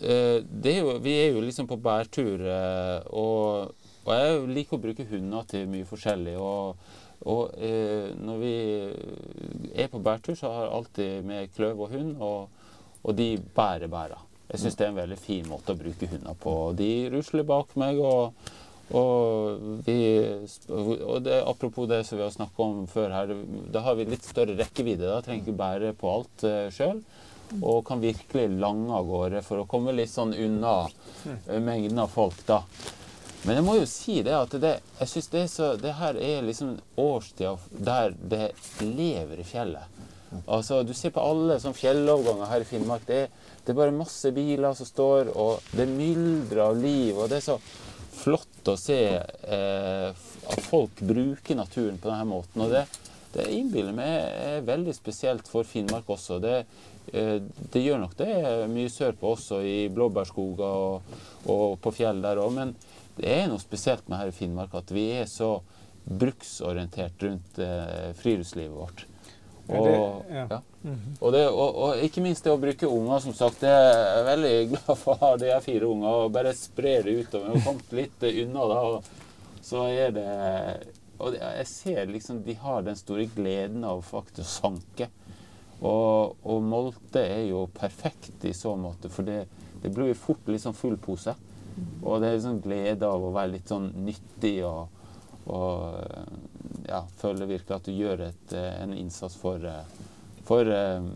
eh, 0.02 0.44
er 0.44 0.78
jo, 0.80 0.98
Vi 1.04 1.16
er 1.18 1.34
jo 1.34 1.42
liksom 1.44 1.68
på 1.68 1.80
bærtur, 1.82 2.42
eh, 2.42 3.02
og, 3.12 3.74
og 4.06 4.14
jeg 4.14 4.46
liker 4.54 4.78
å 4.78 4.84
bruke 4.86 5.08
hunder 5.10 5.50
til 5.50 5.68
mye 5.72 5.88
forskjellig. 5.90 6.38
Og, 6.40 6.78
og 7.28 7.58
eh, 7.58 8.14
når 8.22 8.40
vi 8.44 8.54
er 9.76 9.92
på 9.92 10.00
bærtur, 10.04 10.38
så 10.38 10.54
har 10.54 10.68
jeg 10.68 10.76
alltid 10.78 11.28
med 11.28 11.52
kløv 11.56 11.84
og 11.88 11.92
hund, 11.96 12.16
og, 12.22 12.72
og 13.04 13.18
de 13.18 13.34
bærer 13.56 13.92
bæra. 13.92 14.22
Jeg 14.48 14.62
syns 14.62 14.78
det 14.80 14.86
er 14.86 14.94
en 14.94 15.02
veldig 15.02 15.20
fin 15.20 15.48
måte 15.50 15.74
å 15.74 15.80
bruke 15.80 16.08
hunder 16.08 16.38
på. 16.40 16.56
De 16.80 16.92
rusler 17.12 17.44
bak 17.48 17.74
meg, 17.80 18.00
og, 18.00 18.38
og, 18.96 19.64
vi, 19.84 20.00
og 20.70 21.22
det, 21.26 21.42
apropos 21.44 21.90
det 21.90 22.04
som 22.08 22.18
vi 22.18 22.24
har 22.24 22.32
snakka 22.32 22.64
om 22.64 22.86
før 22.88 23.12
her, 23.12 23.34
da 23.74 23.84
har 23.84 23.98
vi 24.00 24.08
litt 24.08 24.28
større 24.28 24.56
rekkevidde. 24.56 25.10
Da 25.10 25.20
trenger 25.24 25.44
ikke 25.44 25.60
bære 25.60 25.96
på 26.00 26.12
alt 26.12 26.46
uh, 26.48 26.68
sjøl. 26.74 27.02
Og 27.58 27.84
kan 27.88 28.04
virkelig 28.04 28.48
lange 28.60 28.92
av 28.96 29.08
gårde 29.08 29.42
for 29.44 29.64
å 29.64 29.68
komme 29.72 29.96
litt 29.96 30.12
sånn 30.12 30.34
unna 30.36 30.78
uh, 30.88 31.60
mengden 31.60 32.00
av 32.04 32.12
folk, 32.16 32.40
da. 32.48 32.62
Men 33.44 33.60
jeg 33.60 33.68
må 33.68 33.78
jo 33.78 33.88
si 33.88 34.18
det 34.26 34.34
at 34.36 34.56
det, 34.60 34.74
jeg 34.98 35.12
synes 35.12 35.30
det, 35.36 35.44
så, 35.52 35.68
det 35.80 35.94
her 36.00 36.18
er 36.20 36.48
liksom 36.48 36.74
årstida 37.00 37.54
der 37.72 38.16
det 38.18 38.50
lever 38.82 39.44
i 39.44 39.48
fjellet. 39.48 40.00
Altså, 40.44 40.82
Du 40.84 40.92
ser 40.96 41.14
på 41.16 41.24
alle 41.24 41.60
sånne 41.62 41.78
fjelloverganger 41.78 42.50
her 42.52 42.64
i 42.64 42.68
Finnmark. 42.68 43.06
Det 43.08 43.28
det 43.68 43.74
er 43.74 43.82
bare 43.82 43.92
masse 43.92 44.30
biler 44.32 44.76
som 44.80 44.88
står, 44.88 45.34
og 45.36 45.66
det 45.76 45.90
myldrer 45.92 46.62
av 46.70 46.78
liv. 46.80 47.18
Og 47.20 47.28
det 47.28 47.42
er 47.42 47.44
så 47.50 47.58
flott 48.18 48.70
å 48.72 48.76
se 48.80 48.98
eh, 49.18 50.10
at 50.52 50.64
folk 50.68 51.00
bruker 51.06 51.58
naturen 51.60 51.98
på 52.02 52.10
denne 52.12 52.28
måten. 52.30 52.64
Og 52.66 52.74
det, 52.74 52.84
det 53.36 53.48
innbiller 53.54 53.96
meg 53.96 54.14
er 54.18 54.68
veldig 54.68 54.94
spesielt 54.98 55.48
for 55.52 55.68
Finnmark 55.68 56.10
også. 56.14 56.40
Det, 56.44 56.56
eh, 57.14 57.38
det 57.74 57.84
gjør 57.86 58.02
nok 58.06 58.16
det 58.20 58.32
mye 58.74 58.92
sørpå 58.94 59.34
også, 59.38 59.62
i 59.64 59.78
blåbærskoger 59.94 60.78
og, 60.88 61.18
og 61.50 61.78
på 61.84 61.94
fjell 62.00 62.22
der 62.26 62.42
òg. 62.44 62.54
Men 62.58 62.76
det 63.18 63.32
er 63.40 63.48
noe 63.52 63.62
spesielt 63.64 64.06
med 64.10 64.20
her 64.22 64.32
i 64.34 64.36
Finnmark 64.38 64.76
at 64.78 64.92
vi 64.94 65.08
er 65.22 65.30
så 65.32 65.58
bruksorientert 66.08 67.24
rundt 67.24 67.58
eh, 67.60 68.12
friluftslivet 68.20 68.72
vårt. 68.78 69.06
Ja, 69.68 69.82
det- 69.84 70.36
ja. 70.36 70.46
ja. 70.50 70.60
Og, 71.20 71.32
det, 71.34 71.44
og, 71.50 71.78
og 71.84 72.04
ikke 72.06 72.24
minst 72.24 72.46
det 72.46 72.54
å 72.54 72.60
bruke 72.62 72.90
unger, 72.90 73.22
som 73.24 73.36
sagt. 73.36 73.62
Det 73.64 73.72
er 73.72 73.88
jeg 73.92 74.28
veldig 74.28 74.54
glad 74.74 74.92
for 75.02 75.14
å 75.14 75.20
ha 75.22 75.32
de 75.42 75.52
fire 75.66 75.90
unger 75.90 76.22
og 76.24 76.36
bare 76.36 76.54
spre 76.58 76.98
det 77.06 77.16
utover. 77.22 77.54
Og 77.54 77.66
kommet 77.66 77.96
litt 77.98 78.28
unna 78.32 78.68
da, 78.72 78.82
og 78.92 79.64
så 79.68 79.88
er 79.92 80.14
det 80.16 80.28
Og 81.18 81.34
jeg 81.34 81.66
ser 81.68 82.12
liksom 82.12 82.44
de 82.46 82.54
har 82.62 82.84
den 82.86 82.96
store 82.96 83.26
gleden 83.34 83.84
av 83.88 84.04
faktisk 84.06 84.46
å 84.46 84.70
sanke. 84.70 85.10
Og, 85.78 86.38
og 86.46 86.62
molte 86.66 87.22
er 87.22 87.48
jo 87.50 87.66
perfekt 87.74 88.46
i 88.46 88.54
så 88.54 88.76
måte, 88.78 89.10
for 89.14 89.26
det, 89.26 89.44
det 89.82 89.92
blir 89.94 90.12
jo 90.12 90.18
fort 90.18 90.50
litt 90.50 90.64
sånn 90.64 90.78
full 90.78 90.98
pose. 91.02 91.34
Og 92.02 92.22
det 92.22 92.32
er 92.32 92.40
sånn 92.42 92.62
glede 92.62 93.10
av 93.10 93.26
å 93.26 93.34
være 93.34 93.56
litt 93.56 93.70
sånn 93.70 93.92
nyttig 94.06 94.60
og, 94.66 94.88
og 95.54 96.88
ja, 96.88 97.04
føle 97.20 97.50
virkelig 97.50 97.76
at 97.76 97.90
du 97.90 97.94
gjør 97.94 98.24
et, 98.30 98.56
en 98.58 98.94
innsats 98.98 99.38
for, 99.38 99.62
eh, 99.62 100.08
for, 100.48 100.68
eh, 100.72 101.08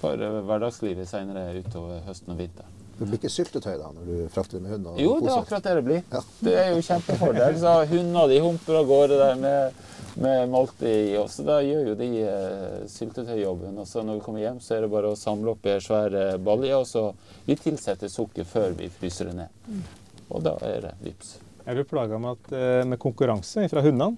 for 0.00 0.22
eh, 0.22 0.40
hverdagslivet 0.48 1.08
senere 1.08 1.50
utover 1.60 2.02
høsten 2.06 2.34
og 2.34 2.42
vinteren. 2.42 2.72
Det 2.96 3.04
blir 3.04 3.18
ikke 3.20 3.28
syltetøy 3.28 3.74
da, 3.76 3.90
når 3.92 4.06
du 4.08 4.28
frakter 4.32 4.62
med 4.62 4.72
hund? 4.72 4.86
Jo, 4.96 5.18
det 5.20 5.28
er 5.28 5.42
akkurat 5.42 5.66
det 5.66 5.72
det 5.76 5.84
blir. 5.84 5.98
Ja. 6.12 6.20
Det 6.46 6.54
er 6.56 6.70
jo 6.72 6.84
kjempefordel. 6.86 7.58
Så 7.60 7.74
hundene 7.90 8.22
de 8.30 8.38
humper 8.40 8.78
av 8.78 8.86
gårde 8.88 9.18
der 9.20 9.34
med, 9.42 9.82
med 10.24 10.48
molte 10.48 10.88
i. 10.88 11.10
Og 11.20 11.28
så 11.32 11.44
da 11.44 11.58
gjør 11.60 11.90
jo 11.90 11.96
de 12.00 12.08
eh, 12.24 12.78
syltetøyjobben. 12.88 13.76
Og 13.82 13.88
så 13.90 14.00
når 14.00 14.16
vi 14.16 14.24
kommer 14.24 14.40
hjem, 14.40 14.62
så 14.64 14.78
er 14.78 14.86
det 14.86 14.92
bare 14.94 15.10
å 15.12 15.18
samle 15.20 15.52
opp 15.52 15.68
i 15.68 15.74
en 15.74 15.84
svær 15.84 16.16
eh, 16.16 16.38
balje. 16.40 16.72
Og 16.72 16.88
så 16.88 17.04
vi 17.44 17.58
tilsetter 17.60 18.12
sukker 18.12 18.48
før 18.48 18.72
vi 18.80 18.88
fryser 18.96 19.28
det 19.28 19.42
ned. 19.42 19.84
Og 20.32 20.40
da 20.48 20.56
er 20.64 20.88
det 20.88 20.94
vips. 21.04 21.36
Er 21.68 21.76
du 21.76 21.84
plaga 21.84 22.16
med, 22.22 22.48
med 22.88 23.00
konkurranse 23.02 23.68
fra 23.68 23.84
hundene 23.84 24.16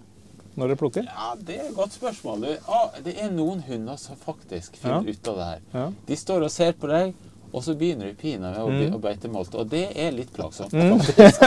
når 0.58 0.72
dere 0.74 0.80
plukker? 0.82 1.06
Ja, 1.08 1.30
Det 1.38 1.56
er 1.60 1.68
et 1.70 1.76
godt 1.78 1.94
spørsmål. 1.96 2.44
Du, 2.44 2.68
ah, 2.68 2.90
det 3.04 3.14
er 3.22 3.30
noen 3.30 3.62
hunder 3.68 3.96
som 3.96 4.16
faktisk 4.20 4.76
finner 4.76 5.00
Ja. 5.06 5.14
ut 5.14 5.28
av 5.32 5.36
det 5.40 5.48
her. 5.52 5.60
Ja. 5.74 5.86
De 6.10 6.16
står 6.16 6.44
og 6.48 6.50
ser 6.54 6.72
på 6.78 6.90
deg, 6.92 7.14
Og 7.50 7.62
så 7.64 7.72
begynner 7.80 8.10
de 8.10 8.12
pinadø 8.12 8.60
å, 8.60 8.68
Mm. 8.68 8.92
å 8.92 8.98
beite 9.00 9.24
molt. 9.32 9.54
Og 9.56 9.70
det 9.70 9.86
er 9.96 10.10
litt 10.12 10.28
plagsomt, 10.36 10.68
faktisk. 10.92 11.40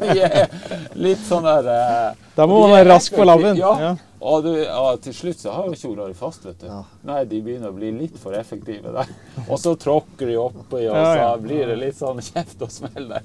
de 0.00 0.22
er 0.24 0.48
litt 0.96 1.18
sånn 1.28 1.44
der 1.44 1.66
eh, 1.68 2.14
Da 2.38 2.46
må 2.48 2.62
man 2.62 2.70
være 2.72 2.88
rask 2.88 3.12
på 3.12 3.26
labben. 3.26 3.54
Ja. 3.60 3.74
Ja. 3.82 3.90
Og, 4.18 4.42
du, 4.46 4.64
og 4.64 5.02
til 5.04 5.12
slutt 5.12 5.36
så 5.42 5.52
har 5.52 5.66
jo 5.68 5.74
ikke 5.76 5.90
Ola 5.92 6.06
fast, 6.16 6.46
vet 6.48 6.58
du. 6.62 6.66
Ja. 6.70 6.78
Nei, 7.04 7.18
de 7.28 7.42
begynner 7.44 7.68
å 7.68 7.76
bli 7.76 7.90
litt 7.92 8.16
for 8.18 8.32
effektive 8.32 8.94
der. 8.96 9.12
Og 9.50 9.58
så 9.60 9.74
tråkker 9.76 10.26
de 10.26 10.38
oppi, 10.40 10.86
og 10.88 10.96
så 10.96 11.28
blir 11.44 11.66
det 11.68 11.76
litt 11.84 11.98
sånn 12.00 12.22
kjeft 12.24 12.62
og 12.64 12.72
smell 12.72 13.08
der. 13.12 13.22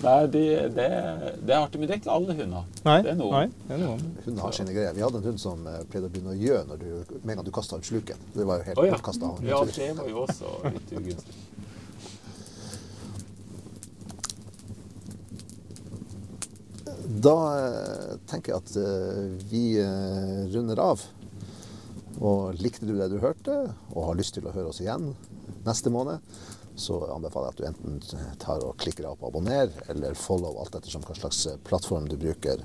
Nei, 0.00 0.26
de, 0.32 0.42
det, 0.72 0.86
det 1.44 1.52
er 1.52 1.58
artig, 1.60 1.80
men 1.80 1.88
det 1.88 1.92
er 1.92 1.98
ikke 2.00 2.12
alle 2.14 2.32
hunder. 2.38 2.64
Nei, 2.86 2.96
Det 3.04 3.10
er 3.12 3.18
noen. 3.18 3.34
nei, 3.34 3.66
det 3.68 3.74
er 3.74 3.80
noen. 3.82 4.04
Hunder 4.24 4.46
har 4.46 4.54
sine 4.56 4.72
greier. 4.72 4.94
Vi 4.96 5.04
hadde 5.04 5.20
en 5.20 5.26
hund 5.28 5.42
som 5.42 5.66
eh, 5.68 5.82
pleide 5.92 6.08
å 6.08 6.12
begynne 6.14 6.32
å 6.32 6.38
gjø 6.40 6.62
når 6.70 6.80
du, 6.80 6.88
med 7.20 7.34
en 7.34 7.40
gang 7.40 7.48
du 7.48 7.52
kasta 7.52 7.76
ut 7.76 7.88
sluken. 7.88 8.22
Det 8.32 8.46
var 8.48 8.62
jo 8.62 8.68
helt 8.70 8.80
oh, 8.80 8.86
ja. 8.88 8.96
bortkasta. 8.96 9.32
ja, 9.44 9.60
det 9.76 9.88
var 9.98 10.08
jo 10.08 10.22
også 10.24 10.54
litt 10.72 10.94
ugunstig. 10.96 11.36
Da 17.20 17.36
eh, 17.58 18.14
tenker 18.30 18.54
jeg 18.54 18.62
at 18.62 18.76
eh, 18.80 19.24
vi 19.52 19.64
runder 20.54 20.80
av. 20.80 21.04
Og 22.20 22.56
likte 22.60 22.88
du 22.88 22.94
det 22.96 23.10
du 23.12 23.18
hørte, 23.20 23.58
og 23.92 24.08
har 24.08 24.16
lyst 24.16 24.36
til 24.36 24.48
å 24.48 24.54
høre 24.56 24.72
oss 24.72 24.80
igjen 24.80 25.12
neste 25.66 25.92
måned, 25.92 26.24
så 26.80 26.98
anbefaler 27.14 27.50
jeg 27.50 27.54
at 27.54 27.60
du 27.60 27.68
enten 27.68 28.36
tar 28.42 28.64
og 28.64 28.78
klikker 28.80 29.04
deg 29.04 29.12
opp 29.12 29.24
og 29.24 29.32
abonner, 29.32 29.72
eller 29.92 30.18
follow, 30.18 30.58
alt 30.62 30.78
ettersom 30.78 31.04
hva 31.06 31.16
slags 31.18 31.44
eh, 31.50 31.58
plattform 31.66 32.08
du 32.10 32.16
bruker. 32.20 32.64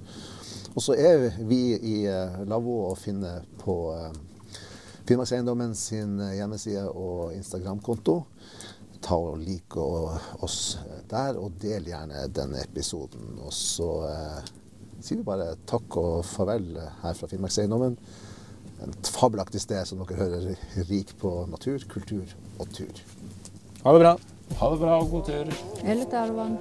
Og 0.75 0.83
så 0.83 0.95
er 0.99 1.29
vi 1.47 1.59
i 1.75 1.97
eh, 2.11 2.39
Lavvo 2.49 2.81
å 2.89 2.95
finne 2.99 3.37
på 3.61 3.77
eh, 3.95 4.15
Finnmarkseiendommen 5.05 5.75
sin 5.77 6.17
hjemmeside 6.33 6.87
og 6.89 7.35
Instagram-konto. 7.35 8.17
Ta 9.05 9.17
og 9.21 9.37
Lik 9.37 9.77
oss 9.77 10.77
der, 11.11 11.37
og 11.37 11.59
del 11.61 11.91
gjerne 11.91 12.25
denne 12.33 12.63
episoden. 12.65 13.37
Og 13.39 13.53
så 13.53 13.89
eh, 14.09 14.53
sier 14.99 15.21
vi 15.21 15.27
bare 15.27 15.53
takk 15.69 15.99
og 16.01 16.23
farvel 16.27 16.73
her 17.03 17.15
fra 17.15 17.29
Finnmarkseiendommen. 17.31 17.99
Et 18.83 19.11
fabelaktig 19.15 19.61
sted 19.63 19.87
som 19.87 20.01
dere 20.01 20.19
hører, 20.19 20.65
rik 20.89 21.15
på 21.21 21.37
natur, 21.51 21.79
kultur 21.91 22.35
og 22.59 22.67
tur. 22.75 23.05
Ha 23.85 23.91
det 23.93 23.99
bra. 23.99 24.11
Ha 24.59 24.69
det 24.71 24.77
bra 24.81 24.93
og 24.97 25.11
god 25.11 25.27
tur. 25.27 25.49
Eller 25.85 26.05
tervan. 26.09 26.55